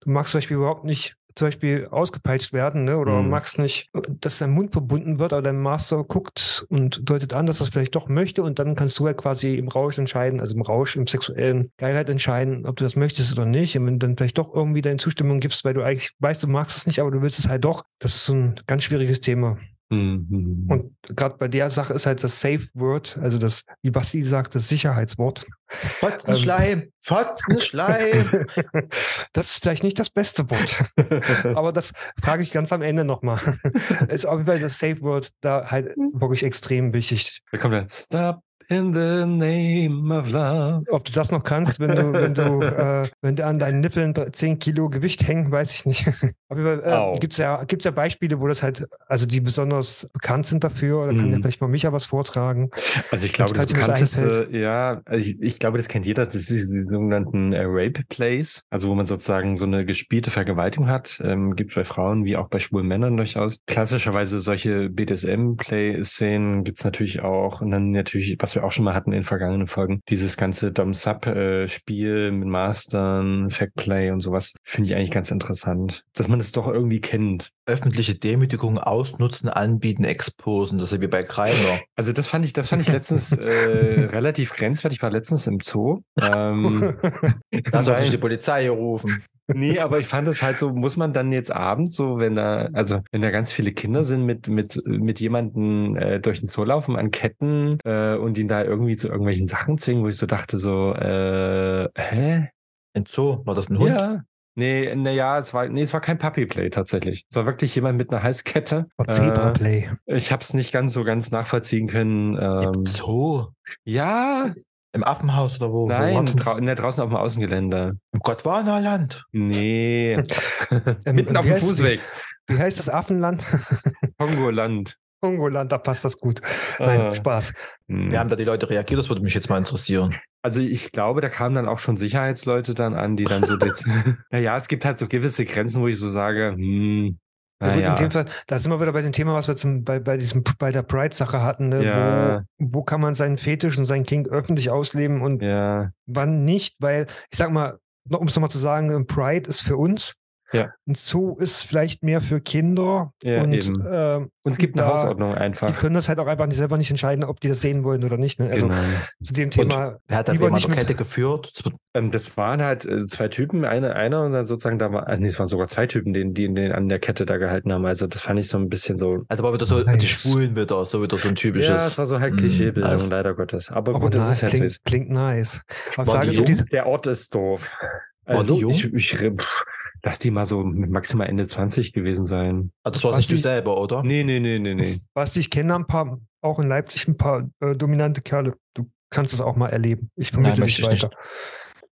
du 0.00 0.10
magst 0.10 0.32
zum 0.32 0.38
Beispiel 0.38 0.56
überhaupt 0.56 0.84
nicht 0.84 1.14
zum 1.38 1.48
Beispiel 1.48 1.88
ausgepeitscht 1.90 2.52
werden, 2.52 2.84
ne? 2.84 2.98
oder 2.98 3.22
Mhm. 3.22 3.30
magst 3.30 3.58
nicht, 3.58 3.88
dass 4.20 4.38
dein 4.38 4.50
Mund 4.50 4.72
verbunden 4.72 5.18
wird, 5.18 5.32
aber 5.32 5.42
dein 5.42 5.60
Master 5.60 6.04
guckt 6.04 6.66
und 6.68 7.08
deutet 7.08 7.32
an, 7.32 7.46
dass 7.46 7.60
er 7.60 7.64
es 7.64 7.70
vielleicht 7.70 7.94
doch 7.94 8.08
möchte 8.08 8.42
und 8.42 8.58
dann 8.58 8.74
kannst 8.74 8.98
du 8.98 9.06
ja 9.06 9.14
quasi 9.14 9.54
im 9.54 9.68
Rausch 9.68 9.98
entscheiden, 9.98 10.40
also 10.40 10.54
im 10.54 10.62
Rausch, 10.62 10.96
im 10.96 11.06
sexuellen 11.06 11.70
Geilheit 11.78 12.08
entscheiden, 12.10 12.66
ob 12.66 12.76
du 12.76 12.84
das 12.84 12.96
möchtest 12.96 13.32
oder 13.32 13.46
nicht. 13.46 13.76
Und 13.78 13.86
wenn 13.86 13.98
du 13.98 14.06
dann 14.06 14.16
vielleicht 14.16 14.38
doch 14.38 14.54
irgendwie 14.54 14.82
deine 14.82 14.98
Zustimmung 14.98 15.40
gibst, 15.40 15.64
weil 15.64 15.74
du 15.74 15.82
eigentlich 15.82 16.12
weißt, 16.18 16.42
du 16.42 16.48
magst 16.48 16.76
es 16.76 16.86
nicht, 16.86 17.00
aber 17.00 17.10
du 17.10 17.22
willst 17.22 17.38
es 17.38 17.48
halt 17.48 17.64
doch, 17.64 17.84
das 17.98 18.14
ist 18.16 18.24
so 18.26 18.34
ein 18.34 18.60
ganz 18.66 18.84
schwieriges 18.84 19.20
Thema. 19.20 19.58
Mhm. 19.90 20.66
Und 20.68 21.16
gerade 21.16 21.36
bei 21.38 21.48
der 21.48 21.70
Sache 21.70 21.94
ist 21.94 22.06
halt 22.06 22.22
das 22.22 22.40
Safe 22.40 22.66
Word, 22.74 23.18
also 23.22 23.38
das, 23.38 23.64
wie 23.82 23.90
Basti 23.90 24.22
sagt, 24.22 24.54
das 24.54 24.68
Sicherheitswort. 24.68 25.46
Fotzenschleim. 25.68 26.92
Fotzenschleim. 27.00 28.46
Das 29.32 29.50
ist 29.50 29.62
vielleicht 29.62 29.84
nicht 29.84 29.98
das 29.98 30.10
beste 30.10 30.50
Wort. 30.50 30.84
Aber 31.56 31.72
das 31.72 31.92
frage 32.22 32.42
ich 32.42 32.50
ganz 32.50 32.72
am 32.72 32.82
Ende 32.82 33.04
nochmal. 33.04 33.40
Ist 34.08 34.26
auf 34.26 34.38
jeden 34.38 34.46
Fall 34.46 34.60
das 34.60 34.78
Safe 34.78 35.00
Word 35.02 35.30
da 35.40 35.70
halt 35.70 35.94
wirklich 35.96 36.42
extrem 36.42 36.92
wichtig. 36.92 37.42
da 37.52 37.58
kommt 37.58 37.74
dann 37.74 37.88
Stop 37.90 38.42
in 38.68 38.92
the 38.94 39.24
name 39.26 40.10
of 40.16 40.30
love. 40.30 40.84
Ob 40.90 41.04
du 41.04 41.12
das 41.12 41.30
noch 41.32 41.42
kannst, 41.44 41.80
wenn 41.80 41.94
du, 41.96 42.12
wenn 42.12 42.34
du, 42.34 42.60
äh, 42.62 43.06
wenn 43.22 43.36
dir 43.36 43.46
an 43.46 43.58
deinen 43.58 43.80
Nippeln 43.80 44.14
10 44.14 44.58
Kilo 44.58 44.88
Gewicht 44.88 45.26
hängen, 45.26 45.50
weiß 45.50 45.72
ich 45.74 45.86
nicht. 45.86 46.06
Auf 46.50 46.56
jeden 46.58 46.80
Fall 46.82 46.92
Au. 46.92 47.14
äh, 47.14 47.18
gibt 47.18 47.32
es 47.34 47.38
ja, 47.38 47.62
gibt's 47.64 47.84
ja 47.84 47.90
Beispiele, 47.90 48.40
wo 48.40 48.46
das 48.48 48.62
halt, 48.62 48.86
also 49.06 49.26
die 49.26 49.40
besonders 49.40 50.08
bekannt 50.12 50.46
sind 50.46 50.64
dafür. 50.64 51.06
Da 51.06 51.12
kann 51.12 51.26
Mhm. 51.26 51.32
ja 51.32 51.38
vielleicht 51.40 51.60
mal 51.60 51.68
Micha 51.68 51.92
was 51.92 52.04
vortragen. 52.04 52.70
Also 53.10 53.26
ich 53.26 53.32
glaube, 53.32 53.52
das 53.52 53.64
was 53.64 53.72
bekannteste, 53.72 54.48
ja, 54.52 55.00
also 55.04 55.28
ich, 55.30 55.40
ich 55.40 55.58
glaube, 55.58 55.78
das 55.78 55.88
kennt 55.88 56.06
jeder, 56.06 56.26
das 56.26 56.36
ist 56.50 56.72
die 56.72 56.82
sogenannten 56.82 57.52
äh, 57.52 57.62
Rape 57.64 58.02
Plays, 58.08 58.62
also 58.70 58.88
wo 58.88 58.94
man 58.94 59.06
sozusagen 59.06 59.56
so 59.56 59.64
eine 59.64 59.84
gespielte 59.84 60.30
Vergewaltigung 60.30 60.88
hat, 60.88 61.20
ähm, 61.24 61.56
gibt 61.56 61.74
bei 61.74 61.84
Frauen 61.84 62.24
wie 62.24 62.36
auch 62.36 62.48
bei 62.48 62.58
schwulen 62.58 62.86
Männern 62.86 63.16
durchaus. 63.16 63.58
Klassischerweise 63.66 64.40
solche 64.40 64.90
BDSM-Play-Szenen 64.90 66.64
gibt's 66.64 66.84
natürlich 66.84 67.20
auch 67.22 67.60
und 67.60 67.70
dann 67.70 67.90
natürlich, 67.90 68.36
was 68.40 68.57
wir 68.58 68.64
auch 68.64 68.72
schon 68.72 68.84
mal 68.84 68.94
hatten 68.94 69.12
in 69.12 69.24
vergangenen 69.24 69.66
Folgen, 69.66 70.02
dieses 70.08 70.36
ganze 70.36 70.72
Dom-Sub-Spiel 70.72 72.32
mit 72.32 72.48
Mastern, 72.48 73.50
Fact 73.50 73.74
Play 73.74 74.10
und 74.10 74.20
sowas, 74.20 74.54
finde 74.64 74.90
ich 74.90 74.96
eigentlich 74.96 75.10
ganz 75.10 75.30
interessant, 75.30 76.04
dass 76.14 76.28
man 76.28 76.40
es 76.40 76.52
doch 76.52 76.66
irgendwie 76.68 77.00
kennt. 77.00 77.50
Öffentliche 77.68 78.14
Demütigung 78.14 78.78
ausnutzen, 78.78 79.48
anbieten, 79.48 80.04
exposen. 80.04 80.78
Das 80.78 80.90
ist 80.90 80.96
ja 80.96 81.02
wie 81.02 81.08
bei 81.08 81.22
Kreiner. 81.22 81.80
Also 81.96 82.12
das 82.12 82.28
fand 82.28 82.44
ich, 82.44 82.52
das 82.52 82.68
fand 82.68 82.82
ich 82.82 82.88
letztens 82.88 83.32
äh, 83.32 83.44
relativ 84.12 84.52
grenzwertig. 84.52 84.98
Ich 84.98 85.02
war 85.02 85.10
letztens 85.10 85.46
im 85.48 85.58
Zoo. 85.60 86.02
Ähm, 86.20 86.96
Da 87.72 87.82
sollte 87.82 88.04
ich 88.04 88.10
die 88.10 88.18
Polizei 88.18 88.62
hier 88.62 88.72
rufen. 88.72 89.22
Nee, 89.52 89.80
aber 89.80 89.98
ich 89.98 90.06
fand 90.06 90.28
es 90.28 90.42
halt 90.42 90.58
so, 90.60 90.70
muss 90.70 90.96
man 90.96 91.12
dann 91.12 91.32
jetzt 91.32 91.50
abends 91.50 91.96
so, 91.96 92.18
wenn 92.18 92.36
da, 92.36 92.68
also 92.72 93.00
wenn 93.10 93.22
da 93.22 93.30
ganz 93.30 93.50
viele 93.50 93.72
Kinder 93.72 94.04
sind, 94.04 94.26
mit, 94.26 94.46
mit, 94.46 94.80
mit 94.86 95.20
jemandem 95.20 95.96
äh, 95.96 96.20
durch 96.20 96.40
den 96.40 96.46
Zoo 96.46 96.64
laufen 96.64 96.96
an 96.96 97.10
Ketten 97.10 97.78
äh, 97.84 98.14
und 98.14 98.38
ihn 98.38 98.48
da 98.48 98.62
irgendwie 98.62 98.96
zu 98.96 99.08
irgendwelchen 99.08 99.48
Sachen 99.48 99.78
zwingen, 99.78 100.04
wo 100.04 100.08
ich 100.08 100.16
so 100.16 100.26
dachte, 100.26 100.58
so, 100.58 100.92
äh, 100.94 101.88
hä? 101.96 102.48
Ein 102.94 103.04
Zoo, 103.08 103.44
war 103.44 103.54
das 103.54 103.70
ein 103.70 103.78
Hund? 103.78 103.90
Ja. 103.90 104.22
Nee, 104.58 104.92
naja, 104.96 105.38
es 105.38 105.54
war, 105.54 105.68
nee, 105.68 105.82
es 105.82 105.92
war 105.92 106.00
kein 106.00 106.18
Puppyplay 106.18 106.68
tatsächlich. 106.70 107.24
Es 107.30 107.36
war 107.36 107.46
wirklich 107.46 107.74
jemand 107.76 107.96
mit 107.96 108.10
einer 108.10 108.22
Halskette. 108.24 108.86
Zebra 109.08 109.50
Play. 109.50 109.88
Äh, 110.06 110.16
ich 110.16 110.32
habe 110.32 110.42
es 110.42 110.52
nicht 110.52 110.72
ganz 110.72 110.92
so 110.94 111.04
ganz 111.04 111.30
nachvollziehen 111.30 111.86
können. 111.86 112.34
Im 112.36 112.74
Ähm, 112.74 112.84
Zoo? 112.84 113.46
ja, 113.84 114.52
Im 114.92 115.04
Affenhaus 115.04 115.60
oder 115.60 115.70
wo? 115.70 115.84
Wo 115.84 115.88
nein, 115.88 116.26
das? 116.26 116.34
drau 116.34 116.58
ne, 116.58 116.74
draußen 116.74 117.00
auf 117.02 117.08
dem 117.10 117.16
Außengelände. 117.16 117.98
Im 118.12 118.20
Gottwarnerland. 118.20 119.24
Nee. 119.30 120.16
Mitten 121.06 121.36
auf 121.36 121.44
wie 121.44 121.50
dem 121.50 121.56
heißt- 121.56 121.60
Fußweg. 121.68 122.00
Wie 122.48 122.58
heißt 122.58 122.78
das 122.78 122.88
Affenland? 122.88 123.46
Kongoland. 124.18 124.96
Kongoland, 125.20 125.70
da 125.72 125.78
passt 125.78 126.04
das 126.04 126.18
gut. 126.18 126.40
Nein, 126.78 127.00
Ah. 127.00 127.14
Spaß. 127.14 127.52
Hm. 127.88 128.10
Wie 128.10 128.18
haben 128.18 128.28
da 128.30 128.36
die 128.36 128.44
Leute 128.44 128.70
reagiert? 128.70 128.98
Das 129.00 129.08
würde 129.08 129.20
mich 129.22 129.34
jetzt 129.34 129.50
mal 129.50 129.58
interessieren. 129.58 130.14
Also 130.42 130.60
ich 130.60 130.92
glaube, 130.92 131.20
da 131.20 131.28
kamen 131.28 131.54
dann 131.54 131.68
auch 131.68 131.78
schon 131.78 131.96
Sicherheitsleute 131.96 132.74
dann 132.74 132.94
an, 132.94 133.16
die 133.16 133.24
dann 133.24 133.42
so 133.42 133.54
dez- 133.56 133.84
Naja, 134.30 134.56
es 134.56 134.68
gibt 134.68 134.84
halt 134.84 134.98
so 134.98 135.08
gewisse 135.08 135.44
Grenzen, 135.44 135.82
wo 135.82 135.88
ich 135.88 135.98
so 135.98 136.10
sage, 136.10 136.52
hm, 136.56 137.18
naja. 137.60 137.90
in 137.90 137.96
dem 137.96 138.10
Fall, 138.12 138.26
da 138.46 138.58
sind 138.58 138.70
wir 138.70 138.80
wieder 138.80 138.92
bei 138.92 139.02
dem 139.02 139.12
Thema, 139.12 139.34
was 139.34 139.48
wir 139.48 139.56
zum, 139.56 139.82
bei, 139.82 139.98
bei, 139.98 140.16
diesem, 140.16 140.44
bei 140.58 140.70
der 140.70 140.82
Pride-Sache 140.82 141.42
hatten. 141.42 141.68
Ne? 141.68 141.84
Ja. 141.84 142.44
Wo, 142.58 142.78
wo 142.78 142.82
kann 142.84 143.00
man 143.00 143.14
seinen 143.14 143.36
Fetisch 143.36 143.76
und 143.78 143.84
sein 143.84 144.04
King 144.04 144.28
öffentlich 144.28 144.70
ausleben 144.70 145.22
und 145.22 145.42
Ja, 145.42 145.90
wann 146.06 146.44
nicht? 146.44 146.76
Weil, 146.78 147.06
ich 147.30 147.38
sag 147.38 147.50
mal, 147.50 147.78
um 148.08 148.28
es 148.28 148.36
nochmal 148.36 148.50
zu 148.50 148.58
sagen, 148.58 149.06
Pride 149.06 149.50
ist 149.50 149.60
für 149.60 149.76
uns. 149.76 150.14
Ja. 150.52 150.70
Ein 150.86 150.94
Zoo 150.94 151.36
ist 151.38 151.62
vielleicht 151.62 152.02
mehr 152.02 152.20
für 152.22 152.40
Kinder. 152.40 153.12
Ja, 153.22 153.42
und 153.42 153.52
eben. 153.52 153.84
ähm, 153.86 154.30
und 154.44 154.52
es 154.52 154.58
gibt 154.58 154.78
eine 154.78 154.86
da- 154.88 154.94
Hausordnung 154.94 155.32
die 155.32 155.38
einfach. 155.38 155.76
können 155.76 155.94
das 155.94 156.08
halt 156.08 156.18
auch 156.20 156.26
einfach 156.26 156.46
nicht, 156.46 156.56
selber 156.56 156.78
nicht 156.78 156.88
entscheiden, 156.88 157.22
ob 157.22 157.38
die 157.40 157.48
das 157.48 157.60
sehen 157.60 157.84
wollen 157.84 158.02
oder 158.02 158.16
nicht. 158.16 158.40
Ne? 158.40 158.48
Also 158.50 158.66
genau. 158.68 158.78
zu 159.22 159.34
dem 159.34 159.50
Thema, 159.50 159.98
Wer 160.08 160.16
hat 160.18 160.28
da 160.28 160.32
mit- 160.32 160.40
Kette 160.72 160.94
geführt? 160.94 161.52
Das 161.64 161.72
Ähm, 161.94 162.10
das 162.12 162.36
waren 162.38 162.62
halt 162.62 162.86
äh, 162.86 163.06
zwei 163.06 163.28
Typen, 163.28 163.64
eine, 163.66 163.94
einer 163.94 164.22
und 164.24 164.32
dann 164.32 164.44
sozusagen 164.46 164.78
da 164.78 164.90
war, 164.92 165.06
äh, 165.08 165.18
nee, 165.18 165.26
es 165.26 165.38
waren 165.38 165.48
sogar 165.48 165.66
zwei 165.68 165.86
Typen, 165.86 166.14
die, 166.14 166.32
die 166.32 166.52
den 166.54 166.72
an 166.72 166.88
der 166.88 166.98
Kette 166.98 167.26
da 167.26 167.36
gehalten 167.36 167.70
haben. 167.72 167.84
Also 167.84 168.06
das 168.06 168.22
fand 168.22 168.38
ich 168.40 168.48
so 168.48 168.56
ein 168.58 168.68
bisschen 168.70 168.98
so. 168.98 169.24
Also 169.28 169.42
war 169.42 169.52
wieder 169.52 169.66
so 169.66 169.80
Nice. 169.80 169.98
die 169.98 170.06
Schwulen 170.06 170.56
wieder, 170.56 170.82
so 170.86 171.02
wieder 171.02 171.18
so 171.18 171.28
ein 171.28 171.34
typisches. 171.34 171.68
Ja, 171.68 171.76
es 171.76 171.98
war 171.98 172.06
so 172.06 172.20
halt 172.20 172.32
Mm, 172.34 172.38
Klischeebildung, 172.38 172.90
also- 172.90 173.06
leider 173.10 173.34
Gottes. 173.34 173.70
Aber, 173.70 173.90
aber 173.92 174.00
gut, 174.00 174.14
das 174.14 174.26
na, 174.28 174.32
ist 174.32 174.42
halt 174.44 174.52
klingt, 174.52 174.84
klingt 174.84 175.10
nice. 175.10 175.60
Aber 175.96 176.06
War 176.06 176.14
Frage 176.16 176.30
die 176.30 176.42
ist, 176.52 176.60
die, 176.60 176.64
der 176.70 176.86
Ort 176.86 177.06
ist 177.06 177.34
doof. 177.34 177.76
War 178.24 178.44
die 178.44 178.50
Also, 178.52 178.60
jung? 178.60 178.70
ich, 178.70 178.84
ich, 178.94 179.16
pff, 179.16 179.64
lass 180.02 180.18
die 180.18 180.30
mal 180.30 180.46
so 180.46 180.62
mit 180.64 180.90
maximal 180.90 181.28
Ende 181.28 181.46
20 181.46 181.92
gewesen 181.92 182.26
sein. 182.26 182.70
also 182.82 182.94
das 182.94 183.04
war 183.04 183.12
Was 183.12 183.18
nicht 183.18 183.30
du 183.30 183.36
selber, 183.38 183.80
oder? 183.80 184.02
Nee, 184.02 184.24
nee, 184.24 184.40
nee, 184.40 184.58
nee, 184.58 184.74
nee. 184.74 185.00
was 185.14 185.36
ich 185.36 185.50
kenne, 185.50 185.74
ein 185.74 185.86
paar, 185.86 186.20
auch 186.40 186.58
in 186.58 186.68
Leipzig 186.68 187.08
ein 187.08 187.16
paar 187.16 187.48
äh, 187.60 187.74
dominante 187.74 188.20
Kerle. 188.20 188.54
Du 188.74 188.90
kannst 189.10 189.32
das 189.32 189.40
auch 189.40 189.56
mal 189.56 189.68
erleben. 189.68 190.10
Ich 190.16 190.32
möchte 190.36 190.60
dich 190.62 190.78
ich 190.78 190.88
nicht. 190.88 191.02
weiter. 191.04 191.16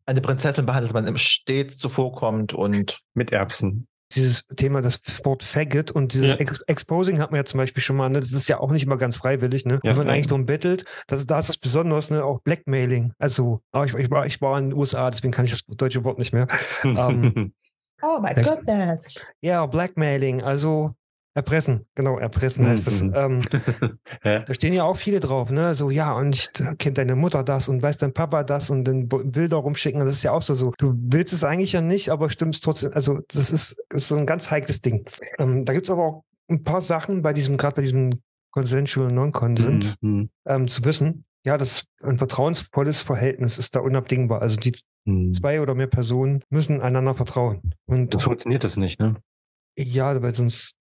Eine 0.06 0.20
Prinzessin 0.20 0.66
behandelt 0.66 0.92
man 0.94 1.16
stets 1.16 1.78
zuvorkommt 1.78 2.54
und 2.54 3.00
Mit 3.14 3.32
Erbsen. 3.32 3.86
Dieses 4.14 4.44
Thema, 4.56 4.82
das 4.82 5.00
Wort 5.24 5.42
Faggot 5.42 5.90
und 5.90 6.12
dieses 6.12 6.30
Ja. 6.30 6.34
Ex 6.36 6.60
Exposing 6.62 7.18
hat 7.18 7.30
man 7.30 7.38
ja 7.38 7.44
zum 7.46 7.58
Beispiel 7.58 7.82
schon 7.82 7.96
mal, 7.96 8.10
ne? 8.10 8.20
das 8.20 8.32
ist 8.32 8.46
ja 8.46 8.58
auch 8.60 8.70
nicht 8.70 8.84
immer 8.84 8.98
ganz 8.98 9.16
freiwillig, 9.16 9.64
ne? 9.64 9.80
Ja, 9.82 9.90
Wenn 9.90 9.96
man 9.96 10.06
ja. 10.08 10.12
eigentlich 10.12 10.26
darum 10.26 10.44
bettelt, 10.44 10.84
das, 11.06 11.26
da 11.26 11.38
ist 11.38 11.48
das 11.48 11.56
Besonders, 11.56 12.10
ne? 12.10 12.22
Auch 12.22 12.40
Blackmailing. 12.42 13.14
Also, 13.18 13.62
aber 13.70 13.86
ich, 13.86 13.94
ich, 13.94 14.10
war, 14.10 14.26
ich 14.26 14.40
war 14.42 14.58
in 14.58 14.70
den 14.70 14.78
USA, 14.78 15.08
deswegen 15.08 15.32
kann 15.32 15.46
ich 15.46 15.52
das 15.52 15.64
deutsche 15.64 16.04
Wort 16.04 16.18
nicht 16.18 16.32
mehr. 16.32 16.46
Ähm, 16.84 17.54
Oh 18.02 18.18
my 18.20 18.30
Echt? 18.30 18.48
goodness. 18.48 19.32
Ja, 19.40 19.64
Blackmailing, 19.66 20.42
also 20.42 20.92
Erpressen, 21.34 21.86
genau, 21.94 22.18
Erpressen 22.18 22.66
heißt 22.66 22.86
das. 22.86 23.02
Mhm. 23.02 23.12
Ähm. 23.14 23.42
Da 24.22 24.54
stehen 24.54 24.74
ja 24.74 24.84
auch 24.84 24.96
viele 24.96 25.18
drauf, 25.18 25.50
ne? 25.50 25.74
So, 25.74 25.90
ja, 25.90 26.12
und 26.12 26.34
ich, 26.34 26.48
kennt 26.78 26.98
deine 26.98 27.16
Mutter 27.16 27.42
das 27.42 27.68
und 27.68 27.82
weiß 27.82 27.98
dein 27.98 28.12
Papa 28.12 28.42
das 28.44 28.68
und 28.70 28.84
dann 28.84 29.08
Bilder 29.08 29.56
rumschicken. 29.56 30.00
Das 30.00 30.10
ist 30.16 30.22
ja 30.22 30.32
auch 30.32 30.42
so, 30.42 30.54
so. 30.54 30.72
Du 30.78 30.94
willst 30.98 31.32
es 31.32 31.42
eigentlich 31.42 31.72
ja 31.72 31.80
nicht, 31.80 32.10
aber 32.10 32.28
stimmst 32.28 32.62
trotzdem. 32.64 32.92
Also, 32.92 33.20
das 33.28 33.50
ist, 33.50 33.82
ist 33.94 34.08
so 34.08 34.16
ein 34.16 34.26
ganz 34.26 34.50
heikles 34.50 34.80
Ding. 34.82 35.06
Ähm, 35.38 35.64
da 35.64 35.72
gibt 35.72 35.86
es 35.86 35.90
aber 35.90 36.04
auch 36.04 36.24
ein 36.50 36.62
paar 36.64 36.82
Sachen 36.82 37.22
bei 37.22 37.32
diesem, 37.32 37.56
gerade 37.56 37.76
bei 37.76 37.82
diesem 37.82 38.20
Consensual 38.50 39.10
Non-Consent, 39.10 39.94
Mhm. 40.02 40.28
ähm, 40.46 40.68
zu 40.68 40.84
wissen. 40.84 41.24
Ja, 41.44 41.58
das 41.58 41.84
ein 42.02 42.18
vertrauensvolles 42.18 43.02
Verhältnis 43.02 43.58
ist 43.58 43.74
da 43.74 43.80
unabdingbar. 43.80 44.42
Also 44.42 44.56
die 44.56 44.72
Mhm. 45.04 45.32
zwei 45.32 45.60
oder 45.60 45.74
mehr 45.74 45.88
Personen 45.88 46.44
müssen 46.48 46.80
einander 46.80 47.14
vertrauen. 47.14 47.74
Und 47.86 48.14
Das 48.14 48.22
funktioniert 48.22 48.62
das 48.62 48.76
nicht, 48.76 49.00
ne? 49.00 49.16
ja, 49.76 50.22
weil 50.22 50.34
sonst 50.34 50.76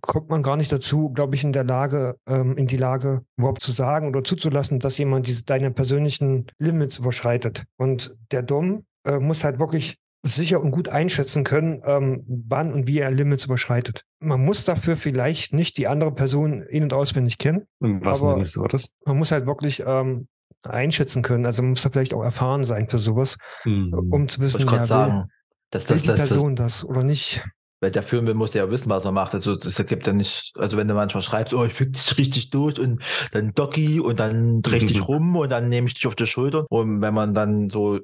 kommt 0.00 0.28
man 0.28 0.42
gar 0.42 0.56
nicht 0.56 0.70
dazu, 0.70 1.10
glaube 1.10 1.34
ich, 1.34 1.42
in 1.42 1.52
der 1.52 1.64
Lage, 1.64 2.16
ähm, 2.28 2.56
in 2.56 2.66
die 2.66 2.76
Lage, 2.76 3.22
überhaupt 3.36 3.60
zu 3.62 3.72
sagen 3.72 4.08
oder 4.08 4.22
zuzulassen, 4.22 4.78
dass 4.78 4.98
jemand 4.98 5.26
diese 5.26 5.44
deine 5.44 5.70
persönlichen 5.70 6.46
Limits 6.58 6.98
überschreitet. 6.98 7.64
Und 7.78 8.16
der 8.30 8.42
Dom 8.42 8.84
äh, 9.04 9.18
muss 9.18 9.42
halt 9.44 9.58
wirklich 9.58 9.96
sicher 10.22 10.60
und 10.60 10.70
gut 10.70 10.88
einschätzen 10.88 11.44
können, 11.44 11.80
ähm, 11.84 12.24
wann 12.26 12.72
und 12.72 12.86
wie 12.86 12.98
er 12.98 13.10
Limits 13.10 13.44
überschreitet. 13.44 14.02
Man 14.20 14.44
muss 14.44 14.64
dafür 14.64 14.96
vielleicht 14.96 15.52
nicht 15.54 15.78
die 15.78 15.86
andere 15.86 16.12
Person 16.12 16.62
in- 16.62 16.82
und 16.84 16.92
auswendig 16.92 17.38
kennen. 17.38 17.66
Im 17.80 18.04
wahrsten 18.04 18.28
Aber- 18.30 18.40
des 18.40 18.56
Wortes. 18.56 18.92
Man 19.06 19.16
muss 19.18 19.30
halt 19.30 19.46
wirklich 19.46 19.82
ähm, 19.86 20.26
einschätzen 20.64 21.22
können. 21.22 21.46
Also 21.46 21.62
man 21.62 21.70
muss 21.70 21.82
da 21.82 21.90
vielleicht 21.90 22.14
auch 22.14 22.22
erfahren 22.24 22.64
sein 22.64 22.88
für 22.88 22.98
sowas, 22.98 23.36
Mhm. 23.64 23.94
um 24.10 24.28
zu 24.28 24.40
wissen, 24.40 24.62
ja, 24.66 24.72
will, 24.72 24.84
sagen. 24.84 25.12
Will 25.12 25.24
das, 25.70 25.86
die 25.86 25.92
das, 25.94 26.02
das, 26.02 26.16
Person 26.16 26.56
das 26.56 26.84
oder 26.84 27.04
nicht. 27.04 27.42
weil 27.80 27.92
der 27.92 28.02
Film 28.02 28.36
muss 28.36 28.54
ja 28.54 28.68
wissen, 28.72 28.90
was 28.90 29.04
er 29.04 29.12
macht. 29.12 29.34
Also 29.36 29.54
das 29.54 29.76
gibt 29.86 30.04
ja 30.08 30.12
nicht, 30.12 30.52
also 30.56 30.76
wenn 30.76 30.88
du 30.88 30.94
manchmal 30.94 31.22
schreibst, 31.22 31.54
oh, 31.54 31.64
ich 31.64 31.74
fick 31.74 31.92
dich 31.92 32.18
richtig 32.18 32.50
durch 32.50 32.80
und 32.80 33.00
dann 33.30 33.52
Doki 33.54 34.00
und 34.00 34.18
dann 34.18 34.62
dreh 34.62 34.78
ich 34.78 34.86
dich 34.86 35.00
rum 35.08 35.36
und 35.36 35.50
dann 35.52 35.68
nehme 35.68 35.86
ich 35.86 35.94
dich 35.94 36.08
auf 36.08 36.16
die 36.16 36.26
Schulter. 36.26 36.66
Und 36.70 37.00
wenn 37.02 37.14
man 37.14 37.34
dann 37.34 37.70
so 37.70 38.00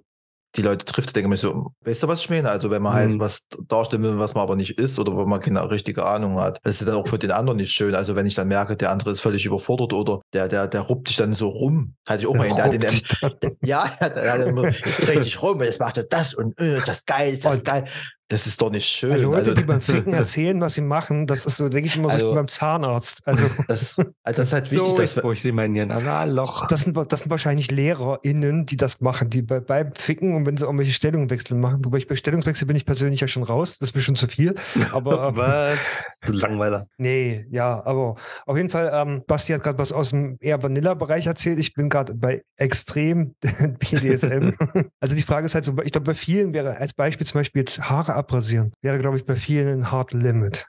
die 0.57 0.62
Leute 0.62 0.85
trifft, 0.85 1.17
denke 1.17 1.27
ich 1.27 1.31
mir 1.31 1.37
so, 1.37 1.73
weißt 1.85 2.03
du, 2.05 2.09
was 2.09 2.21
ich 2.21 2.31
meine? 2.31 2.49
Also 2.51 2.71
wenn 2.71 2.83
man 2.83 2.93
halt 2.93 3.11
Mhm. 3.11 3.21
was 3.21 3.47
darstellen 3.69 4.03
will, 4.05 4.19
was 4.19 4.35
man 4.35 4.43
aber 4.45 4.55
nicht 4.57 4.79
ist 4.79 4.99
oder 4.99 5.14
wo 5.17 5.27
man 5.27 5.40
keine 5.40 5.69
richtige 5.71 6.05
Ahnung 6.07 6.38
hat, 6.38 6.59
das 6.62 6.81
ist 6.81 6.87
dann 6.88 6.95
auch 6.95 7.09
für 7.09 7.19
den 7.19 7.33
anderen 7.33 7.57
nicht 7.57 7.73
schön. 7.73 7.95
Also 7.95 8.14
wenn 8.14 8.27
ich 8.27 8.35
dann 8.37 8.49
merke, 8.49 8.77
der 8.77 8.90
andere 8.90 9.11
ist 9.11 9.21
völlig 9.21 9.45
überfordert 9.47 9.93
oder 9.93 10.21
der, 10.33 10.49
der, 10.49 10.69
der 10.69 10.83
ruppt 10.83 11.09
dich 11.09 11.17
dann 11.17 11.35
so 11.35 11.49
rum. 11.49 11.95
Hatte 12.07 12.23
ich 12.23 12.27
auch 12.29 12.35
mal, 12.35 12.45
einen, 12.47 12.57
der 12.57 12.64
hat 12.67 12.73
den, 12.73 12.83
Ruppt 13.23 13.47
ja, 13.64 13.90
der 14.01 14.33
hat 14.33 14.40
immer, 14.47 14.64
jetzt 14.69 14.85
dreh 15.09 15.21
dich 15.21 15.43
rum, 15.43 15.62
jetzt 15.62 15.81
macht 15.81 15.97
er 15.97 16.05
das 16.05 16.35
und 16.35 16.59
äh, 16.61 16.79
ist 16.79 16.88
das 16.88 17.05
geil, 17.05 17.35
ist 17.35 17.45
das 17.45 17.57
Und- 17.57 17.64
geil. 17.64 17.85
Das 18.35 18.49
ist 18.49 18.61
doch 18.61 18.68
nicht 18.68 18.85
schön. 18.85 19.11
Weil 19.11 19.20
Leute, 19.23 19.37
also, 19.38 19.55
die 19.55 19.62
beim 19.62 19.81
Ficken 19.81 20.12
erzählen, 20.12 20.61
was 20.61 20.75
sie 20.75 20.81
machen, 20.81 21.29
das 21.29 21.47
ist 21.47 21.57
so, 21.57 21.68
denke 21.68 21.87
ich 21.87 21.94
immer, 21.94 22.09
so 22.11 22.14
Also- 22.16 22.31
wie 22.33 22.35
beim 22.35 22.49
Zahnarzt. 22.49 23.23
Also, 23.29 23.47
das, 23.68 23.97
also 23.97 24.11
das 24.25 24.38
ist 24.49 24.53
halt 24.53 24.73
wichtig, 24.73 24.88
so, 24.88 24.97
dass 24.97 25.16
ich, 25.16 25.23
wo 25.23 25.31
ich 25.31 25.40
sehe 25.40 25.53
mal 25.53 25.66
in 25.66 25.77
ihren 25.77 25.92
Analloch. 25.92 26.66
das 26.66 26.81
sind, 26.81 26.97
das 27.12 27.20
sind 27.20 27.31
wahrscheinlich 27.31 27.70
LehrerInnen, 27.70 28.66
die 28.66 28.77
das 28.77 29.01
machen, 29.01 29.31
die 29.31 29.42
bei, 29.42 29.61
beim 29.61 29.92
Ficken 29.92 30.35
und 30.35 30.47
wenn 30.47 30.57
sie 30.57 30.64
irgendwelche 30.64 30.92
Stellungswechsel 30.92 31.57
machen. 31.57 31.85
Wobei 31.85 31.99
ich 31.99 32.09
bei 32.09 32.16
Stellungswechsel 32.16 32.66
bin 32.66 32.75
ich 32.77 32.87
persönlich 32.87 33.20
ja 33.20 33.29
schon 33.29 33.44
raus, 33.44 33.79
das 33.79 33.90
ist 33.90 33.94
mir 33.94 34.03
schon 34.03 34.16
zu 34.16 34.27
viel. 34.27 34.57
Aber 34.90 35.29
äh, 35.29 35.37
Was? 35.37 35.79
Du 36.27 36.33
Langweiler. 36.33 36.88
nee, 36.99 37.47
ja, 37.53 37.85
aber 37.87 38.16
auf 38.47 38.57
jeden 38.57 38.70
Fall, 38.70 38.90
ähm, 38.92 39.23
Basti 39.29 39.53
hat 39.53 39.62
gerade 39.62 39.79
was 39.79 39.92
aus 39.92 40.11
dem 40.11 40.38
eher 40.40 40.61
Vanilla-Bereich 40.61 41.29
erzählt. 41.29 41.61
Ich 41.61 41.73
bin 41.75 41.88
gerade 41.88 42.14
bei 42.16 42.42
extrem 42.57 43.37
BDSM. 43.79 44.51
also 45.01 45.14
die 45.14 45.23
Frage 45.23 45.47
ist 45.47 45.55
halt 45.55 45.64
so, 45.64 45.77
ich 45.85 45.92
glaube, 45.92 46.07
bei 46.07 46.14
vielen 46.14 46.53
wäre 46.53 46.79
als 46.79 46.94
Beispiel 46.94 47.27
zum 47.27 47.40
Beispiel 47.40 47.61
jetzt 47.61 47.79
Haare 47.79 48.14
abrasieren, 48.24 48.72
wäre, 48.82 48.98
glaube 48.98 49.16
ich, 49.16 49.24
bei 49.24 49.37
vielen 49.37 49.80
ein 49.80 49.90
Hard 49.92 50.12
Limit. 50.12 50.66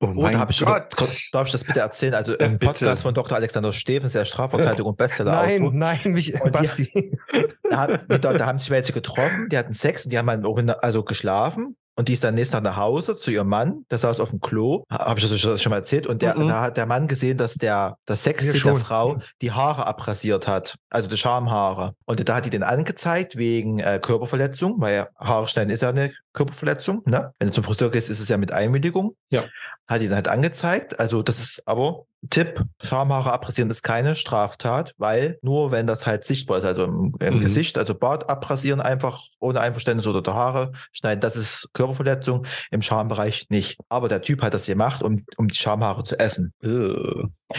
Oh 0.00 0.12
Oh, 0.16 0.28
da 0.28 0.38
habe 0.40 0.50
ich 0.50 0.56
sogar, 0.58 0.88
darf 1.32 1.46
ich 1.46 1.52
das 1.52 1.64
bitte 1.64 1.80
erzählen? 1.80 2.14
Also 2.14 2.34
im 2.34 2.52
bitte. 2.58 2.66
Podcast 2.66 3.02
von 3.02 3.14
Dr. 3.14 3.36
Alexander 3.36 3.72
Stevens, 3.72 4.12
der 4.12 4.24
Strafverteidigung 4.24 4.90
und 4.90 4.98
Nein, 4.98 5.06
Bestseller-Autor, 5.08 5.72
nein, 5.72 5.98
mich, 6.06 6.34
Und 6.34 6.46
die- 6.46 6.50
Basti. 6.50 7.18
da, 7.70 7.86
da, 7.96 8.18
da 8.18 8.46
haben 8.46 8.58
sich 8.58 8.70
welche 8.70 8.92
getroffen, 8.92 9.48
die 9.50 9.56
hatten 9.58 9.74
Sex 9.74 10.04
und 10.04 10.12
die 10.12 10.18
haben 10.18 10.28
halt 10.28 10.44
also 10.82 11.04
geschlafen. 11.04 11.76
Und 11.96 12.06
die 12.06 12.12
ist 12.12 12.22
dann 12.22 12.36
nächsten 12.36 12.52
Tag 12.52 12.62
nach 12.62 12.76
Hause 12.76 13.16
zu 13.16 13.32
ihrem 13.32 13.48
Mann, 13.48 13.84
der 13.90 13.98
saß 13.98 14.20
auf 14.20 14.30
dem 14.30 14.38
Klo, 14.38 14.84
habe 14.88 15.18
ich 15.18 15.28
das 15.28 15.60
schon 15.60 15.70
mal 15.70 15.78
erzählt. 15.78 16.06
Und 16.06 16.22
der, 16.22 16.36
Mhm. 16.38 16.46
da 16.46 16.60
hat 16.60 16.76
der 16.76 16.86
Mann 16.86 17.08
gesehen, 17.08 17.36
dass 17.38 17.54
der, 17.54 17.96
das 18.06 18.22
Sextier 18.22 18.54
Ja, 18.54 18.60
der. 18.72 18.76
Frau 18.80 19.18
die 19.42 19.50
Haare 19.50 19.84
abrasiert 19.88 20.46
hat, 20.46 20.76
also 20.90 21.08
die 21.08 21.16
Schamhaare. 21.16 21.94
Und 22.06 22.28
da 22.28 22.36
hat 22.36 22.46
die 22.46 22.50
den 22.50 22.62
angezeigt 22.62 23.34
wegen 23.36 23.80
äh, 23.80 23.98
Körperverletzung, 24.00 24.80
weil 24.80 25.08
Haare 25.18 25.48
schneiden 25.48 25.70
ist 25.70 25.82
ja 25.82 25.88
eine 25.88 26.12
Körperverletzung. 26.38 27.02
Ne? 27.04 27.32
Wenn 27.38 27.48
du 27.48 27.54
zum 27.54 27.64
Friseur 27.64 27.90
gehst, 27.90 28.08
ist 28.10 28.20
es 28.20 28.28
ja 28.28 28.36
mit 28.38 28.52
Einwilligung. 28.52 29.14
Ja. 29.30 29.44
Hat 29.86 30.02
ihn 30.02 30.14
halt 30.14 30.28
angezeigt. 30.28 30.98
Also 31.00 31.22
das 31.22 31.38
ist 31.38 31.62
aber 31.66 32.04
Tipp, 32.30 32.64
Schamhaare 32.82 33.32
abrasieren 33.32 33.70
ist 33.70 33.84
keine 33.84 34.16
Straftat, 34.16 34.92
weil 34.98 35.38
nur 35.40 35.70
wenn 35.70 35.86
das 35.86 36.04
halt 36.04 36.24
sichtbar 36.24 36.58
ist, 36.58 36.64
also 36.64 36.82
im, 36.84 37.14
im 37.20 37.34
Mhm. 37.36 37.40
Gesicht, 37.40 37.78
also 37.78 37.94
Bart 37.94 38.28
abrasieren 38.28 38.80
einfach 38.80 39.22
ohne 39.38 39.60
Einverständnis 39.60 40.04
oder 40.08 40.20
die 40.20 40.30
Haare 40.30 40.72
schneiden, 40.92 41.20
das 41.20 41.36
ist 41.36 41.68
Körperverletzung, 41.74 42.44
im 42.72 42.82
Schambereich 42.82 43.46
nicht. 43.50 43.78
Aber 43.88 44.08
der 44.08 44.20
Typ 44.20 44.42
hat 44.42 44.52
das 44.52 44.66
gemacht, 44.66 45.00
um, 45.04 45.24
um 45.36 45.46
die 45.46 45.54
Schamhaare 45.56 46.02
zu 46.02 46.18
essen. 46.18 46.52
Äh. 46.60 46.68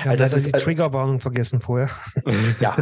Ja, 0.03 0.15
das 0.17 0.33
ist- 0.33 0.47
ist 0.47 0.55
die 0.57 0.59
Triggerwarnung 0.61 1.21
vergessen 1.21 1.61
vorher. 1.61 1.89
Ja. 2.59 2.75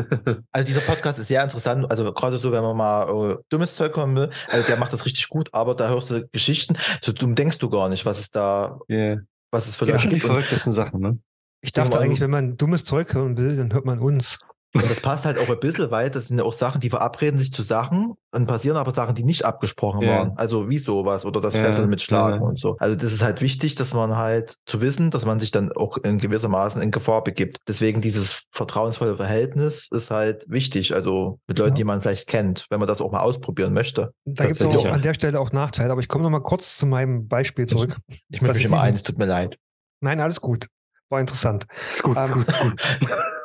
Also 0.51 0.65
dieser 0.65 0.81
Podcast 0.81 1.19
ist 1.19 1.27
sehr 1.27 1.43
interessant, 1.43 1.89
also 1.91 2.11
gerade 2.11 2.37
so, 2.39 2.51
wenn 2.51 2.63
man 2.63 2.75
mal 2.75 3.33
äh, 3.33 3.35
dummes 3.49 3.75
Zeug 3.75 3.91
kommen 3.93 4.15
will, 4.15 4.29
also 4.51 4.65
der 4.65 4.77
macht 4.77 4.93
das 4.93 5.05
richtig 5.05 5.29
gut, 5.29 5.49
aber 5.53 5.75
da 5.75 5.86
hörst 5.89 6.09
du 6.09 6.27
Geschichten, 6.29 6.77
so 7.01 7.11
dumm 7.13 7.35
denkst 7.35 7.57
du 7.59 7.69
gar 7.69 7.89
nicht, 7.89 8.05
was 8.05 8.19
es 8.19 8.31
da, 8.31 8.79
Yeah. 8.89 9.17
was 9.51 9.67
es 9.67 9.75
für 9.75 9.85
Ja, 9.87 9.93
Leute 9.95 10.07
die 10.09 10.15
gibt. 10.15 10.23
Und, 10.25 10.29
verrücktesten 10.31 10.73
Sachen, 10.73 10.99
ne? 11.01 11.19
Ich 11.61 11.71
dachte 11.71 11.97
Mal- 11.97 12.03
eigentlich, 12.03 12.19
wenn 12.21 12.29
man 12.31 12.55
dummes 12.57 12.85
Zeug 12.85 13.13
hören 13.13 13.37
will, 13.37 13.55
dann 13.57 13.73
hört 13.73 13.85
man 13.85 13.99
uns. 13.99 14.39
Und 14.75 14.89
das 14.89 14.99
passt 15.01 15.25
halt 15.25 15.37
auch 15.39 15.49
ein 15.49 15.59
bisschen 15.59 15.89
weit, 15.91 16.13
das 16.15 16.27
sind 16.27 16.37
ja 16.37 16.43
auch 16.43 16.53
Sachen, 16.53 16.81
die 16.81 16.89
verabreden 16.89 17.39
sich 17.39 17.51
zu 17.53 17.63
Sachen, 17.63 18.13
dann 18.31 18.45
passieren 18.45 18.77
aber 18.77 18.93
Sachen, 18.93 19.15
die 19.15 19.23
nicht 19.23 19.45
abgesprochen 19.45 20.01
Ja. 20.01 20.09
waren. 20.19 20.37
Also 20.37 20.69
wie 20.69 20.77
sowas 20.77 21.25
oder 21.25 21.41
das 21.41 21.55
Ja, 21.55 21.63
Fesseln 21.63 21.89
mit 21.89 22.01
Schlagen 22.01 22.41
ja. 22.41 22.47
und 22.47 22.59
so. 22.59 22.75
Also 22.79 22.95
das 22.95 23.11
ist 23.13 23.23
halt 23.23 23.41
wichtig, 23.41 23.75
dass 23.75 23.93
man 23.93 24.15
halt 24.17 24.55
zu 24.65 24.81
wissen, 24.81 25.09
dass 25.09 25.25
man 25.25 25.39
sich 25.39 25.51
dann 25.51 25.71
auch 25.71 25.97
in 25.97 26.19
gewissermaßen 26.19 26.81
in 26.81 26.91
Gefahr 26.91 27.23
begibt. 27.23 27.57
Deswegen 27.67 28.01
dieses 28.01 28.43
vertrauensvolle 28.51 29.15
Verhältnis 29.15 29.87
ist 29.91 30.11
halt 30.11 30.45
wichtig, 30.47 30.93
also 30.93 31.39
mit 31.47 31.57
Leuten, 31.57 31.69
Ja. 31.71 31.75
die 31.75 31.83
man 31.85 32.01
vielleicht 32.01 32.27
kennt, 32.27 32.65
wenn 32.69 32.79
man 32.79 32.87
das 32.87 33.01
auch 33.01 33.11
mal 33.11 33.21
ausprobieren 33.21 33.73
möchte. 33.73 34.11
Da 34.25 34.45
gibt 34.45 34.59
es 34.59 34.65
auch 34.65 34.85
an 34.85 35.01
der 35.01 35.13
Stelle 35.13 35.39
auch 35.39 35.51
Nachteile, 35.51 35.91
aber 35.91 36.01
ich 36.01 36.07
komme 36.09 36.23
noch 36.23 36.29
mal 36.31 36.41
kurz 36.41 36.77
zu 36.77 36.85
meinem 36.85 37.27
Beispiel 37.27 37.65
zurück. 37.65 37.95
Ich 38.29 38.41
möchte 38.41 38.55
mich 38.57 38.65
ist 38.65 38.69
immer 38.69 38.77
eben- 38.77 38.87
ein, 38.89 38.95
es 38.95 39.03
tut 39.03 39.17
mir 39.17 39.25
leid. 39.25 39.57
Nein, 40.01 40.19
alles 40.19 40.41
gut. 40.41 40.67
War 41.09 41.21
interessant. 41.21 41.65
Ist 41.89 42.03
gut, 42.03 42.17
ist 42.17 42.29
Ähm, 42.29 42.33
gut, 42.35 42.47
ist 42.49 42.59
gut. 42.61 42.81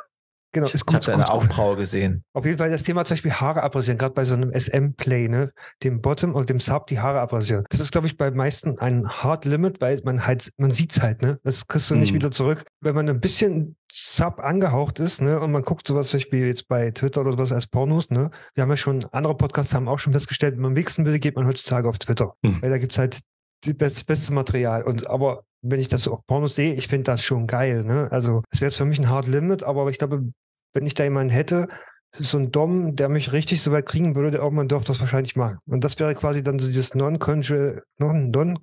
Genau, 0.53 0.67
ist 0.67 0.75
ich 0.75 0.85
gut. 0.85 0.95
habe 0.95 1.05
deine. 1.05 1.29
Augenbraue 1.29 1.75
gesehen. 1.75 2.23
Auf 2.33 2.45
jeden 2.45 2.57
Fall 2.57 2.69
das 2.69 2.83
Thema 2.83 3.03
zum 3.05 3.15
Beispiel 3.15 3.33
Haare 3.33 3.63
abrasieren, 3.63 3.97
gerade 3.97 4.13
bei 4.13 4.23
so 4.23 4.35
einem 4.35 4.51
SM-Play, 4.53 5.27
ne? 5.27 5.51
Dem 5.83 6.01
Bottom 6.01 6.33
und 6.35 6.49
dem 6.49 6.59
Sub 6.59 6.87
die 6.87 6.99
Haare 6.99 7.19
abrasieren. 7.19 7.65
Das 7.69 7.79
ist, 7.79 7.91
glaube 7.91 8.07
ich, 8.07 8.15
bei 8.17 8.31
meisten 8.31 8.77
ein 8.79 9.07
Hard 9.09 9.45
Limit, 9.45 9.81
weil 9.81 9.99
man 10.05 10.25
halt, 10.25 10.51
man 10.57 10.71
sieht's 10.71 11.01
halt, 11.01 11.21
ne? 11.21 11.39
Das 11.43 11.67
kriegst 11.67 11.89
du 11.91 11.95
nicht 11.95 12.11
Mhm. 12.11 12.15
wieder 12.15 12.31
zurück. 12.31 12.63
Wenn 12.81 12.95
man 12.95 13.09
ein 13.09 13.19
bisschen 13.19 13.75
Sub 13.91 14.39
angehaucht 14.39 14.99
ist, 14.99 15.21
ne? 15.21 15.39
Und 15.39 15.51
man 15.51 15.63
guckt 15.63 15.87
sowas 15.87 16.09
zum 16.09 16.19
Beispiel 16.19 16.47
jetzt 16.47 16.67
bei 16.67 16.91
Twitter 16.91 17.21
oder 17.21 17.31
sowas 17.33 17.51
als 17.51 17.67
Pornos, 17.67 18.09
ne? 18.11 18.29
Wir 18.55 18.61
haben 18.61 18.69
ja 18.69 18.77
schon, 18.77 19.05
andere 19.11 19.35
Podcasts 19.35 19.73
haben 19.73 19.87
auch 19.87 19.99
schon 19.99 20.13
festgestellt, 20.13 20.55
wenn 20.55 20.61
man 20.63 20.75
wichsen 20.75 21.05
will, 21.05 21.19
geht 21.19 21.35
man 21.35 21.45
heutzutage 21.47 21.89
auf 21.89 21.97
Twitter. 21.99 22.33
Mhm. 22.43 22.61
Weil 22.61 22.69
da 22.69 22.77
gibt's 22.77 22.97
halt 22.97 23.19
die 23.65 23.73
best, 23.73 24.05
beste 24.07 24.33
Material. 24.33 24.83
Und 24.83 25.09
aber 25.09 25.43
wenn 25.65 25.79
ich 25.79 25.87
das 25.87 26.07
auf 26.09 26.25
Pornos 26.27 26.55
sehe, 26.55 26.73
ich 26.73 26.89
finde 26.89 27.05
das 27.05 27.23
schon 27.23 27.47
geil, 27.47 27.85
ne? 27.85 28.09
Also 28.11 28.43
es 28.51 28.59
wäre 28.59 28.69
jetzt 28.69 28.77
für 28.77 28.83
mich 28.85 28.99
ein 28.99 29.09
Hard 29.09 29.27
Limit, 29.27 29.63
aber 29.63 29.89
ich 29.89 29.97
glaube, 29.97 30.29
wenn 30.73 30.85
ich 30.85 30.93
da 30.93 31.03
jemanden 31.03 31.31
hätte, 31.31 31.67
so 32.15 32.37
ein 32.37 32.51
Dom, 32.51 32.95
der 32.95 33.09
mich 33.09 33.33
richtig 33.33 33.63
so 33.63 33.71
weit 33.71 33.87
kriegen 33.87 34.15
würde, 34.15 34.29
der 34.31 34.41
irgendwann 34.41 34.67
dürfte 34.67 34.91
das 34.91 34.99
wahrscheinlich 34.99 35.35
machen. 35.35 35.57
Und 35.65 35.83
das 35.83 35.99
wäre 35.99 36.13
quasi 36.13 36.43
dann 36.43 36.59
so 36.59 36.67
dieses 36.67 36.93
Non-Consensual 36.93 37.83
Non 37.97 38.61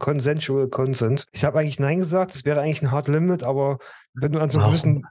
Consent. 0.71 1.27
Ich 1.33 1.45
habe 1.45 1.59
eigentlich 1.59 1.81
Nein 1.81 1.99
gesagt, 1.99 2.35
das 2.35 2.45
wäre 2.45 2.61
eigentlich 2.61 2.83
ein 2.83 2.93
Hard 2.93 3.09
Limit, 3.09 3.43
aber 3.43 3.79
wenn 4.15 4.33
du 4.33 4.41
an 4.41 4.51
so 4.51 4.61
einem 4.61 4.69
gewissen 4.71 5.05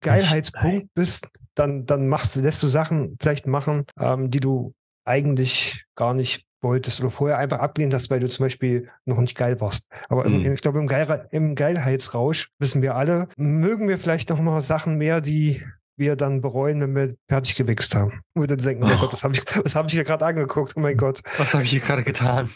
Geilheitspunkt 0.00 0.88
bist, 0.94 1.28
dann, 1.54 1.84
dann 1.84 2.08
machst 2.08 2.34
du, 2.34 2.40
lässt 2.40 2.62
du 2.62 2.68
Sachen 2.68 3.16
vielleicht 3.20 3.46
machen, 3.46 3.84
ähm, 3.98 4.30
die 4.30 4.40
du 4.40 4.72
eigentlich 5.04 5.84
gar 5.94 6.14
nicht 6.14 6.46
wolltest 6.62 7.00
oder 7.00 7.10
vorher 7.10 7.38
einfach 7.38 7.58
abgelehnt 7.58 7.92
hast, 7.92 8.08
weil 8.08 8.20
du 8.20 8.28
zum 8.28 8.46
Beispiel 8.46 8.88
noch 9.04 9.18
nicht 9.18 9.36
geil 9.36 9.60
warst. 9.60 9.86
Aber 10.08 10.24
im, 10.24 10.40
Mhm. 10.40 10.52
ich 10.52 10.62
glaube, 10.62 10.78
im, 10.78 10.86
Geil, 10.86 11.28
im 11.30 11.54
Geilheitsrausch 11.54 12.48
wissen 12.58 12.82
wir 12.82 12.94
alle, 12.94 13.28
mögen 13.36 13.88
wir 13.88 13.98
vielleicht 13.98 14.30
noch 14.30 14.40
mal 14.40 14.60
Sachen 14.62 14.96
mehr, 14.96 15.20
die 15.20 15.62
wir 15.96 16.16
dann 16.16 16.40
bereuen, 16.40 16.80
wenn 16.80 16.94
wir 16.94 17.14
fertig 17.28 17.54
gewichst 17.56 17.94
haben. 17.94 18.20
Und 18.34 18.50
dann 18.50 18.58
denken, 18.58 18.84
oh. 18.84 18.96
Gott, 19.00 19.12
das 19.12 19.22
habe 19.24 19.34
ich, 19.34 19.74
hab 19.74 19.86
ich 19.86 19.92
hier 19.92 20.04
gerade 20.04 20.24
angeguckt. 20.24 20.72
Oh 20.76 20.80
mein 20.80 20.96
Gott. 20.96 21.20
Was 21.38 21.54
habe 21.54 21.64
ich 21.64 21.70
hier 21.70 21.80
gerade 21.80 22.02
getan? 22.02 22.50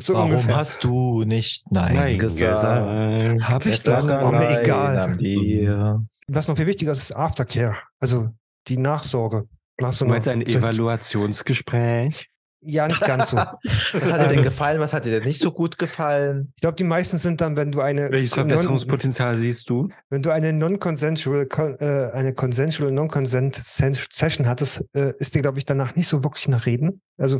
So 0.00 0.14
Warum 0.14 0.32
ungefähr. 0.32 0.56
hast 0.56 0.84
du 0.84 1.24
nicht 1.24 1.64
Nein, 1.70 1.96
Nein 1.96 2.18
gesagt? 2.18 2.38
gesagt. 2.38 3.48
Hab 3.48 3.64
ich 3.64 3.72
Es 3.72 3.82
doch, 3.82 4.06
allein 4.06 4.62
egal. 4.62 5.98
Was 6.28 6.48
noch 6.48 6.56
viel 6.56 6.66
wichtiger 6.66 6.92
ist, 6.92 7.04
ist 7.04 7.12
Aftercare. 7.16 7.76
Also 8.00 8.28
die 8.68 8.76
Nachsorge. 8.76 9.48
Nach 9.80 9.92
so 9.92 10.04
Du 10.04 10.10
meinst 10.10 10.28
ein 10.28 10.40
einer- 10.42 10.48
Evaluationsgespräch? 10.50 12.28
Ja, 12.66 12.88
nicht 12.88 13.00
ganz 13.04 13.30
so. 13.30 13.36
Was 13.92 14.12
hat 14.12 14.22
dir 14.22 14.28
denn 14.28 14.38
Ähm, 14.38 14.42
gefallen? 14.44 14.80
Was 14.80 14.92
hat 14.92 15.04
dir 15.04 15.10
denn 15.12 15.24
nicht 15.24 15.40
so 15.40 15.52
gut 15.52 15.76
gefallen? 15.78 16.52
Ich 16.56 16.62
glaube, 16.62 16.76
die 16.76 16.84
meisten 16.84 17.18
sind 17.18 17.40
dann, 17.40 17.56
wenn 17.56 17.70
du 17.72 17.80
eine 17.80 18.10
Welches 18.10 18.34
Verbesserungspotenzial 18.34 19.34
siehst 19.36 19.68
du? 19.68 19.88
wenn 20.10 20.22
du 20.22 20.30
eine 20.30 20.52
non-consensual, 20.52 21.46
con- 21.46 21.76
äh, 21.78 22.10
eine 22.12 22.34
consensual 22.34 22.90
non-consent 22.92 23.60
Sen- 23.62 23.94
Session 24.10 24.46
hattest, 24.46 24.84
äh, 24.94 25.12
ist 25.18 25.34
dir, 25.34 25.42
glaube 25.42 25.58
ich, 25.58 25.66
danach 25.66 25.94
nicht 25.94 26.08
so 26.08 26.24
wirklich 26.24 26.48
nach 26.48 26.66
Reden. 26.66 27.00
Also 27.18 27.38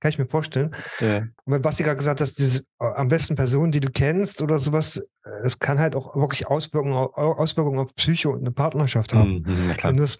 kann 0.00 0.08
ich 0.08 0.18
mir 0.18 0.26
vorstellen. 0.26 0.72
Ja. 0.98 1.18
Und 1.18 1.52
wenn 1.52 1.62
Basti 1.62 1.84
gerade 1.84 1.96
gesagt 1.96 2.20
hat, 2.20 2.38
diese 2.38 2.60
äh, 2.80 2.84
am 2.96 3.06
besten 3.06 3.36
Personen, 3.36 3.70
die 3.70 3.78
du 3.78 3.88
kennst 3.88 4.42
oder 4.42 4.58
sowas, 4.58 4.96
äh, 4.96 5.46
es 5.46 5.60
kann 5.60 5.78
halt 5.78 5.94
auch 5.94 6.16
wirklich 6.16 6.48
Auswirkungen, 6.48 6.94
au- 6.94 7.12
Auswirkungen 7.14 7.78
auf 7.78 7.94
Psyche 7.94 8.28
und 8.30 8.40
eine 8.40 8.50
Partnerschaft 8.50 9.14
haben. 9.14 9.44
Mhm. 9.46 9.74
Wenn 9.80 9.96
du 9.96 10.02
es 10.02 10.18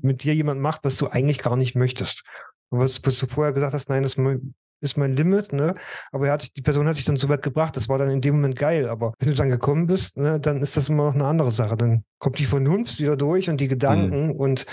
mit 0.00 0.22
dir 0.24 0.34
jemand 0.34 0.62
macht, 0.62 0.80
was 0.84 0.96
du 0.96 1.08
eigentlich 1.08 1.40
gar 1.40 1.56
nicht 1.56 1.74
möchtest. 1.76 2.22
Was, 2.70 3.00
was 3.04 3.18
du 3.18 3.26
vorher 3.26 3.52
gesagt 3.52 3.74
hast, 3.74 3.88
nein, 3.88 4.02
das 4.02 4.12
ist 4.12 4.18
mein, 4.18 4.54
ist 4.80 4.96
mein 4.96 5.14
Limit, 5.14 5.52
ne? 5.52 5.74
Aber 6.12 6.26
er 6.26 6.34
hat, 6.34 6.56
die 6.56 6.62
Person 6.62 6.86
hat 6.86 6.96
dich 6.96 7.04
dann 7.04 7.16
so 7.16 7.28
weit 7.28 7.42
gebracht, 7.42 7.76
das 7.76 7.88
war 7.88 7.98
dann 7.98 8.10
in 8.10 8.20
dem 8.20 8.36
Moment 8.36 8.56
geil. 8.56 8.88
Aber 8.88 9.14
wenn 9.18 9.28
du 9.28 9.34
dann 9.34 9.50
gekommen 9.50 9.86
bist, 9.86 10.16
ne, 10.16 10.38
dann 10.38 10.62
ist 10.62 10.76
das 10.76 10.88
immer 10.88 11.06
noch 11.06 11.14
eine 11.14 11.26
andere 11.26 11.50
Sache. 11.50 11.76
Dann 11.76 12.04
kommt 12.18 12.38
die 12.38 12.44
Vernunft 12.44 13.00
wieder 13.00 13.16
durch 13.16 13.50
und 13.50 13.60
die 13.60 13.68
Gedanken 13.68 14.30
und 14.36 14.66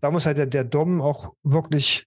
da 0.00 0.10
muss 0.10 0.26
halt 0.26 0.36
der, 0.36 0.46
der 0.46 0.64
Dom 0.64 1.00
auch 1.00 1.32
wirklich 1.42 2.04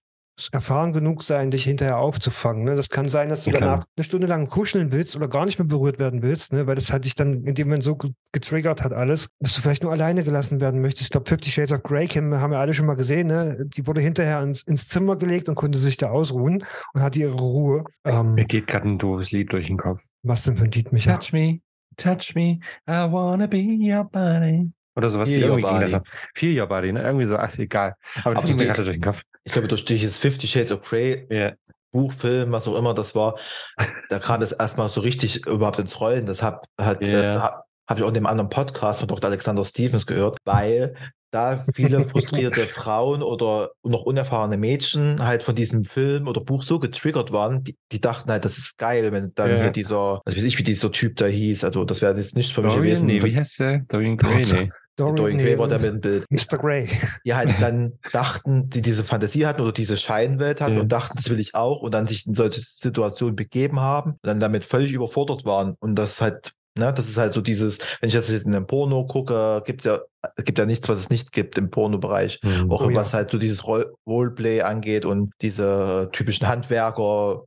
erfahren 0.52 0.92
genug 0.92 1.22
sein, 1.22 1.50
dich 1.50 1.64
hinterher 1.64 1.98
aufzufangen. 1.98 2.64
Ne? 2.64 2.76
Das 2.76 2.90
kann 2.90 3.08
sein, 3.08 3.28
dass 3.30 3.44
du 3.44 3.50
Ja, 3.50 3.56
klar. 3.58 3.70
danach 3.70 3.86
eine 3.96 4.04
Stunde 4.04 4.26
lang 4.26 4.46
kuscheln 4.48 4.92
willst 4.92 5.16
oder 5.16 5.28
gar 5.28 5.44
nicht 5.46 5.58
mehr 5.58 5.66
berührt 5.66 5.98
werden 5.98 6.22
willst, 6.22 6.52
ne? 6.52 6.66
weil 6.66 6.74
das 6.74 6.92
hat 6.92 7.04
dich 7.04 7.14
dann 7.14 7.44
in 7.46 7.54
dem 7.54 7.68
Moment 7.68 7.82
so 7.82 7.96
ge- 7.96 8.12
getriggert 8.32 8.82
hat 8.82 8.92
alles, 8.92 9.28
dass 9.40 9.54
du 9.56 9.62
vielleicht 9.62 9.82
nur 9.82 9.92
alleine 9.92 10.22
gelassen 10.24 10.60
werden 10.60 10.80
möchtest. 10.80 11.04
Ich 11.06 11.10
glaube, 11.10 11.28
Fifty 11.28 11.50
Shades 11.50 11.72
of 11.72 11.82
Grey 11.82 12.06
haben 12.06 12.30
wir 12.50 12.58
alle 12.58 12.74
schon 12.74 12.86
mal 12.86 12.96
gesehen. 12.96 13.28
Ne? 13.28 13.66
Die 13.74 13.86
wurde 13.86 14.00
hinterher 14.00 14.42
ins, 14.42 14.62
ins 14.62 14.86
Zimmer 14.88 15.16
gelegt 15.16 15.48
und 15.48 15.54
konnte 15.54 15.78
sich 15.78 15.96
da 15.96 16.10
ausruhen 16.10 16.64
und 16.92 17.00
hatte 17.02 17.18
ihre 17.20 17.32
Ruhe. 17.34 17.84
Ähm, 18.04 18.34
Mir 18.34 18.44
geht 18.44 18.66
gerade 18.66 18.88
ein 18.88 18.98
doofes 18.98 19.30
Lied 19.32 19.52
durch 19.52 19.68
den 19.68 19.78
Kopf. 19.78 20.02
was 20.22 20.42
denn 20.44 20.56
für 20.56 20.64
ein 20.64 20.70
Lied, 20.70 20.92
Micha? 20.92 21.16
Touch 21.16 21.32
me, 21.32 21.60
touch 21.96 22.34
me, 22.34 22.58
I 22.88 23.10
wanna 23.10 23.46
be 23.46 23.58
your 23.58 24.04
body. 24.04 24.70
Oder 24.96 25.10
sowas. 25.10 25.28
Feel 25.28 25.42
irgendwie 25.42 25.64
your 25.66 25.78
body. 25.80 25.98
Feel 26.34 26.60
your 26.60 26.66
body, 26.66 26.92
ne? 26.92 27.02
Irgendwie 27.02 27.26
so, 27.26 27.36
ach, 27.36 27.56
egal. 27.58 27.94
Aber 28.24 28.34
das 28.34 28.44
Aber 28.44 28.48
ging 28.48 28.56
mir 28.58 28.66
gerade 28.66 28.84
durch 28.84 28.96
den 28.96 29.02
Kopf. 29.02 29.22
Ich 29.46 29.52
glaube, 29.52 29.68
durch 29.68 29.84
dieses 29.84 30.18
Fifty 30.18 30.46
Shades 30.48 30.72
of 30.72 30.82
Grey 30.82 31.26
Ja. 31.30 31.52
Buch, 31.92 32.12
Film, 32.12 32.52
was 32.52 32.66
auch 32.68 32.76
immer 32.76 32.92
das 32.94 33.14
war, 33.14 33.36
da 34.10 34.18
kam 34.18 34.42
es 34.42 34.52
erstmal 34.52 34.88
so 34.88 35.00
richtig 35.00 35.46
überhaupt 35.46 35.78
ins 35.78 35.98
Rollen. 36.00 36.26
Das 36.26 36.42
hat, 36.42 36.66
hat, 36.78 37.06
Ja. 37.06 37.20
äh, 37.36 37.38
ha- 37.38 37.62
habe 37.88 38.00
ich 38.00 38.04
auch 38.04 38.08
in 38.08 38.14
dem 38.14 38.26
anderen 38.26 38.50
Podcast 38.50 39.00
von 39.00 39.08
Dr. 39.08 39.30
Alexander 39.30 39.64
Stevens 39.64 40.04
gehört, 40.06 40.36
weil 40.44 40.94
da 41.30 41.64
viele 41.74 42.08
frustrierte 42.08 42.66
Frauen 42.70 43.22
oder 43.22 43.70
noch 43.84 44.02
unerfahrene 44.02 44.56
Mädchen 44.56 45.24
halt 45.24 45.42
von 45.44 45.54
diesem 45.54 45.84
Film 45.84 46.26
oder 46.28 46.40
Buch 46.40 46.62
so 46.64 46.78
getriggert 46.80 47.30
waren, 47.30 47.62
die, 47.62 47.76
die 47.92 48.00
dachten 48.00 48.30
halt, 48.30 48.44
das 48.44 48.58
ist 48.58 48.76
geil, 48.78 49.12
wenn 49.12 49.32
dann 49.36 49.50
Ja. 49.50 49.56
hier 49.62 49.70
dieser, 49.70 50.20
also 50.24 50.36
weiß 50.36 50.44
ich, 50.44 50.58
wie 50.58 50.64
dieser 50.64 50.90
Typ 50.90 51.16
da 51.16 51.26
hieß, 51.26 51.62
also 51.64 51.84
das 51.84 52.02
wäre 52.02 52.16
jetzt 52.16 52.36
nicht 52.36 52.52
für 52.52 52.62
mich 52.62 52.74
Dorian, 52.74 53.06
gewesen. 53.06 53.06
nee, 53.06 53.22
wie 53.22 53.36
heißt 53.36 53.60
der? 53.60 53.78
Dorian 53.88 54.16
Gray, 54.16 54.42
nee. 54.42 54.70
Dorian 54.96 55.38
Gray 55.38 55.58
war 55.58 55.68
der 55.68 55.78
mit 55.78 55.90
dem 55.92 56.00
Bild. 56.00 56.24
Mr. 56.30 56.58
Grey. 56.58 56.88
die 57.24 57.34
halt 57.34 57.54
dann 57.60 57.92
dachten, 58.12 58.70
die 58.70 58.82
diese 58.82 59.04
Fantasie 59.04 59.46
hatten 59.46 59.60
oder 59.62 59.72
diese 59.72 59.96
Scheinwelt 59.96 60.60
hatten 60.60 60.76
Ja. 60.76 60.80
und 60.80 60.90
dachten, 60.90 61.14
das 61.16 61.28
will 61.30 61.38
ich 61.40 61.54
auch 61.54 61.80
und 61.82 61.92
dann 61.92 62.06
sich 62.06 62.26
in 62.26 62.34
solche 62.34 62.60
Situationen 62.60 63.36
begeben 63.36 63.80
haben 63.80 64.12
und 64.12 64.20
dann 64.26 64.40
damit 64.40 64.64
völlig 64.64 64.92
überfordert 64.92 65.44
waren. 65.44 65.74
Und 65.80 65.96
das 65.96 66.12
ist 66.12 66.20
halt, 66.22 66.52
ne, 66.78 66.92
das 66.94 67.08
ist 67.08 67.16
halt 67.18 67.32
so 67.34 67.40
dieses, 67.40 67.78
wenn 68.00 68.08
ich 68.08 68.14
das 68.14 68.28
jetzt 68.30 68.46
in 68.46 68.54
einem 68.54 68.66
Porno 68.66 69.06
gucke, 69.06 69.62
gibt's 69.66 69.84
ja, 69.84 70.00
es 70.36 70.44
gibt 70.44 70.58
ja 70.58 70.66
nichts, 70.66 70.88
was 70.88 70.98
es 70.98 71.10
nicht 71.10 71.30
gibt 71.32 71.56
im 71.58 71.70
Pornobereich. 71.70 72.40
Mhm. 72.42 72.70
Auch 72.72 72.82
Oh 72.84 72.90
ja. 72.90 72.96
was 72.96 73.14
halt 73.14 73.30
so 73.30 73.38
dieses 73.38 73.66
Roll- 73.66 73.92
Roleplay 74.06 74.62
angeht 74.62 75.04
und 75.04 75.32
diese 75.42 76.08
typischen 76.12 76.48
Handwerker, 76.48 77.44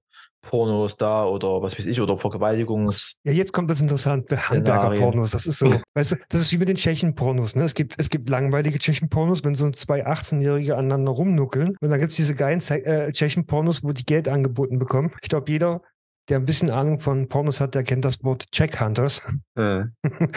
Pornos 0.50 0.98
da 0.98 1.26
oder 1.26 1.62
was 1.62 1.78
weiß 1.78 1.86
ich, 1.86 2.02
oder 2.02 2.18
Vergewaltigungs. 2.18 3.16
Ja, 3.24 3.32
jetzt 3.32 3.54
kommt 3.54 3.70
das 3.70 3.82
interessant, 3.82 4.30
Handwerker-Pornos. 4.32 5.32
Das 5.32 5.46
ist 5.46 5.60
so, 5.60 5.74
weißt 5.96 6.12
du, 6.14 6.16
das 6.30 6.42
ist 6.42 6.52
wie 6.52 6.58
mit 6.58 6.68
den 6.70 6.76
Tschechen-Pornos. 6.76 7.56
Ne? 7.56 7.64
Es, 7.64 7.76
gibt, 7.76 7.94
es 7.98 8.10
gibt 8.10 8.30
langweilige 8.30 8.80
Tschechen-Pornos, 8.80 9.44
wenn 9.44 9.54
so 9.56 9.70
zwei 9.72 10.06
18-Jährige 10.08 10.76
aneinander 10.76 11.12
rumnuckeln. 11.12 11.76
Und 11.80 11.90
dann 11.90 12.00
gibt 12.00 12.12
es 12.12 12.18
diese 12.18 12.36
geilen 12.36 12.62
Ze- 12.62 12.84
äh, 12.86 13.12
Tschechen-Pornos, 13.12 13.84
wo 13.84 13.92
die 13.92 14.06
Geld 14.06 14.28
angeboten 14.28 14.80
bekommen. 14.80 15.12
Ich 15.22 15.30
glaube, 15.30 15.52
jeder, 15.52 15.82
der 16.30 16.38
ein 16.38 16.46
bisschen 16.46 16.70
Ahnung 16.70 17.00
von 17.00 17.28
Pornos 17.28 17.60
hat, 17.60 17.76
der 17.76 17.84
kennt 17.84 18.06
das 18.06 18.24
Wort 18.24 18.52
Check 18.52 18.80
Hunters. 18.80 19.22
Äh. 19.56 19.84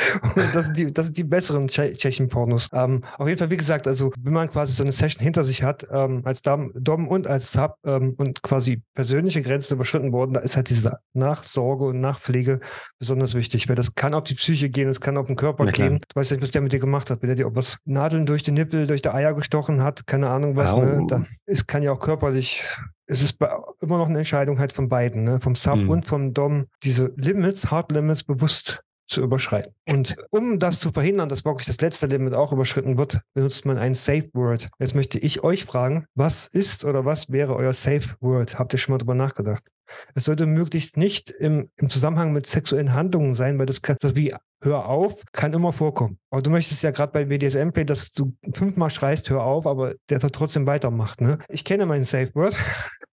Das 0.52 0.66
sind 0.66 0.76
die, 0.76 0.92
das 0.92 1.06
sind 1.06 1.16
die 1.16 1.24
besseren 1.24 1.68
Tsche 1.68 1.92
Tschechen-Pornos. 1.92 2.68
Ähm, 2.72 3.02
auf 3.18 3.28
jeden 3.28 3.38
Fall, 3.38 3.50
wie 3.50 3.56
gesagt, 3.56 3.86
also 3.86 4.12
wenn 4.18 4.32
man 4.32 4.50
quasi 4.50 4.72
so 4.72 4.82
eine 4.82 4.92
Session 4.92 5.22
hinter 5.22 5.44
sich 5.44 5.62
hat, 5.62 5.86
ähm, 5.90 6.22
als 6.24 6.42
Dom, 6.42 6.72
Dom 6.74 7.08
und 7.08 7.26
als 7.26 7.52
Sub 7.52 7.76
ähm, 7.84 8.14
und 8.16 8.42
quasi 8.42 8.82
persönliche 8.94 9.42
Grenzen 9.42 9.74
überschritten 9.74 10.12
wurden, 10.12 10.34
da 10.34 10.40
ist 10.40 10.56
halt 10.56 10.70
diese 10.70 10.98
Nachsorge 11.12 11.84
und 11.84 12.00
Nachpflege 12.00 12.60
besonders 12.98 13.34
wichtig, 13.34 13.68
weil 13.68 13.76
das 13.76 13.94
kann 13.94 14.14
auf 14.14 14.24
die 14.24 14.34
Psyche 14.34 14.70
gehen, 14.70 14.88
es 14.88 15.00
kann 15.00 15.16
auf 15.16 15.26
den 15.26 15.36
Körper 15.36 15.66
gehen. 15.66 16.00
Du 16.08 16.20
weißt 16.20 16.30
ja 16.30 16.36
nicht, 16.36 16.42
was 16.42 16.50
der 16.50 16.62
mit 16.62 16.72
dir 16.72 16.80
gemacht 16.80 17.10
hat, 17.10 17.22
wenn 17.22 17.28
der 17.28 17.36
dir 17.36 17.46
ob 17.46 17.56
was 17.56 17.78
Nadeln 17.84 18.26
durch 18.26 18.42
den 18.42 18.54
Nippel, 18.54 18.86
durch 18.86 19.02
die 19.02 19.10
Eier 19.10 19.34
gestochen 19.34 19.82
hat, 19.82 20.06
keine 20.06 20.30
Ahnung 20.30 20.56
was, 20.56 20.74
ne? 20.76 21.04
Dann, 21.08 21.26
es 21.46 21.66
kann 21.66 21.82
ja 21.82 21.92
auch 21.92 22.00
körperlich 22.00 22.64
es 23.12 23.22
ist 23.22 23.38
immer 23.80 23.98
noch 23.98 24.08
eine 24.08 24.18
Entscheidung 24.18 24.58
halt 24.58 24.72
von 24.72 24.88
beiden, 24.88 25.24
ne? 25.24 25.40
vom 25.40 25.54
Sub 25.54 25.76
Mhm. 25.76 25.88
und 25.90 26.06
vom 26.06 26.32
Dom, 26.32 26.66
diese 26.82 27.12
Limits, 27.16 27.70
Hard 27.70 27.92
Limits 27.92 28.24
bewusst 28.24 28.82
zu 29.06 29.20
überschreiten. 29.20 29.74
Und 29.86 30.16
um 30.30 30.58
das 30.58 30.80
zu 30.80 30.90
verhindern, 30.90 31.28
dass 31.28 31.44
wirklich 31.44 31.66
das 31.66 31.80
letzte 31.80 32.06
Limit 32.06 32.32
auch 32.32 32.52
überschritten 32.52 32.96
wird, 32.96 33.20
benutzt 33.34 33.66
man 33.66 33.76
ein 33.76 33.92
Safe 33.92 34.28
Word. 34.32 34.68
Jetzt 34.78 34.94
möchte 34.94 35.18
ich 35.18 35.44
euch 35.44 35.64
fragen, 35.64 36.06
was 36.14 36.46
ist 36.46 36.84
oder 36.84 37.04
was 37.04 37.30
wäre 37.30 37.54
euer 37.54 37.74
Safe 37.74 38.08
Word? 38.20 38.58
Habt 38.58 38.72
ihr 38.72 38.78
schon 38.78 38.94
mal 38.94 38.98
drüber 38.98 39.14
nachgedacht? 39.14 39.68
Es 40.14 40.24
sollte 40.24 40.46
möglichst 40.46 40.96
nicht 40.96 41.28
im, 41.30 41.68
im 41.76 41.90
Zusammenhang 41.90 42.32
mit 42.32 42.46
sexuellen 42.46 42.94
Handlungen 42.94 43.34
sein, 43.34 43.58
weil 43.58 43.66
das 43.66 43.82
kann, 43.82 43.96
wie 44.02 44.34
hör 44.62 44.88
auf, 44.88 45.22
kann 45.32 45.52
immer 45.52 45.72
vorkommen. 45.72 46.18
Aber 46.30 46.40
du 46.42 46.50
möchtest 46.50 46.82
ja 46.82 46.90
gerade 46.90 47.12
bei 47.12 47.24
BDSM-Play, 47.26 47.84
dass 47.84 48.12
du 48.12 48.34
fünfmal 48.54 48.90
schreist, 48.90 49.28
hör 49.30 49.42
auf, 49.42 49.66
aber 49.66 49.94
der 50.08 50.18
da 50.18 50.28
trotzdem 50.28 50.66
weitermacht. 50.66 51.20
Ne? 51.20 51.38
Ich 51.48 51.64
kenne 51.64 51.84
mein 51.86 52.04
Safe 52.04 52.34
Word. 52.34 52.56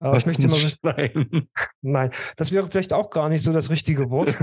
Aber 0.00 0.18
ich 0.18 0.26
möchte 0.26 0.46
nicht 0.48 0.78
schreien. 0.82 1.48
nein, 1.80 2.10
das 2.36 2.52
wäre 2.52 2.68
vielleicht 2.70 2.92
auch 2.92 3.08
gar 3.08 3.30
nicht 3.30 3.42
so 3.42 3.54
das 3.54 3.70
richtige 3.70 4.10
Wort. 4.10 4.36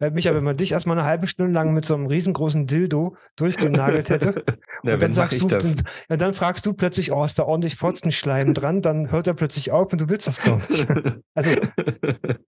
Micha, 0.00 0.34
wenn 0.34 0.42
man 0.42 0.56
dich 0.56 0.72
erstmal 0.72 0.98
eine 0.98 1.06
halbe 1.06 1.28
Stunde 1.28 1.52
lang 1.52 1.72
mit 1.74 1.84
so 1.84 1.94
einem 1.94 2.06
riesengroßen 2.06 2.66
Dildo 2.66 3.16
durchgenagelt 3.36 4.10
hätte, 4.10 4.42
Na, 4.82 4.94
und 4.94 5.02
dann 5.02 5.12
sagst 5.12 5.40
du, 5.40 5.46
das. 5.46 5.62
dann, 5.76 5.86
ja, 6.10 6.16
dann 6.16 6.34
fragst 6.34 6.66
du 6.66 6.72
plötzlich, 6.72 7.12
oh, 7.12 7.24
ist 7.24 7.38
da 7.38 7.44
ordentlich 7.44 7.76
Fotzenschleim 7.76 8.52
dran, 8.52 8.82
dann 8.82 9.12
hört 9.12 9.28
er 9.28 9.34
plötzlich 9.34 9.70
auf 9.70 9.92
und 9.92 10.00
du 10.00 10.08
willst 10.08 10.26
das 10.26 10.42
gar 10.42 10.56
nicht. 10.56 10.88
Also, 11.36 11.50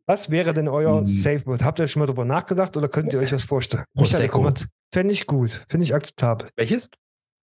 was 0.07 0.31
wäre 0.31 0.53
denn 0.53 0.67
euer 0.67 1.03
Mhm. 1.03 1.07
Safe 1.07 1.47
Word? 1.47 1.63
Habt 1.63 1.79
ihr 1.79 1.87
schon 1.87 2.01
mal 2.01 2.07
drüber 2.07 2.25
nachgedacht 2.25 2.77
oder 2.77 2.89
könnt 2.89 3.13
ihr 3.13 3.21
euch 3.21 3.33
was 3.33 3.45
vorstellen? 3.45 3.85
Prosecco. 3.97 4.53
Fände 4.93 5.13
ich 5.13 5.27
gut, 5.27 5.65
finde 5.69 5.85
ich 5.85 5.95
akzeptabel. 5.95 6.49
Welches? 6.57 6.91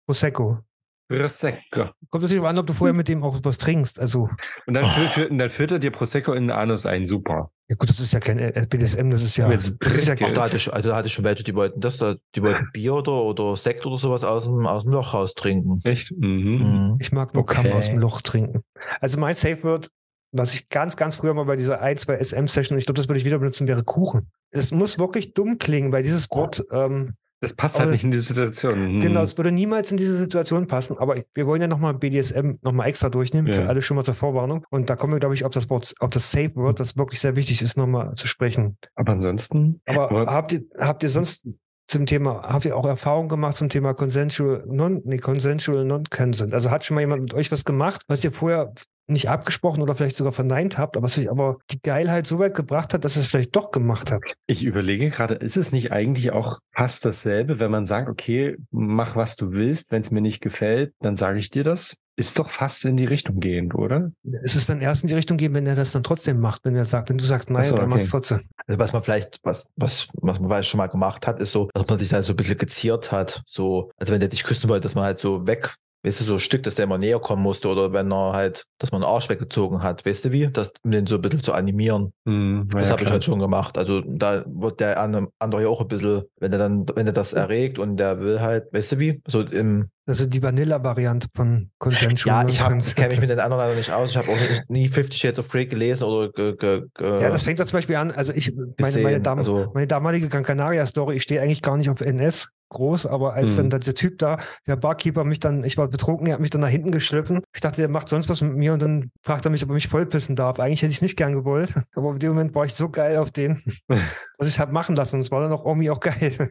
Prosecco. 0.07 0.61
Prosecco. 1.09 1.91
Kommt 2.11 2.23
natürlich 2.23 2.43
auch 2.43 2.47
an, 2.49 2.59
ob 2.59 2.67
du 2.67 2.73
vorher 2.73 2.95
mit 2.95 3.09
dem 3.09 3.23
auch 3.23 3.39
was 3.43 3.59
trinkst. 3.59 4.01
Also, 4.01 4.31
Und 4.67 4.75
dann, 4.75 4.85
Oh. 4.85 4.89
fü- 4.89 5.09
fü- 5.09 5.27
und 5.29 5.37
dann 5.39 5.51
führt 5.51 5.71
er 5.73 5.79
dir 5.79 5.91
Prosecco 5.91 6.33
in 6.33 6.45
den 6.45 6.51
Anus 6.57 6.87
ein. 6.87 7.05
Super. 7.05 7.51
ja 7.69 7.77
gut, 7.77 7.91
das 7.91 8.01
ist 8.01 8.13
ja 8.13 8.21
kein 8.21 8.39
äh, 8.39 8.67
BDSM, 8.69 9.11
das 9.11 9.23
ist 9.23 9.37
ja, 9.37 9.51
Jetzt 9.51 9.77
das 9.81 9.95
ist 9.97 10.09
ja. 10.09 10.15
Auch 10.27 10.33
da 10.33 10.45
hatte 10.45 10.57
ich, 10.57 10.73
also 10.73 10.89
da 10.89 10.97
hatte 10.97 11.09
ich 11.09 11.13
schon 11.15 11.25
welche, 11.25 11.45
die 11.45 11.55
wollten 11.55 11.81
das, 11.81 11.99
da, 11.99 12.17
die 12.35 12.43
wollten 12.43 12.71
Bier 12.73 12.95
oder, 12.95 13.13
oder 13.23 13.57
Sekt 13.59 13.85
oder 13.85 13.99
sowas 13.99 14.25
aus 14.25 14.47
dem, 14.47 14.67
aus 14.67 14.85
dem 14.85 14.93
Loch 14.93 15.13
raustrinken. 15.13 15.81
Echt? 15.85 16.11
Mhm. 16.13 16.59
Mhm. 16.59 16.99
Ich 17.01 17.13
mag 17.13 17.35
nur 17.35 17.43
Okay. 17.43 17.55
Kamm 17.57 17.73
aus 17.73 17.87
dem 17.87 17.99
Loch 17.99 18.23
trinken. 18.23 18.63
Also 19.01 19.21
mein 19.21 19.35
Safe 19.35 19.63
Word, 19.63 19.91
was 20.37 20.53
ich 20.55 20.69
ganz, 20.69 20.97
ganz 20.97 21.15
früher 21.17 21.33
mal 21.35 21.45
bei 21.45 21.57
dieser 21.57 21.81
1, 21.81 22.03
2 22.03 22.17
SM-Session, 22.23 22.77
ich 22.79 22.87
glaube, 22.87 22.97
das 22.99 23.09
würde 23.09 23.19
ich 23.19 23.25
wieder 23.25 23.39
benutzen, 23.39 23.67
wäre 23.69 23.85
Kuchen. 23.85 24.31
Es 24.51 24.71
muss 24.73 24.99
wirklich 24.99 25.33
dumm 25.35 25.59
klingen, 25.59 25.93
weil 25.93 26.03
dieses 26.03 26.31
Wort, 26.31 26.65
ähm, 26.71 27.15
Das 27.41 27.55
passt 27.55 27.79
halt 27.79 27.91
nicht 27.91 28.05
in 28.05 28.11
die 28.11 28.19
Situation. 28.19 28.95
Mhm. 28.97 29.01
genau, 29.01 29.23
es 29.23 29.37
würde 29.37 29.53
niemals 29.53 29.91
in 29.91 29.97
diese 29.99 30.17
Situation 30.17 30.67
passen. 30.67 30.97
Aber 30.99 31.17
wir 31.35 31.47
wollen 31.47 31.61
ja 31.61 31.69
nochmal 31.69 31.93
BDSM 31.95 32.53
nochmal 32.63 32.89
extra 32.89 33.11
durchnehmen, 33.11 33.49
Ja. 33.53 33.63
für 33.63 33.69
alle 33.69 33.83
schon 33.83 33.97
mal 33.97 34.05
zur 34.05 34.15
Vorwarnung. 34.15 34.65
Und 34.71 34.89
da 34.89 34.97
kommen 34.97 35.13
wir, 35.13 35.21
glaube 35.21 35.35
ich, 35.35 35.45
auf 35.45 35.53
das 35.53 35.69
Wort, 35.69 35.93
auf 36.01 36.11
das 36.11 36.31
Safe 36.31 36.55
Word, 36.57 36.81
das 36.81 36.97
wirklich 36.97 37.21
sehr 37.21 37.37
wichtig 37.37 37.61
ist, 37.61 37.77
nochmal 37.77 38.15
zu 38.15 38.27
sprechen. 38.29 38.79
Aber 38.95 39.13
ansonsten. 39.13 39.81
Aber 39.87 40.11
Aber- 40.11 40.27
habt 40.33 40.53
ihr, 40.53 40.65
habt 40.79 41.03
ihr 41.03 41.11
sonst 41.11 41.47
zum 41.87 42.07
Thema, 42.07 42.43
habt 42.45 42.65
ihr 42.65 42.75
auch 42.79 42.87
Erfahrungen 42.87 43.29
gemacht 43.29 43.57
zum 43.57 43.69
Thema 43.69 43.93
Consensual 43.93 44.65
Non, 44.67 45.03
nee, 45.05 45.19
Consensual 45.19 45.85
Non-Consent? 45.85 46.55
Also 46.55 46.71
hat 46.71 46.85
schon 46.87 46.95
mal 46.95 47.03
jemand 47.03 47.23
mit 47.25 47.35
euch 47.35 47.53
was 47.53 47.67
gemacht, 47.67 48.03
was 48.09 48.25
ihr 48.25 48.33
vorher 48.33 48.73
nicht 49.07 49.29
abgesprochen 49.29 49.83
oder 49.83 49.95
vielleicht 49.95 50.17
sogar 50.17 50.33
verneint 50.33 50.79
habt, 50.79 50.97
aber 50.97 51.07
euch 51.07 51.31
aber 51.31 51.59
die 51.71 51.81
Geilheit 51.81 52.27
so 52.27 52.39
weit 52.39 52.55
gebracht 52.55 52.95
hat, 52.95 53.05
dass 53.05 53.17
ihr 53.17 53.23
es 53.23 53.29
vielleicht 53.29 53.55
doch 53.57 53.71
gemacht 53.71 54.13
habt? 54.13 54.35
Ich 54.47 54.65
überlege 54.65 55.11
gerade, 55.11 55.35
ist 55.35 55.57
es 55.57 55.73
nicht 55.73 55.93
eigentlich 55.93 56.33
auch 56.33 56.59
fast 56.75 57.05
dasselbe, 57.05 57.59
wenn 57.59 57.71
man 57.71 57.87
sagt, 57.87 58.09
okay, 58.09 58.57
mach 58.71 59.17
was 59.17 59.37
du 59.37 59.53
willst, 59.53 59.91
wenn 59.91 60.03
es 60.03 60.11
mir 60.11 60.21
nicht 60.21 60.41
gefällt, 60.41 60.93
dann 61.01 61.17
sage 61.17 61.39
ich 61.39 61.51
dir 61.51 61.65
das? 61.65 61.97
Ist 62.17 62.39
doch 62.39 62.49
fast 62.49 62.85
in 62.85 62.97
die 62.97 63.07
Richtung 63.07 63.41
gehend, 63.41 63.75
oder? 63.75 64.13
Es 64.45 64.55
ist 64.55 64.69
dann 64.69 64.81
erst 64.81 65.03
in 65.03 65.09
die 65.09 65.15
Richtung 65.15 65.37
gehen, 65.37 65.53
wenn 65.53 65.67
er 65.67 65.75
das 65.75 65.91
dann 65.91 66.05
trotzdem 66.05 66.39
macht, 66.39 66.65
wenn 66.65 66.77
er 66.77 66.85
sagt, 66.85 67.09
wenn 67.09 67.19
du 67.19 67.25
sagst 67.25 67.51
nein, 67.51 67.65
so, 67.65 67.75
dann 67.75 67.87
okay. 67.87 67.91
macht 67.91 68.03
es 68.03 68.11
trotzdem. 68.11 68.41
Also 68.69 68.79
was 68.79 68.93
man 68.93 69.03
vielleicht, 69.03 69.41
was, 69.43 69.67
was, 69.75 70.09
was 70.23 70.39
man 70.39 70.49
vielleicht 70.49 70.69
schon 70.69 70.79
mal 70.79 70.87
gemacht 70.87 71.27
hat, 71.27 71.41
ist 71.41 71.51
so, 71.51 71.69
dass 71.75 71.89
man 71.89 71.99
sich 71.99 72.11
da 72.11 72.23
so 72.23 72.33
ein 72.33 72.37
bisschen 72.37 72.57
geziert 72.57 73.11
hat. 73.11 73.43
So, 73.47 73.91
also 73.97 74.13
wenn 74.13 74.21
der 74.21 74.29
dich 74.29 74.45
küssen 74.45 74.71
wollte, 74.71 74.85
dass 74.85 74.95
man 74.95 75.05
halt 75.05 75.19
so 75.19 75.45
weg, 75.49 75.75
weißt 76.05 76.21
du, 76.21 76.25
so 76.25 76.35
ein 76.35 76.39
Stück, 76.41 76.63
dass 76.65 76.75
der 76.75 76.85
immer 76.85 76.99
näher 76.99 77.19
kommen 77.19 77.43
musste 77.43 77.69
oder 77.69 77.93
wenn 77.93 78.13
er 78.13 78.33
halt, 78.33 78.67
dass 78.79 78.93
man 78.93 79.01
den 79.01 79.09
Arsch 79.09 79.29
weggezogen 79.29 79.83
hat, 79.83 80.05
weißt 80.05 80.27
du 80.27 80.33
wie? 80.33 80.49
Das, 80.53 80.71
um 80.85 80.91
den 80.91 81.07
so 81.07 81.15
ein 81.17 81.23
bisschen 81.23 81.43
zu 81.43 81.53
animieren. 81.55 82.13
Hm, 82.27 82.69
Das 82.71 82.89
ja, 82.89 82.93
habe 82.93 83.05
ich 83.05 83.11
halt 83.11 83.25
schon 83.25 83.39
gemacht. 83.39 83.79
Also 83.79 84.03
da 84.03 84.45
wird 84.47 84.81
der 84.81 85.01
an- 85.01 85.29
andere 85.39 85.63
ja 85.63 85.69
auch 85.69 85.81
ein 85.81 85.89
bisschen, 85.89 86.23
wenn 86.39 86.53
er 86.53 86.59
dann, 86.59 86.87
wenn 86.95 87.07
er 87.07 87.13
das 87.15 87.33
erregt 87.33 87.79
und 87.79 87.97
der 87.97 88.21
will 88.21 88.41
halt, 88.41 88.67
weißt 88.73 88.93
du 88.93 88.99
wie? 88.99 89.23
So 89.27 89.41
im, 89.41 89.89
Also 90.07 90.27
die 90.27 90.43
Vanilla-Variante 90.43 91.29
von 91.35 91.71
Consensual 91.79 92.51
ja, 92.51 92.77
ich 92.77 92.95
kenne 92.95 93.09
mich 93.09 93.21
mit 93.21 93.31
den 93.31 93.41
anderen 93.41 93.63
leider 93.63 93.75
nicht 93.75 93.91
aus. 93.91 94.11
Ich 94.11 94.17
habe 94.19 94.29
auch 94.29 94.39
nicht, 94.39 94.69
nie 94.69 94.89
Fifty 94.89 95.17
Shades 95.17 95.39
of 95.39 95.49
Grey 95.49 95.65
gelesen 95.67 96.05
oder 96.05 96.31
ge, 96.31 96.55
ge, 96.57 96.83
ge, 96.95 97.23
Ja, 97.23 97.31
das 97.31 97.43
fängt 97.45 97.59
da 97.59 97.65
zum 97.67 97.79
Beispiel 97.79 97.97
an, 97.97 98.11
also 98.11 98.33
ich, 98.35 98.53
meine, 98.79 98.99
meine, 99.03 99.21
Dam 99.21 99.39
also, 99.39 99.71
meine 99.73 99.87
damalige 99.87 100.29
Gran 100.29 100.43
Canaria-Story, 100.43 101.17
ich 101.17 101.23
stehe 101.23 101.41
eigentlich 101.41 101.63
gar 101.63 101.77
nicht 101.79 101.89
auf 101.89 102.01
NS 102.03 102.49
groß, 102.75 103.07
aber 103.07 103.33
als 103.35 103.57
Hm. 103.57 103.71
dann 103.71 103.81
der 103.81 103.95
Typ 103.95 104.19
da, 104.19 104.39
der 104.67 104.77
Barkeeper 104.77 105.25
mich 105.25 105.41
dann, 105.41 105.65
ich 105.65 105.79
war 105.79 105.89
betrunken, 105.89 106.27
er 106.27 106.35
hat 106.35 106.41
mich 106.41 106.51
dann 106.51 106.61
nach 106.61 106.69
hinten 106.69 106.91
geschliffen. 106.93 107.41
Ich 107.55 107.61
dachte, 107.63 107.81
der 107.81 107.89
macht 107.89 108.09
sonst 108.11 108.29
was 108.29 108.43
mit 108.43 108.55
mir 108.55 108.75
und 108.75 108.83
dann 108.83 109.11
fragt 109.23 109.47
er 109.47 109.51
mich, 109.51 109.63
ob 109.65 109.71
er 109.71 109.75
mich 109.75 109.89
vollpissen 109.89 110.37
darf. 110.37 110.61
Eigentlich 110.61 110.83
hätte 110.83 110.91
ich 110.91 110.99
es 110.99 111.03
nicht 111.03 111.17
gern 111.17 111.33
gewollt, 111.35 111.73
aber 111.97 112.11
in 112.13 112.19
dem 112.19 112.31
Moment 112.35 112.55
war 112.55 112.67
ich 112.67 112.75
so 112.75 112.91
geil 112.91 113.17
auf 113.17 113.31
den, 113.31 113.63
dass 113.89 114.47
ich 114.49 114.55
es 114.55 114.59
habe 114.59 114.73
machen 114.73 114.97
lassen 114.97 115.17
und 115.17 115.23
es 115.23 115.31
war 115.31 115.41
dann 115.41 115.53
auch 115.53 115.65
irgendwie 115.65 115.91
auch 115.91 116.01
geil. 116.01 116.51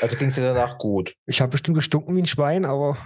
also 0.00 0.16
ging 0.16 0.28
es 0.28 0.34
dir 0.36 0.42
danach 0.54 0.78
gut. 0.78 1.14
Ich 1.26 1.40
habe 1.40 1.50
bestimmt 1.50 1.76
gestunken 1.76 2.16
wie 2.16 2.22
ein 2.22 2.26
Schwein, 2.26 2.64
aber 2.64 2.96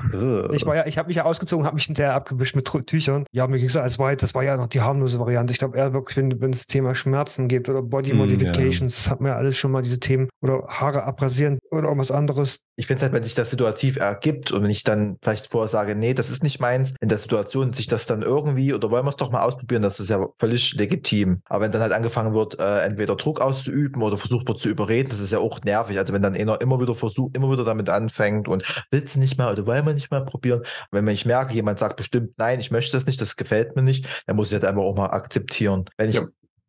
ich 0.53 0.65
war 0.67 0.77
ja, 0.77 0.87
ich 0.87 0.99
habe 0.99 1.09
mich 1.09 1.17
ja 1.17 1.25
ausgezogen, 1.25 1.65
habe 1.67 1.75
mich 1.75 1.85
hinterher 1.85 2.15
abgewischt 2.15 2.55
mit 2.57 2.69
Tü- 2.69 2.85
Tüchern. 2.85 3.25
Ja, 3.33 3.47
mir 3.47 3.57
ging 3.59 3.67
es, 3.67 3.73
das 3.73 3.99
war, 3.99 4.15
das 4.15 4.35
war 4.35 4.45
ja 4.45 4.57
noch 4.57 4.67
die 4.69 4.81
harmlose 4.81 5.19
Variante. 5.19 5.53
Ich 5.53 5.59
glaube 5.59 5.77
eher 5.77 5.93
wirklich, 5.93 6.17
wenn 6.19 6.51
es 6.53 6.67
Thema 6.67 6.95
Schmerzen 6.95 7.49
gibt 7.49 7.69
oder 7.69 7.83
Body 7.83 8.11
Hm, 8.11 8.19
Modifications, 8.19 8.95
das 8.95 9.11
hat 9.11 9.21
mir 9.21 9.31
ja 9.31 9.37
alles 9.37 9.57
schon 9.57 9.73
mal 9.73 9.83
diese 9.83 9.99
Themen 10.01 10.29
oder 10.43 10.65
Haare 10.69 11.05
abrasieren 11.05 11.59
oder 11.71 11.85
irgendwas 11.85 12.11
anderes. 12.11 12.58
Ich 12.77 12.87
finde 12.87 12.99
es 12.99 13.03
halt, 13.03 13.13
wenn 13.13 13.25
sich 13.25 13.35
das 13.35 13.51
situativ 13.51 13.97
ergibt 13.97 14.53
und 14.53 14.63
wenn 14.63 14.71
ich 14.71 14.85
dann 14.85 15.19
vielleicht 15.21 15.51
vorher 15.51 15.69
sage, 15.69 15.97
nee, 15.97 16.15
das 16.15 16.31
ist 16.31 16.45
nicht 16.45 16.61
meins, 16.61 16.95
in 17.01 17.09
der 17.09 17.19
Situation 17.19 17.73
sich 17.73 17.89
das 17.89 18.07
dann 18.07 18.23
irgendwie, 18.23 18.73
oder 18.73 18.91
wollen 18.93 19.05
wir 19.05 19.09
es 19.09 19.17
doch 19.17 19.33
mal 19.33 19.43
ausprobieren, 19.43 19.83
das 19.83 19.99
ist 19.99 20.11
ja 20.11 20.25
völlig 20.39 20.75
legitim. 20.75 21.43
Aber 21.47 21.65
wenn 21.65 21.73
dann 21.73 21.83
halt 21.83 21.93
angefangen 21.93 22.35
wird, 22.35 22.61
äh, 22.61 22.83
entweder 22.83 23.17
Druck 23.17 23.41
auszuüben 23.41 24.01
oder 24.01 24.17
versucht 24.17 24.47
wird 24.47 24.61
zu 24.61 24.69
überreden, 24.69 25.09
das 25.09 25.19
ist 25.19 25.33
ja 25.33 25.41
auch 25.41 25.61
nervig. 25.63 25.99
Also 25.99 26.13
wenn 26.13 26.23
dann 26.23 26.37
einer 26.37 26.61
immer 26.61 26.81
wieder 26.81 26.95
versucht, 26.95 27.37
immer 27.37 27.51
wieder 27.51 27.65
damit 27.65 27.89
anfängt 27.89 28.47
und 28.47 28.65
willst 28.93 29.17
du 29.17 29.19
nicht 29.19 29.39
mal 29.39 29.53
oder 29.53 29.67
wollen 29.67 29.85
wir 29.85 29.95
nicht 29.95 30.13
mal 30.13 30.25
probieren. 30.25 30.63
Wenn 30.93 31.09
ich 31.09 31.27
merke, 31.27 31.55
jemand 31.55 31.81
sagt 31.81 31.97
bestimmt, 31.97 32.35
nein, 32.39 32.61
ich 32.61 32.71
möchte 32.71 32.97
das 32.97 33.07
nicht, 33.07 33.21
das 33.21 33.35
gefällt 33.35 33.75
mir 33.75 33.83
nicht, 33.83 34.07
dann 34.29 34.37
muss 34.37 34.49
ich 34.49 34.55
halt 34.55 34.65
einfach 34.65 34.83
auch 34.83 34.97
mal 34.97 35.07
akzeptieren. 35.07 35.87
Wenn 35.97 36.11
ich 36.11 36.17
Ja. 36.17 36.23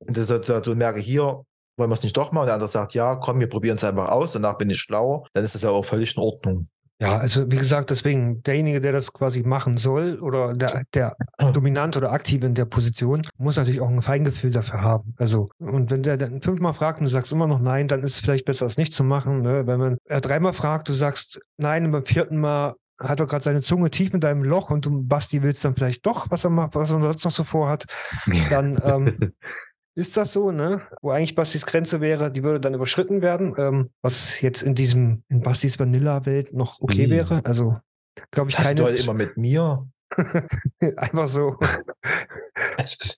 in 0.07 0.13
der 0.15 0.25
Situation 0.25 0.77
merke, 0.77 0.99
hier, 0.99 1.43
wollen 1.79 1.89
wir 1.89 1.95
es 1.95 2.03
nicht 2.03 2.17
doch 2.17 2.31
mal 2.31 2.41
und 2.41 2.47
der 2.47 2.55
andere 2.55 2.69
sagt, 2.69 2.93
ja, 2.93 3.15
komm, 3.15 3.39
wir 3.39 3.49
probieren 3.49 3.77
es 3.77 3.83
einfach 3.83 4.09
aus, 4.09 4.33
danach 4.33 4.57
bin 4.57 4.69
ich 4.69 4.79
schlauer, 4.79 5.25
dann 5.33 5.43
ist 5.43 5.55
das 5.55 5.63
ja 5.63 5.69
auch 5.69 5.85
völlig 5.85 6.15
in 6.15 6.21
Ordnung. 6.21 6.67
Ja, 7.01 7.17
also 7.17 7.49
wie 7.49 7.55
gesagt, 7.55 7.91
deswegen 7.91 8.43
derjenige, 8.43 8.81
der 8.81 8.91
das 8.91 9.13
quasi 9.13 9.41
machen 9.41 9.77
soll 9.77 10.19
oder 10.19 10.51
der, 10.51 10.83
der 10.93 11.15
dominant 11.53 11.95
oder 11.95 12.11
aktiv 12.11 12.43
in 12.43 12.53
der 12.53 12.65
Position, 12.65 13.21
muss 13.37 13.55
natürlich 13.55 13.79
auch 13.79 13.87
ein 13.87 14.01
Feingefühl 14.01 14.51
dafür 14.51 14.81
haben. 14.81 15.13
Also 15.17 15.47
und 15.59 15.91
wenn 15.91 16.03
der 16.03 16.17
dann 16.17 16.41
fünfmal 16.41 16.73
fragt 16.73 16.99
und 16.99 17.05
du 17.05 17.09
sagst 17.09 17.31
immer 17.31 17.47
noch 17.47 17.61
nein, 17.61 17.87
dann 17.87 18.03
ist 18.03 18.15
es 18.15 18.19
vielleicht 18.19 18.43
besser, 18.43 18.65
es 18.65 18.75
nicht 18.75 18.93
zu 18.93 19.05
machen. 19.05 19.41
Ne? 19.41 19.65
Wenn 19.65 19.79
man 19.79 19.97
er 20.03 20.19
dreimal 20.19 20.51
fragt, 20.51 20.89
du 20.89 20.93
sagst 20.93 21.39
nein 21.55 21.85
und 21.85 21.91
beim 21.91 22.05
vierten 22.05 22.37
Mal 22.37 22.75
hat 22.99 23.21
er 23.21 23.27
gerade 23.27 23.45
seine 23.45 23.61
Zunge 23.61 23.89
tief 23.89 24.13
in 24.13 24.19
deinem 24.19 24.43
Loch 24.43 24.69
und 24.69 24.85
du 24.85 25.01
Basti 25.03 25.41
willst 25.41 25.63
dann 25.63 25.75
vielleicht 25.75 26.05
doch, 26.05 26.29
was 26.31 26.43
er 26.43 26.49
macht, 26.49 26.75
was 26.75 26.91
er 26.91 26.99
sonst 26.99 27.23
noch 27.23 27.31
so 27.31 27.45
vorhat, 27.45 27.85
dann 28.49 28.77
ähm, 28.83 29.33
ist 29.99 30.17
das 30.17 30.31
so, 30.31 30.51
ne? 30.51 30.81
Wo 31.01 31.11
eigentlich 31.11 31.35
Bastis 31.35 31.65
Grenze 31.65 32.01
wäre, 32.01 32.31
die 32.31 32.43
würde 32.43 32.59
dann 32.59 32.73
überschritten 32.73 33.21
werden, 33.21 33.53
ähm, 33.57 33.89
was 34.01 34.39
jetzt 34.41 34.61
in 34.61 34.73
diesem, 34.75 35.23
in 35.29 35.41
Bastis 35.41 35.77
Vanilla-Welt 35.79 36.53
noch 36.53 36.81
okay 36.81 37.07
Mm. 37.07 37.11
wäre. 37.11 37.41
Also, 37.45 37.77
glaube 38.31 38.49
ich, 38.49 38.57
Hast 38.57 38.65
keine. 38.65 38.81
du 38.81 38.83
heute 38.87 39.01
immer 39.03 39.13
mit 39.13 39.37
mir? 39.37 39.87
einfach 40.97 41.27
so. 41.27 41.57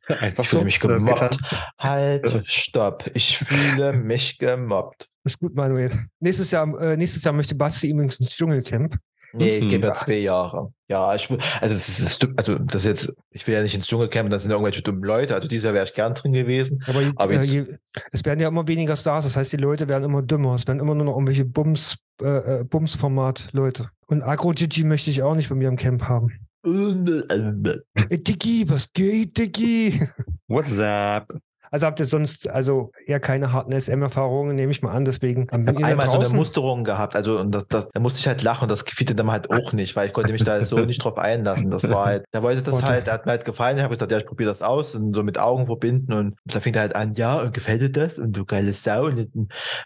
Einfach 0.07 0.43
Ich 0.43 0.49
fühle 0.49 0.61
so. 0.61 0.65
mich 0.65 0.79
Das 0.79 1.03
gemobbt. 1.05 1.37
Halt, 1.79 2.43
stopp. 2.45 3.09
Ich 3.13 3.37
fühle 3.37 3.93
mich 3.93 4.37
gemobbt. 4.37 5.09
ist 5.23 5.39
gut, 5.39 5.55
Manuel. 5.55 6.07
Nächstes 6.19 6.51
Jahr, 6.51 6.67
äh, 6.81 6.97
nächstes 6.97 7.23
Jahr 7.23 7.33
möchte 7.33 7.55
Basti 7.55 7.89
übrigens 7.89 8.19
ins 8.19 8.31
Dschungelcamp. 8.35 8.97
Nee, 9.33 9.57
ich 9.57 9.65
Mhm. 9.65 9.69
gebe 9.69 9.87
ja 9.87 9.93
zwei 9.93 10.15
Jahre. 10.17 10.73
Ja, 10.89 11.15
ich, 11.15 11.29
also, 11.29 11.39
das 11.61 11.87
ist, 11.87 12.21
das 12.23 12.29
also 12.37 12.55
das 12.59 12.83
ist 12.83 12.85
jetzt, 12.85 13.13
ich 13.29 13.47
will 13.47 13.53
ja 13.55 13.63
nicht 13.63 13.75
ins 13.75 13.87
Dschungelcamp, 13.87 14.29
das 14.29 14.41
sind 14.43 14.51
ja 14.51 14.55
irgendwelche 14.57 14.81
dummen 14.81 15.03
Leute. 15.03 15.35
Also 15.35 15.47
dieses 15.47 15.63
Jahr 15.63 15.73
wäre 15.73 15.85
ich 15.85 15.93
gern 15.93 16.13
drin 16.15 16.33
gewesen. 16.33 16.83
Aber, 16.87 17.01
Aber 17.15 17.31
äh, 17.31 17.35
jetzt- 17.37 17.47
je, 17.51 17.65
es 18.11 18.25
werden 18.25 18.39
ja 18.41 18.49
immer 18.49 18.67
weniger 18.67 18.95
Stars, 18.97 19.23
das 19.25 19.37
heißt, 19.37 19.53
die 19.53 19.57
Leute 19.57 19.87
werden 19.87 20.03
immer 20.03 20.21
dümmer. 20.21 20.53
Es 20.55 20.67
werden 20.67 20.79
immer 20.81 20.95
nur 20.95 21.05
noch 21.05 21.13
irgendwelche 21.13 21.45
Bums, 21.45 21.97
äh, 22.21 22.59
äh, 22.59 22.63
Bums-Format-Leute. 22.65 23.89
Und 24.07 24.21
Agro-Gigi 24.23 24.83
möchte 24.83 25.09
ich 25.11 25.23
auch 25.23 25.35
nicht 25.35 25.47
bei 25.49 25.55
mir 25.55 25.69
im 25.69 25.77
Camp 25.77 26.03
haben. 26.03 26.29
Äh, 26.65 28.17
Diggi, 28.17 28.65
was 28.69 28.91
geht, 28.93 29.37
Diggi? 29.37 30.07
What's 30.47 30.77
up? 30.77 31.33
Also 31.71 31.87
habt 31.87 31.99
ihr 32.01 32.05
sonst 32.05 32.49
also 32.49 32.91
eher 33.05 33.21
keine 33.21 33.53
harten 33.53 33.71
SM-Erfahrungen, 33.71 34.55
nehme 34.57 34.71
ich 34.73 34.81
mal 34.81 34.91
an. 34.91 35.05
Deswegen, 35.05 35.43
Ich 35.43 35.51
habe 35.53 35.63
da 35.63 35.71
einmal 35.87 36.05
so 36.07 36.13
eine 36.15 36.37
Musterung 36.37 36.83
gehabt, 36.83 37.15
also 37.15 37.39
und 37.39 37.51
das, 37.53 37.65
das, 37.69 37.89
da 37.93 37.99
musste 38.01 38.19
ich 38.19 38.27
halt 38.27 38.43
lachen 38.43 38.63
und 38.63 38.71
das 38.71 38.83
gefiel 38.83 39.05
dann 39.07 39.31
halt 39.31 39.49
auch 39.49 39.71
nicht, 39.71 39.95
weil 39.95 40.07
ich 40.07 40.13
konnte 40.13 40.33
mich 40.33 40.43
da 40.43 40.65
so 40.65 40.79
nicht 40.79 41.01
drauf 41.03 41.17
einlassen. 41.17 41.71
Das 41.71 41.89
war 41.89 42.05
halt, 42.05 42.25
der 42.33 42.43
wollte 42.43 42.61
das 42.61 42.75
halt, 42.83 43.07
der 43.07 43.13
hat 43.13 43.25
mir 43.25 43.31
halt 43.31 43.45
gefallen, 43.45 43.77
ich 43.77 43.83
habe 43.83 43.95
gesagt, 43.95 44.11
ja, 44.11 44.17
ich 44.17 44.25
probiere 44.25 44.51
das 44.51 44.61
aus 44.61 44.95
und 44.95 45.15
so 45.15 45.23
mit 45.23 45.37
Augen 45.39 45.65
verbinden 45.65 46.11
und 46.13 46.35
da 46.45 46.59
fing 46.59 46.73
er 46.73 46.81
halt 46.81 46.95
an, 46.95 47.13
ja, 47.13 47.39
und 47.39 47.53
gefällt 47.53 47.81
dir 47.81 47.89
das? 47.89 48.19
Und 48.19 48.33
du 48.33 48.43
geile 48.45 48.73
Sau. 48.73 49.05
Und, 49.05 49.29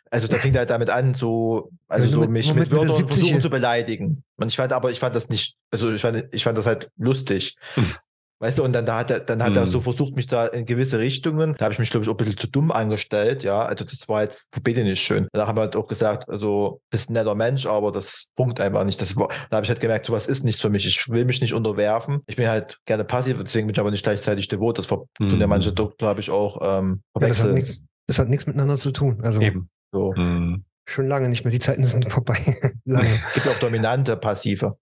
also 0.10 0.28
da 0.28 0.40
fing 0.40 0.54
er 0.56 0.60
halt 0.62 0.72
damit 0.72 0.90
an, 0.90 1.14
so, 1.14 1.70
also 1.88 2.08
so 2.10 2.20
mit- 2.22 2.32
mich 2.32 2.48
mit 2.48 2.56
mit 2.56 2.70
Mitte 2.72 2.82
Wörtern 2.82 2.96
70. 2.98 3.18
versuchen 3.20 3.42
zu 3.42 3.50
beleidigen. 3.52 4.24
Und 4.38 4.48
ich 4.48 4.56
fand 4.56 4.74
aber, 4.74 4.90
ich 4.90 5.00
fand 5.00 5.16
das 5.16 5.30
nicht, 5.30 5.56
also 5.72 5.94
ich 5.94 6.02
fand, 6.02 6.26
ich 6.34 6.44
fand 6.44 6.58
das 6.58 6.66
halt 6.66 6.90
lustig. 6.98 7.56
Weißt 8.40 8.58
du, 8.58 8.64
und 8.64 8.74
dann 8.74 8.86
da 8.86 8.98
hat 8.98 9.12
er, 9.12 9.22
dann 9.22 9.42
hat 9.42 9.56
er 9.56 9.64
Hm. 9.66 9.72
so 9.72 9.80
versucht, 9.80 10.16
mich 10.16 10.28
da 10.28 10.46
in 10.48 10.66
gewisse 10.66 11.00
Richtungen, 11.00 11.56
da 11.58 11.66
habe 11.66 11.74
ich 11.74 11.80
mich, 11.80 11.90
glaube 11.90 12.04
ich, 12.04 12.10
auch 12.10 12.14
ein 12.16 12.18
bisschen 12.18 12.36
zu 12.38 12.48
dumm 12.48 12.70
angestellt, 12.72 13.44
ja. 13.44 13.64
Also 13.64 13.86
das 13.86 14.08
war 14.10 14.18
halt 14.18 14.36
für 14.52 14.60
beide 14.62 14.84
nicht 14.84 15.02
schön. 15.02 15.28
Da 15.32 15.48
haben 15.48 15.58
wir 15.58 15.62
halt 15.62 15.76
auch 15.78 15.88
gesagt, 15.88 16.30
also 16.30 16.82
bist 16.90 17.10
ein 17.10 17.14
netter 17.14 17.34
Mensch, 17.34 17.66
aber 17.66 17.94
das 17.94 18.32
funkt 18.36 18.60
einfach 18.60 18.84
nicht. 18.84 19.00
Das 19.00 19.16
war, 19.16 19.30
da 19.50 19.56
habe 19.58 19.64
ich 19.64 19.70
halt 19.70 19.80
gemerkt, 19.80 20.06
sowas 20.06 20.28
ist 20.28 20.44
nichts 20.44 20.62
für 20.62 20.70
mich. 20.70 20.86
Ich 20.86 21.08
will 21.10 21.24
mich 21.24 21.40
nicht 21.40 21.54
unterwerfen. 21.54 22.22
Ich 22.28 22.36
bin 22.36 22.48
halt 22.48 22.78
gerne 22.86 23.06
passiv, 23.06 23.38
deswegen 23.42 23.68
bin 23.68 23.74
ich 23.74 23.80
aber 23.80 23.92
nicht 23.92 24.04
gleichzeitig 24.04 24.50
devot. 24.50 24.78
Das 24.78 24.88
tun 24.88 25.08
ja 25.20 25.28
Hm. 25.44 25.50
manche 25.50 25.72
doch, 25.72 25.96
glaube 25.96 26.20
ich, 26.20 26.30
auch 26.30 26.60
ähm, 26.80 27.02
ja, 27.20 27.28
das, 27.30 27.42
hat 27.42 27.52
nichts, 27.54 27.82
das 28.08 28.20
hat 28.20 28.28
nichts 28.28 28.46
miteinander 28.48 28.78
zu 28.78 28.92
tun. 28.92 29.22
Also 29.24 29.40
Eben. 29.40 29.70
so. 29.94 30.14
Hm. 30.14 30.66
schon 30.88 31.08
lange 31.08 31.30
nicht 31.30 31.46
mehr. 31.46 31.52
Die 31.52 31.60
Zeiten 31.60 31.86
sind 31.86 32.12
vorbei. 32.12 32.38
lange. 32.86 33.22
Gibt 33.34 33.46
ja 33.46 33.52
auch 33.54 33.60
dominante, 33.60 34.18
passive. 34.18 34.78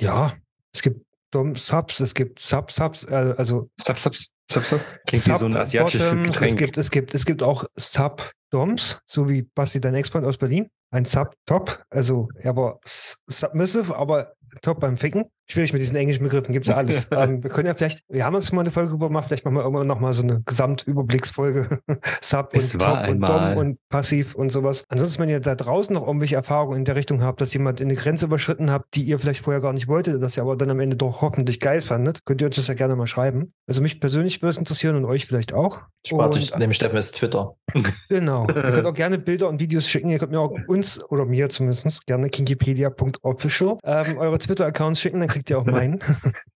Ja, 0.00 0.34
es 0.72 0.82
gibt 0.82 1.02
Dom-Subs, 1.30 2.00
es 2.00 2.14
gibt 2.14 2.40
Sub-Subs, 2.40 3.04
äh, 3.04 3.34
also 3.36 3.70
Sub, 3.78 3.98
sub, 3.98 4.14
sub, 4.50 4.64
sub. 4.64 4.80
Klingt 5.06 5.26
wie 5.26 5.34
so 5.38 5.46
ein 5.46 5.56
asiatisches 5.56 6.10
Sub-Bottoms, 6.10 6.36
Es 6.36 6.40
Getränk. 6.40 6.58
gibt, 6.58 6.76
es 6.78 6.90
gibt, 6.90 7.14
es 7.14 7.24
gibt 7.26 7.42
auch 7.42 7.64
Sub-Doms, 7.76 9.00
so 9.06 9.28
wie 9.28 9.42
Basti, 9.42 9.80
dein 9.80 9.94
Ex-Freund 9.94 10.26
aus 10.26 10.38
Berlin. 10.38 10.68
Ein 10.90 11.04
Sub-Top, 11.04 11.82
also 11.90 12.28
er 12.36 12.56
war 12.56 12.80
submissive, 12.82 13.94
aber 13.96 14.32
top 14.62 14.80
beim 14.80 14.96
Ficken. 14.96 15.24
Schwierig 15.50 15.72
mit 15.72 15.80
diesen 15.80 15.96
englischen 15.96 16.24
Begriffen, 16.24 16.52
gibt's 16.52 16.68
ja 16.68 16.76
alles. 16.78 17.08
ähm, 17.10 17.42
wir 17.42 17.50
können 17.50 17.66
ja 17.66 17.74
vielleicht, 17.74 18.04
wir 18.08 18.24
haben 18.24 18.34
uns 18.34 18.52
mal 18.52 18.60
eine 18.60 18.70
Folge 18.70 18.98
gemacht, 18.98 19.28
vielleicht 19.28 19.44
machen 19.44 19.56
wir 19.56 19.62
irgendwann 19.62 19.86
nochmal 19.86 20.12
so 20.12 20.22
eine 20.22 20.42
Gesamtüberblicksfolge. 20.42 21.80
Sub 22.20 22.50
Es 22.52 22.74
und 22.74 22.82
Top 22.82 23.08
und. 23.08 23.20
Dom 23.28 23.56
und 23.56 23.78
Passiv 23.88 24.34
und 24.34 24.50
sowas. 24.50 24.84
Ansonsten, 24.88 25.22
wenn 25.22 25.30
ihr 25.30 25.40
da 25.40 25.54
draußen 25.54 25.94
noch 25.94 26.06
irgendwelche 26.06 26.36
Erfahrungen 26.36 26.78
in 26.78 26.84
der 26.84 26.96
Richtung 26.96 27.22
habt, 27.22 27.40
dass 27.40 27.52
jemand 27.54 27.80
eine 27.80 27.94
Grenze 27.94 28.26
überschritten 28.26 28.70
habt, 28.70 28.94
die 28.94 29.02
ihr 29.02 29.18
vielleicht 29.18 29.40
vorher 29.40 29.62
gar 29.62 29.72
nicht 29.72 29.88
wolltet, 29.88 30.22
das 30.22 30.36
ihr 30.36 30.42
aber 30.42 30.56
dann 30.56 30.70
am 30.70 30.80
Ende 30.80 30.96
doch 30.96 31.22
hoffentlich 31.22 31.60
geil 31.60 31.80
fandet, 31.80 32.24
könnt 32.26 32.42
ihr 32.42 32.46
uns 32.46 32.56
das 32.56 32.66
ja 32.66 32.74
gerne 32.74 32.94
mal 32.94 33.06
schreiben. 33.06 33.52
Also 33.66 33.80
mich 33.80 34.00
persönlich 34.00 34.42
würde 34.42 34.50
es 34.50 34.58
interessieren 34.58 34.96
und 34.96 35.04
euch 35.06 35.26
vielleicht 35.26 35.54
auch. 35.54 35.80
Spart 36.06 36.34
sich 36.34 36.54
nämlich 36.56 36.76
Steppen 36.76 36.96
ist 36.96 37.14
Twitter. 37.16 37.54
Genau. 38.08 38.46
Ihr 38.46 38.54
könnt 38.54 38.86
auch 38.86 38.94
gerne 38.94 39.18
Bilder 39.18 39.48
und 39.48 39.60
Videos 39.60 39.86
schicken. 39.88 40.08
Ihr 40.08 40.18
könnt 40.18 40.32
mir 40.32 40.40
auch 40.40 40.56
uns 40.66 41.02
oder 41.10 41.26
mir 41.26 41.48
zumindest 41.50 42.06
gerne 42.06 42.30
kinkipedia.official 42.30 43.78
ähm, 43.84 44.16
eure 44.16 44.38
Twitter-Accounts 44.38 45.00
schicken, 45.00 45.20
dann 45.20 45.28
kriegt 45.38 45.50
ihr 45.50 45.58
auch 45.58 45.64
meinen. 45.66 45.98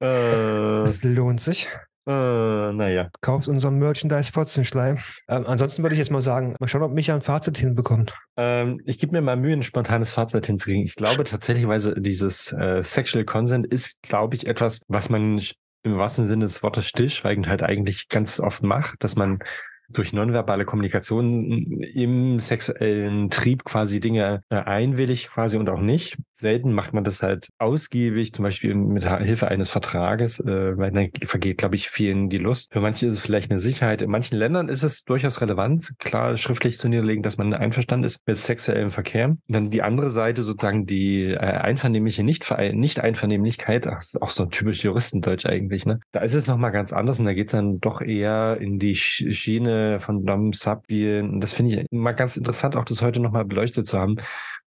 Äh, 0.00 0.84
Das 0.84 1.02
lohnt 1.02 1.40
sich. 1.40 1.68
äh, 2.06 2.12
naja. 2.12 3.08
Kauft 3.20 3.48
unseren 3.48 3.78
Merchandise 3.80 4.30
Fotzenschleim. 4.32 4.98
Ähm, 5.28 5.44
ansonsten 5.44 5.82
würde 5.82 5.94
ich 5.94 5.98
jetzt 5.98 6.12
mal 6.12 6.22
sagen, 6.22 6.54
mal 6.60 6.68
schauen, 6.68 6.84
ob 6.84 6.92
Micha 6.92 7.16
ein 7.16 7.20
Fazit 7.20 7.58
hinbekommt. 7.58 8.14
Ähm, 8.36 8.80
ich 8.86 8.98
gebe 8.98 9.10
mir 9.12 9.22
mal 9.22 9.36
Mühe, 9.36 9.54
ein 9.54 9.64
spontanes 9.64 10.12
Fazit 10.12 10.46
hinzukriegen. 10.46 10.84
Ich 10.84 10.94
glaube 10.94 11.24
tatsächlicherweise, 11.24 11.94
dieses 12.00 12.52
äh, 12.52 12.80
Sexual 12.84 13.24
Consent 13.24 13.66
ist, 13.66 14.00
glaube 14.02 14.36
ich, 14.36 14.46
etwas, 14.46 14.82
was 14.86 15.08
man 15.08 15.40
im 15.82 15.98
wahrsten 15.98 16.28
Sinne 16.28 16.44
des 16.44 16.62
Wortes 16.62 16.86
stillschweigend 16.86 17.48
halt 17.48 17.64
eigentlich 17.64 18.08
ganz 18.08 18.38
oft 18.38 18.62
macht, 18.62 19.02
dass 19.02 19.16
man 19.16 19.40
durch 19.88 20.12
nonverbale 20.12 20.64
Kommunikation 20.64 21.82
im 21.82 22.40
sexuellen 22.40 23.30
Trieb 23.30 23.64
quasi 23.64 24.00
Dinge 24.00 24.42
äh, 24.50 24.56
einwillig 24.56 25.28
quasi 25.28 25.56
und 25.56 25.68
auch 25.68 25.80
nicht. 25.80 26.16
Selten 26.34 26.72
macht 26.72 26.92
man 26.94 27.02
das 27.02 27.22
halt 27.22 27.48
ausgiebig, 27.58 28.32
zum 28.32 28.44
Beispiel 28.44 28.74
mit 28.74 29.08
Hilfe 29.08 29.48
eines 29.48 29.70
Vertrages, 29.70 30.38
äh, 30.38 30.78
weil 30.78 30.92
dann 30.92 31.10
vergeht, 31.24 31.58
glaube 31.58 31.74
ich, 31.74 31.90
vielen 31.90 32.28
die 32.28 32.38
Lust. 32.38 32.72
Für 32.72 32.80
manche 32.80 33.06
ist 33.06 33.14
es 33.14 33.18
vielleicht 33.18 33.50
eine 33.50 33.58
Sicherheit. 33.58 34.02
In 34.02 34.10
manchen 34.10 34.38
Ländern 34.38 34.68
ist 34.68 34.84
es 34.84 35.02
durchaus 35.04 35.40
relevant, 35.40 35.94
klar 35.98 36.36
schriftlich 36.36 36.78
zu 36.78 36.88
niederlegen, 36.88 37.22
dass 37.24 37.38
man 37.38 37.52
einverstanden 37.54 38.04
ist 38.04 38.24
mit 38.26 38.36
sexuellem 38.36 38.90
Verkehr. 38.90 39.30
Und 39.30 39.40
dann 39.48 39.70
die 39.70 39.82
andere 39.82 40.10
Seite, 40.10 40.44
sozusagen 40.44 40.86
die 40.86 41.24
äh, 41.24 41.38
einvernehmliche 41.38 42.22
Nicht-Einvernehmlichkeit, 42.22 43.86
ach, 43.88 44.00
ist 44.00 44.22
auch 44.22 44.30
so 44.30 44.44
ein 44.44 44.50
typisch 44.50 44.84
Juristendeutsch 44.84 45.46
eigentlich, 45.46 45.86
ne? 45.86 45.98
Da 46.12 46.20
ist 46.20 46.34
es 46.34 46.46
nochmal 46.46 46.70
ganz 46.70 46.92
anders 46.92 47.18
und 47.18 47.26
da 47.26 47.34
geht's 47.34 47.52
dann 47.52 47.76
doch 47.80 48.00
eher 48.00 48.58
in 48.60 48.78
die 48.78 48.94
Sch- 48.94 49.32
Schiene 49.78 50.00
von 50.00 50.24
Dom 50.24 50.52
Subvielen. 50.52 51.30
Und 51.30 51.40
das 51.40 51.52
finde 51.52 51.76
ich 51.76 51.86
mal 51.90 52.12
ganz 52.12 52.36
interessant, 52.36 52.76
auch 52.76 52.84
das 52.84 53.02
heute 53.02 53.20
nochmal 53.20 53.44
beleuchtet 53.44 53.86
zu 53.86 53.98
haben, 53.98 54.16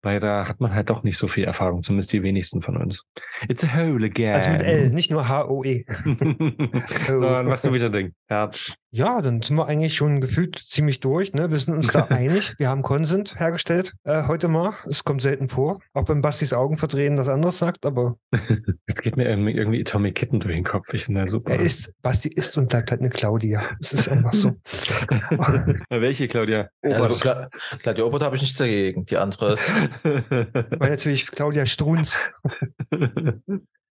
weil 0.03 0.21
da 0.21 0.49
hat 0.49 0.61
man 0.61 0.75
halt 0.75 0.91
doch 0.91 1.03
nicht 1.03 1.19
so 1.19 1.29
viel 1.29 1.45
Erfahrung, 1.45 1.83
zumindest 1.83 2.13
die 2.13 2.23
wenigsten 2.23 2.63
von 2.63 2.77
uns. 2.77 3.05
It's 3.49 3.65
a 3.65 3.75
hole 3.75 4.05
again. 4.05 4.35
Also 4.35 4.51
mit 4.51 4.63
L, 4.63 4.91
nicht 4.91 5.11
nur 5.11 5.29
H-O-E. 5.29 5.85
Sondern 7.07 7.49
was 7.49 7.63
du 7.63 7.73
wieder 7.73 7.91
denkst. 7.91 8.15
Herz. 8.29 8.75
Ja, 8.97 9.21
dann 9.21 9.43
sind 9.43 9.57
wir 9.57 9.67
eigentlich 9.67 9.95
schon 9.95 10.23
gefühlt 10.23 10.59
ziemlich 10.59 11.01
durch. 11.01 11.35
Ne? 11.35 11.51
Wir 11.51 11.59
sind 11.59 11.75
uns 11.75 11.89
da 11.89 12.05
einig. 12.09 12.55
Wir 12.57 12.71
haben 12.71 12.81
Consent 12.81 13.39
hergestellt 13.39 13.93
äh, 14.05 14.27
heute 14.27 14.49
mal. 14.49 14.73
Es 14.87 15.05
kommt 15.05 15.21
selten 15.21 15.51
vor. 15.51 15.81
Auch 15.93 16.09
wenn 16.09 16.23
Bastis 16.23 16.55
Augen 16.55 16.79
verdrehen 16.79 17.17
das 17.17 17.29
anderes 17.29 17.59
sagt, 17.59 17.85
aber 17.85 18.17
Jetzt 18.89 19.03
geht 19.03 19.19
mir 19.19 19.29
irgendwie- 19.29 19.53
irgendwie 19.53 19.83
Atomic 19.83 20.15
Kitten 20.15 20.41
durch 20.41 20.55
den 20.55 20.65
Kopf. 20.65 20.95
Ich 20.95 21.05
finde 21.05 21.29
super. 21.29 21.51
er 21.53 21.61
ist, 21.61 21.93
Basti 22.01 22.31
ist 22.31 22.57
und 22.57 22.71
bleibt 22.71 22.91
halt 22.91 23.03
eine 23.03 23.11
Claudia. 23.11 23.63
Es 23.83 23.93
ist 23.93 24.09
einfach 24.09 24.33
so. 24.33 24.53
Welche, 25.91 26.27
Claudia? 26.27 26.71
Also, 26.81 27.17
Kla 27.17 27.51
Claudia 27.83 28.05
Obert 28.05 28.23
habe 28.23 28.37
ich 28.37 28.41
nichts 28.43 28.57
dagegen. 28.57 29.05
Die 29.05 29.19
andere 29.19 29.53
ist, 29.55 29.71
Weil 30.03 30.89
natürlich 30.91 31.31
Claudia 31.31 31.67
Strunz. 31.67 32.19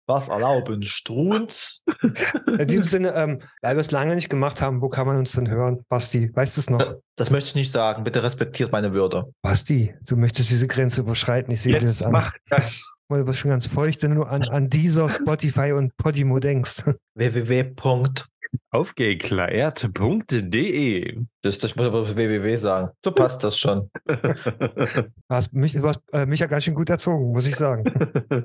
Was 0.06 0.28
erlauben? 0.28 0.82
Strunz? 0.82 1.84
In 2.46 2.66
diesem 2.66 2.84
Sinne, 2.84 3.12
ähm, 3.14 3.42
weil 3.62 3.76
wir 3.76 3.80
es 3.80 3.90
lange 3.90 4.14
nicht 4.14 4.28
gemacht 4.28 4.60
haben, 4.60 4.82
wo 4.82 4.88
kann 4.88 5.06
man 5.06 5.16
uns 5.16 5.32
denn 5.32 5.48
hören? 5.48 5.84
Basti, 5.88 6.30
weißt 6.34 6.56
du 6.56 6.60
es 6.60 6.70
noch? 6.70 6.94
Das 7.16 7.30
möchte 7.30 7.48
ich 7.50 7.54
nicht 7.54 7.72
sagen. 7.72 8.04
Bitte 8.04 8.22
respektiert 8.22 8.72
meine 8.72 8.92
Würde. 8.92 9.32
Basti, 9.42 9.94
du 10.06 10.16
möchtest 10.16 10.50
diese 10.50 10.66
Grenze 10.66 11.02
überschreiten. 11.02 11.52
Ich 11.52 11.62
sehe 11.62 11.74
dir 11.74 11.80
das 11.80 12.00
Jetzt 12.00 12.06
an. 12.06 12.12
mach 12.12 12.32
das. 12.48 12.94
Du 13.08 13.26
wirst 13.26 13.40
schon 13.40 13.50
ganz 13.50 13.66
feucht, 13.66 14.02
wenn 14.02 14.14
du 14.14 14.22
an, 14.22 14.42
an 14.44 14.68
dieser 14.68 15.08
Spotify 15.08 15.72
und 15.72 15.96
Podimo 15.96 16.38
denkst. 16.38 16.84
www. 17.14 17.74
Aufgeklärt.de 18.70 21.18
Das, 21.42 21.58
das 21.58 21.76
muss 21.76 21.86
aber 21.86 22.16
www 22.16 22.56
sagen. 22.56 22.88
So 23.04 23.12
passt 23.12 23.44
das 23.44 23.58
schon. 23.58 23.90
Du 25.30 25.36
hast 25.36 25.52
mich, 25.54 25.72
du 25.74 25.86
hast, 25.86 26.00
äh, 26.12 26.26
mich 26.26 26.40
ja 26.40 26.46
ganz 26.46 26.64
schön 26.64 26.74
gut 26.74 26.90
erzogen, 26.90 27.32
muss 27.32 27.46
ich 27.46 27.54
sagen. 27.56 27.84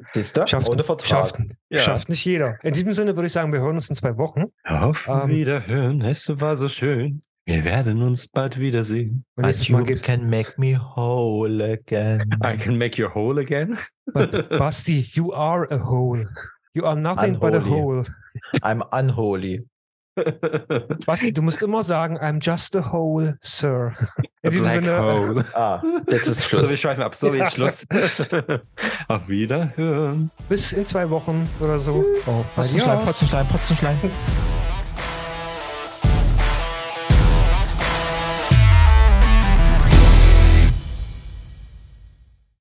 Siehst 0.14 0.38
du? 0.38 0.46
Schafft, 0.48 0.70
Ohne 0.70 0.84
Vertrag. 0.84 1.08
Schafft, 1.10 1.36
Ja. 1.70 1.80
schafft 1.80 2.10
nicht 2.10 2.24
jeder. 2.26 2.58
In 2.64 2.74
diesem 2.74 2.94
Sinne 2.94 3.16
würde 3.16 3.28
ich 3.28 3.34
sagen, 3.34 3.52
wir 3.52 3.60
hören 3.60 3.76
uns 3.76 3.90
in 3.90 3.96
zwei 3.96 4.16
Wochen. 4.18 4.44
Auf 4.64 5.08
Ähm, 5.10 5.30
Wiederhören, 5.30 6.02
es 6.02 6.30
war 6.40 6.56
so 6.58 6.68
schön. 6.70 7.22
Wir 7.48 7.64
werden 7.64 8.02
uns 8.02 8.28
bald 8.28 8.60
wiedersehen. 8.60 9.24
Und 9.36 9.44
But 9.46 9.56
you 9.68 9.84
can 10.02 10.30
make 10.30 10.54
me 10.58 10.80
whole 10.80 11.64
again. 11.64 12.24
I 12.44 12.58
can 12.58 12.78
make 12.78 13.00
you 13.02 13.08
whole 13.14 13.40
again. 13.40 13.78
But 14.14 14.32
Basti, 14.50 15.08
you 15.14 15.32
are 15.34 15.68
a 15.72 15.78
hole. 15.84 16.26
You 16.74 16.86
are 16.86 17.00
nothing 17.00 17.40
but 17.40 17.54
a 17.54 17.58
Unholy. 17.58 17.82
hole. 17.82 18.04
I'm 18.62 18.84
unholy. 18.92 19.66
Basti, 21.06 21.34
du 21.34 21.42
musst 21.42 21.62
immer 21.62 21.84
sagen, 21.84 22.18
I'm 22.20 22.40
just 22.44 22.76
a 22.76 22.92
hole, 22.92 23.38
Sir. 23.42 23.94
A 23.98 24.24
In 24.44 24.52
diesem 24.52 24.64
black 24.64 24.76
Sinne, 24.76 25.02
hole. 25.04 25.46
Ah, 25.56 25.82
jetzt 26.10 26.28
ist 26.28 26.42
So, 26.50 26.58
wir 26.58 26.64
Schluss. 26.66 26.80
schweifen 26.80 27.04
ab. 27.04 27.16
So, 27.16 27.28
Ja. 27.34 27.44
jetzt 27.44 27.54
Schluss. 27.56 27.86
Auf 29.08 29.28
Wiederhören. 29.28 30.32
bis 30.50 30.72
in 30.74 30.86
zwei 30.86 31.10
Wochen 31.10 31.48
oder 31.60 31.80
so. 31.80 32.06
Oh, 32.28 32.44
Potzenschleim, 32.56 32.90
adios. 33.00 33.06
Potzenschleim, 33.06 33.48
Potzenschleim. 33.48 33.98